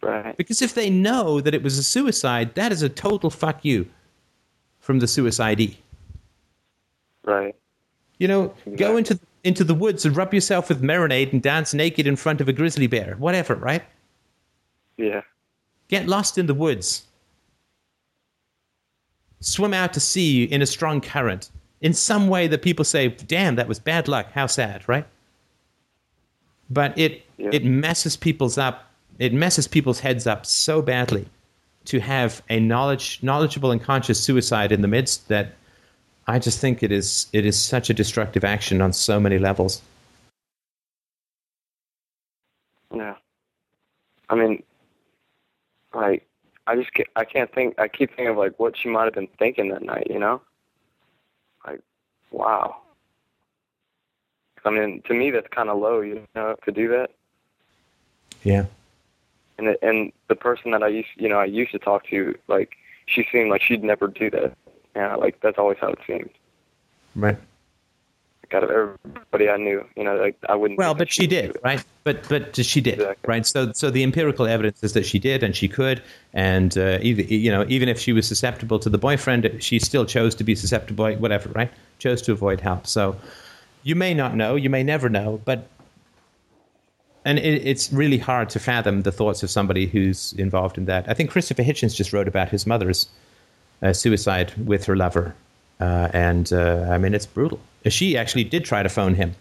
[0.01, 0.35] Right.
[0.35, 3.87] Because if they know that it was a suicide, that is a total fuck you
[4.79, 5.77] from the suicidee.
[7.23, 7.55] Right.
[8.17, 12.07] You know, go into into the woods and rub yourself with marinade and dance naked
[12.07, 13.83] in front of a grizzly bear, whatever, right?
[14.97, 15.21] Yeah.
[15.89, 17.03] Get lost in the woods.
[19.41, 21.49] Swim out to sea in a strong current
[21.81, 24.31] in some way that people say, "Damn, that was bad luck.
[24.31, 25.05] How sad," right?
[26.69, 27.49] But it Yeah.
[27.51, 28.89] it messes people's up.
[29.19, 31.27] It messes people's heads up so badly
[31.85, 35.55] to have a knowledge knowledgeable and conscious suicide in the midst that
[36.27, 39.81] I just think it is it is such a destructive action on so many levels.
[42.93, 43.15] Yeah.
[44.29, 44.63] I mean,
[45.93, 46.25] like,
[46.65, 47.77] I just can't, I can't think.
[47.77, 50.07] I keep thinking of like what she might have been thinking that night.
[50.09, 50.41] You know.
[51.67, 51.81] Like,
[52.31, 52.77] wow.
[54.65, 55.99] I mean, to me, that's kind of low.
[55.99, 57.11] You know, to do that.
[58.43, 58.65] Yeah.
[59.57, 62.35] And it, and the person that I used, you know, I used to talk to,
[62.47, 62.75] like,
[63.05, 64.57] she seemed like she'd never do that.
[64.95, 66.29] Yeah, like that's always how it seemed.
[67.15, 67.37] Right.
[68.43, 69.83] Like out of everybody I knew.
[69.95, 70.77] You know, like I wouldn't.
[70.77, 71.83] Well, but that she did, right?
[72.03, 73.27] But but she did, Exactly.
[73.27, 73.45] right?
[73.45, 76.01] So so the empirical evidence is that she did and she could,
[76.33, 80.05] and uh, either, you know even if she was susceptible to the boyfriend, she still
[80.05, 81.71] chose to be susceptible, whatever, right?
[81.99, 82.85] Chose to avoid help.
[82.87, 83.15] So
[83.83, 85.67] you may not know, you may never know, but
[87.25, 91.09] and it, it's really hard to fathom the thoughts of somebody who's involved in that.
[91.09, 93.09] I think Christopher Hitchens just wrote about his mother's uh,
[93.91, 95.35] suicide with her lover,
[95.79, 97.59] uh, and uh, I mean it's brutal.
[97.87, 99.35] She actually did try to phone him,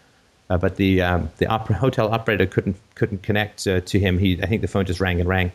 [0.51, 4.19] uh, but the um, the opera, hotel operator couldn't couldn't connect to him.
[4.19, 5.53] He I think the phone just rang and rang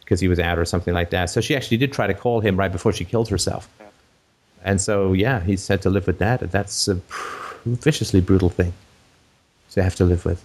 [0.00, 1.30] because he was out or something like that.
[1.30, 3.68] So she actually did try to call him right before she killed herself.
[4.64, 6.40] And so yeah, he's had to live with that.
[6.50, 6.98] That's a
[7.66, 8.72] viciously brutal thing
[9.72, 10.42] to have to live with.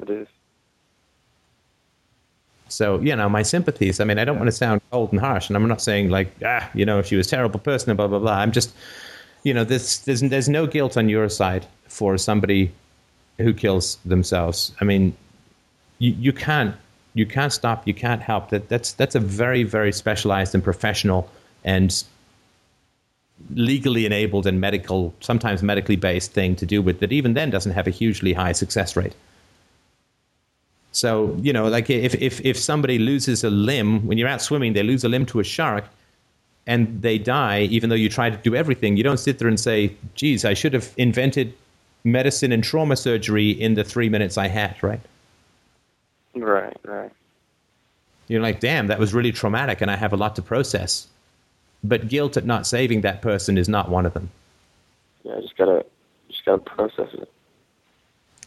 [0.00, 0.28] It is.
[2.68, 4.00] So, you know, my sympathies.
[4.00, 6.30] I mean, I don't want to sound cold and harsh, and I'm not saying like,
[6.44, 8.38] ah, you know, she was a terrible person and blah blah blah.
[8.38, 8.72] I'm just,
[9.42, 12.70] you know, this there's there's no guilt on your side for somebody
[13.38, 14.72] who kills themselves.
[14.80, 15.16] I mean,
[15.98, 16.74] you you can't
[17.14, 18.50] you can't stop, you can't help.
[18.50, 21.30] That that's that's a very very specialized and professional
[21.64, 22.04] and
[23.54, 27.12] legally enabled and medical, sometimes medically based thing to do with that.
[27.12, 29.14] Even then, doesn't have a hugely high success rate.
[30.92, 34.72] So, you know, like if, if, if somebody loses a limb, when you're out swimming,
[34.72, 35.84] they lose a limb to a shark
[36.66, 39.58] and they die, even though you try to do everything, you don't sit there and
[39.58, 41.54] say, geez, I should have invented
[42.04, 45.00] medicine and trauma surgery in the three minutes I had, right?
[46.34, 47.10] Right, right.
[48.28, 51.06] You're like, damn, that was really traumatic and I have a lot to process.
[51.84, 54.30] But guilt at not saving that person is not one of them.
[55.24, 55.84] Yeah, I just gotta
[56.28, 57.30] just gotta process it.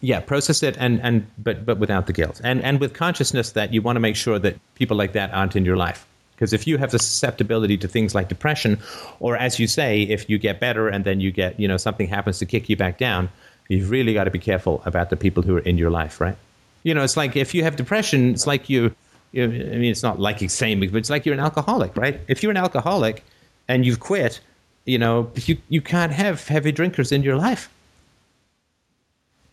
[0.01, 2.41] Yeah, process it and, and but but without the guilt.
[2.43, 5.55] And and with consciousness that you want to make sure that people like that aren't
[5.55, 6.05] in your life.
[6.41, 8.79] Because if you have the susceptibility to things like depression,
[9.19, 12.07] or as you say, if you get better and then you get, you know, something
[12.07, 13.29] happens to kick you back down,
[13.69, 16.35] you've really got to be careful about the people who are in your life, right?
[16.81, 18.95] You know, it's like if you have depression, it's like you,
[19.33, 22.19] you I mean, it's not like same, but it's like you're an alcoholic, right?
[22.27, 23.23] If you're an alcoholic
[23.67, 24.39] and you've quit,
[24.85, 27.69] you know, you, you can't have heavy drinkers in your life.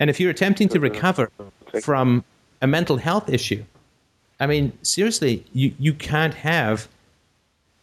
[0.00, 1.30] And if you're attempting to recover
[1.82, 2.24] from
[2.62, 3.64] a mental health issue,
[4.40, 6.88] I mean, seriously, you, you can't have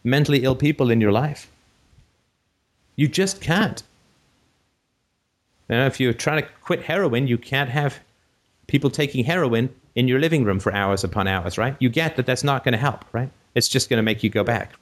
[0.04, 1.52] mentally ill people in your life.
[2.96, 3.84] You just can't.
[5.68, 8.00] You know, if you're trying to quit heroin, you can't have
[8.68, 11.76] people taking heroin in your living room for hours upon hours, right?
[11.80, 13.30] You get that that's not going to help, right?
[13.56, 14.74] It's just going to make you go back.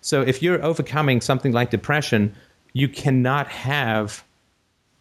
[0.00, 2.34] So if you're overcoming something like depression,
[2.72, 4.22] you cannot have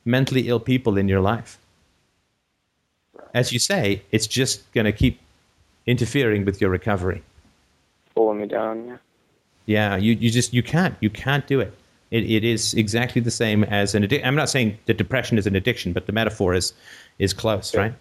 [0.06, 1.58] mentally ill people in your life.
[3.34, 5.20] As you say, it's just going to keep
[5.86, 7.22] interfering with your recovery.
[8.16, 8.98] Pulling me down, yeah.
[9.66, 11.74] Yeah, you, you just you can't you can't do it.
[12.12, 14.28] It it is exactly the same as an addiction.
[14.28, 16.72] I'm not saying that depression is an addiction, but the metaphor is
[17.18, 17.80] is close, Yeah.
[17.82, 17.94] right?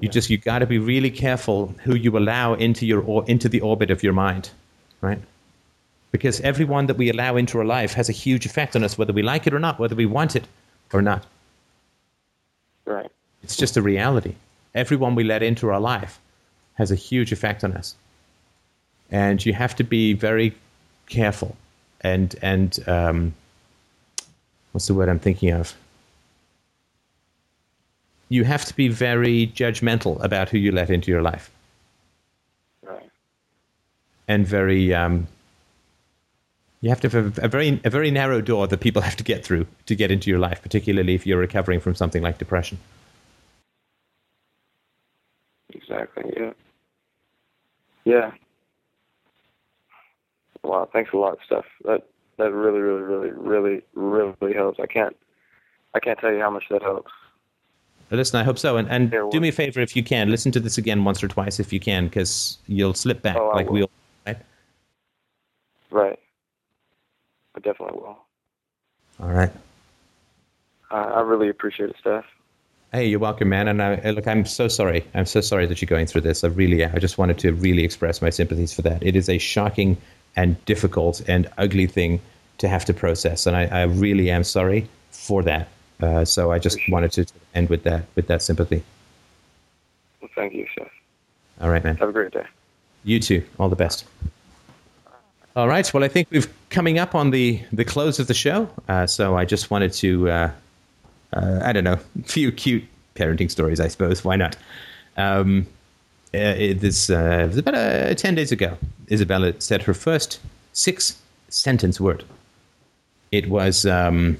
[0.00, 3.48] You just you got to be really careful who you allow into your or into
[3.48, 4.50] the orbit of your mind,
[5.00, 5.18] right?
[6.12, 9.12] Because everyone that we allow into our life has a huge effect on us, whether
[9.12, 10.44] we like it or not, whether we want it
[10.92, 11.26] or not.
[12.86, 13.10] Right.
[13.42, 14.34] It's just a reality.
[14.74, 16.18] Everyone we let into our life
[16.74, 17.94] has a huge effect on us.
[19.10, 20.54] And you have to be very
[21.08, 21.56] careful
[22.02, 23.34] and and um,
[24.72, 25.74] what's the word I'm thinking of?
[28.28, 31.50] You have to be very judgmental about who you let into your life,
[32.82, 33.10] Right.
[34.28, 34.92] and very.
[34.94, 35.26] Um,
[36.80, 39.24] you have to have a, a very a very narrow door that people have to
[39.24, 42.78] get through to get into your life, particularly if you're recovering from something like depression.
[45.72, 46.52] Exactly, yeah.
[48.04, 48.30] Yeah.
[50.62, 51.64] Wow, thanks a lot, Steph.
[51.84, 52.06] That
[52.38, 54.78] that really, really, really, really, really helps.
[54.80, 55.16] I can't
[55.94, 57.10] I can't tell you how much that helps.
[58.10, 58.78] Listen, I hope so.
[58.78, 60.30] And, and do me a favor if you can.
[60.30, 63.48] Listen to this again once or twice if you can, because you'll slip back Oh,
[63.54, 63.72] like will.
[63.74, 63.90] we all.
[64.26, 64.38] Right?
[65.90, 66.18] Right.
[67.58, 68.16] I definitely will.
[69.20, 69.50] All right.
[70.92, 72.24] I, I really appreciate it, Steph.
[72.92, 73.66] Hey, you're welcome, man.
[73.66, 75.04] And I, look, I'm so sorry.
[75.12, 76.44] I'm so sorry that you're going through this.
[76.44, 79.02] I really, I just wanted to really express my sympathies for that.
[79.02, 79.96] It is a shocking
[80.36, 82.20] and difficult and ugly thing
[82.58, 85.68] to have to process, and I, I really am sorry for that.
[86.00, 88.84] Uh, so I just wanted to end with that, with that sympathy.
[90.20, 90.88] Well, thank you, Steph.
[91.60, 91.96] All right, man.
[91.96, 92.46] Have a great day.
[93.02, 93.44] You too.
[93.58, 94.06] All the best.
[95.58, 95.92] All right.
[95.92, 98.70] Well, I think we've coming up on the the close of the show.
[98.88, 100.50] Uh, so I just wanted to, uh,
[101.32, 102.84] uh, I don't know, a few cute
[103.16, 104.22] parenting stories, I suppose.
[104.22, 104.56] Why not?
[105.16, 105.66] Um,
[106.32, 108.78] uh, it, this uh, was about uh, ten days ago.
[109.10, 110.38] Isabella said her first
[110.74, 112.22] six sentence word.
[113.32, 114.36] It was um,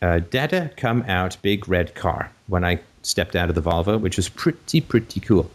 [0.00, 4.28] Dada come out big red car when I stepped out of the Volvo, which was
[4.28, 5.48] pretty, pretty cool.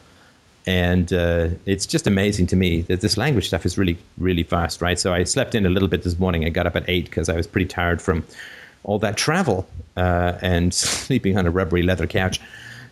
[0.67, 4.81] And uh, it's just amazing to me that this language stuff is really, really fast,
[4.81, 4.97] right?
[4.97, 6.43] So I slept in a little bit this morning.
[6.45, 8.25] I got up at 8 because I was pretty tired from
[8.83, 12.39] all that travel uh, and sleeping on a rubbery leather couch.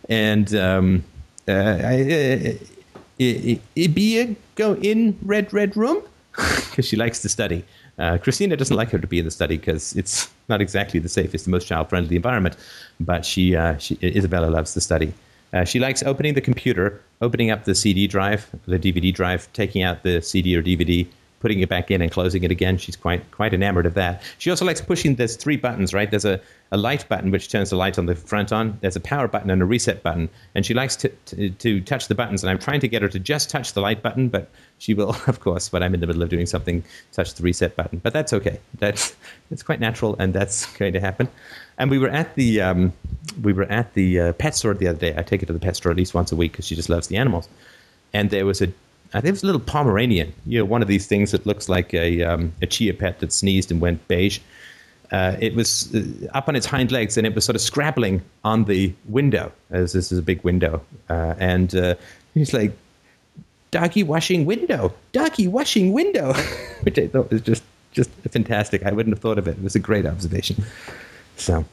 [0.08, 1.04] And um,
[1.48, 2.52] uh, I, uh,
[3.18, 6.02] Ibia go in red, red room
[6.36, 7.64] because she likes to study.
[7.98, 11.08] Uh, Christina doesn't like her to be in the study because it's not exactly the
[11.08, 12.56] safest, the most child-friendly environment.
[13.00, 15.12] But she, uh, she Isabella loves the study.
[15.54, 19.84] Uh, she likes opening the computer, opening up the CD drive, the DVD drive, taking
[19.84, 21.06] out the CD or DVD,
[21.44, 22.78] putting it back in and closing it again.
[22.78, 24.22] She's quite quite enamored of that.
[24.38, 25.16] She also likes pushing.
[25.16, 26.10] There's three buttons, right?
[26.10, 26.40] There's a,
[26.72, 28.78] a light button which turns the light on the front on.
[28.80, 32.08] There's a power button and a reset button, and she likes to, to, to touch
[32.08, 32.42] the buttons.
[32.42, 34.48] And I'm trying to get her to just touch the light button, but
[34.78, 37.76] she will, of course, when I'm in the middle of doing something, touch the reset
[37.76, 37.98] button.
[37.98, 38.58] But that's okay.
[38.78, 39.14] That's
[39.50, 41.28] it's quite natural, and that's going to happen.
[41.76, 42.94] And we were at the um,
[43.42, 45.14] we were at the uh, pet store the other day.
[45.14, 46.88] I take her to the pet store at least once a week because she just
[46.88, 47.50] loves the animals.
[48.14, 48.72] And there was a
[49.14, 51.68] I think it was a little Pomeranian, you know, one of these things that looks
[51.68, 54.40] like a, um, a chia pet that sneezed and went beige.
[55.12, 56.02] Uh, it was uh,
[56.34, 59.92] up on its hind legs and it was sort of scrabbling on the window, as
[59.92, 60.82] this is a big window.
[61.08, 61.94] Uh, and uh,
[62.34, 62.72] he's like,
[63.70, 66.32] doggy washing window, doggy washing window,
[66.82, 67.62] which I thought was just,
[67.92, 68.84] just fantastic.
[68.84, 69.52] I wouldn't have thought of it.
[69.52, 70.64] It was a great observation.
[71.36, 71.64] So.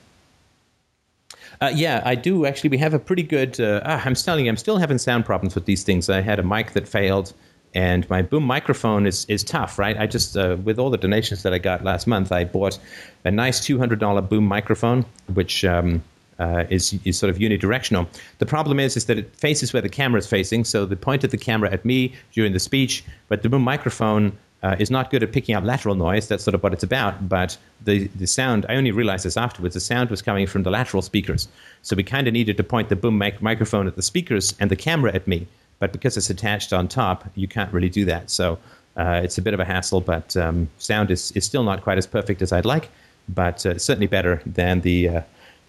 [1.61, 2.71] Uh, yeah, I do actually.
[2.71, 3.59] We have a pretty good.
[3.59, 6.09] Uh, ah, I'm telling you, I'm still having sound problems with these things.
[6.09, 7.33] I had a mic that failed,
[7.75, 9.95] and my boom microphone is is tough, right?
[9.97, 12.79] I just uh, with all the donations that I got last month, I bought
[13.25, 15.63] a nice two hundred dollar boom microphone, which.
[15.63, 16.03] Um,
[16.41, 18.03] uh, is is sort of unidirectional.
[18.39, 21.23] The problem is is that it faces where the camera is facing, so the point
[21.23, 21.99] of the camera at me
[22.35, 24.26] during the speech, but the boom microphone
[24.63, 26.27] uh, is not good at picking up lateral noise.
[26.27, 27.27] That's sort of what it's about.
[27.27, 30.69] But the, the sound, I only realized this afterwards, the sound was coming from the
[30.69, 31.47] lateral speakers.
[31.81, 34.69] So we kind of needed to point the boom mic- microphone at the speakers and
[34.69, 35.47] the camera at me.
[35.80, 38.30] But because it's attached on top, you can't really do that.
[38.30, 38.59] So
[38.97, 41.97] uh, it's a bit of a hassle, but um, sound is, is still not quite
[41.97, 42.89] as perfect as I'd like,
[43.30, 45.22] but uh, certainly better than the, uh,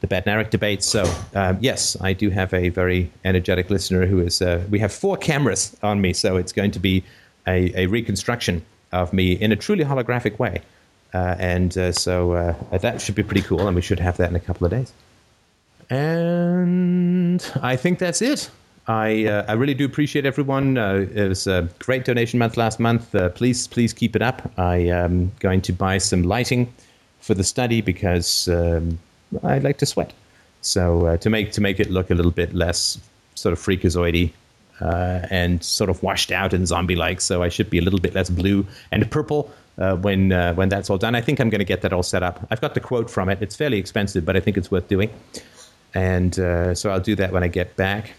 [0.03, 0.83] the Badnarik debate.
[0.83, 4.93] So, um, yes, I do have a very energetic listener who is, uh, we have
[4.93, 7.05] four cameras on me, so it's going to be
[7.47, 10.61] a, a reconstruction of me in a truly holographic way.
[11.15, 14.29] Uh, and uh, so uh, that should be pretty cool, and we should have that
[14.29, 14.93] in a couple of days.
[15.89, 18.51] And I think that's it.
[18.89, 20.77] I uh, I really do appreciate everyone.
[20.77, 23.15] It was a great donation month last month.
[23.35, 24.51] Please please keep it up.
[24.57, 26.73] I am going to buy some lighting
[27.21, 28.99] for the study because um,
[29.43, 30.13] I like to sweat.
[30.61, 32.99] So to make to make it look a little bit less
[33.35, 34.33] sort of freakazoidy
[34.81, 37.21] uh, and sort of washed out and zombie like.
[37.21, 40.69] So I should be a little bit less blue and purple uh, when uh, when
[40.69, 41.15] that's all done.
[41.15, 42.47] I think I'm going to get that all set up.
[42.51, 43.39] I've got the quote from it.
[43.41, 45.11] It's fairly expensive, but I think it's worth doing.
[45.95, 48.15] And uh, so I'll do that when I get back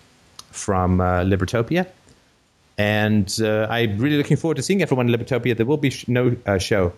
[0.52, 1.88] from uh, Libertopia.
[2.78, 5.56] And uh, I'm really looking forward to seeing everyone in Libertopia.
[5.56, 6.94] There will be sh- no show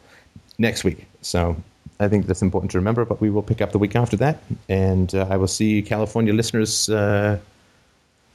[0.58, 1.06] next week.
[1.22, 1.58] So
[2.00, 4.44] I think that's important to remember, but we will pick up the week after that.
[4.68, 6.90] And I will see California listeners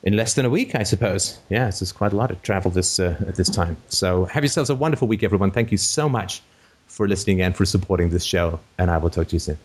[0.03, 1.39] in less than a week, I suppose.
[1.51, 3.77] Yeah, it's just quite a lot of travel this uh, at this time.
[3.89, 5.51] So have yourselves a wonderful week, everyone.
[5.51, 6.43] Thank you so much
[6.87, 9.59] for listening and for supporting this show, and I will talk to you soon.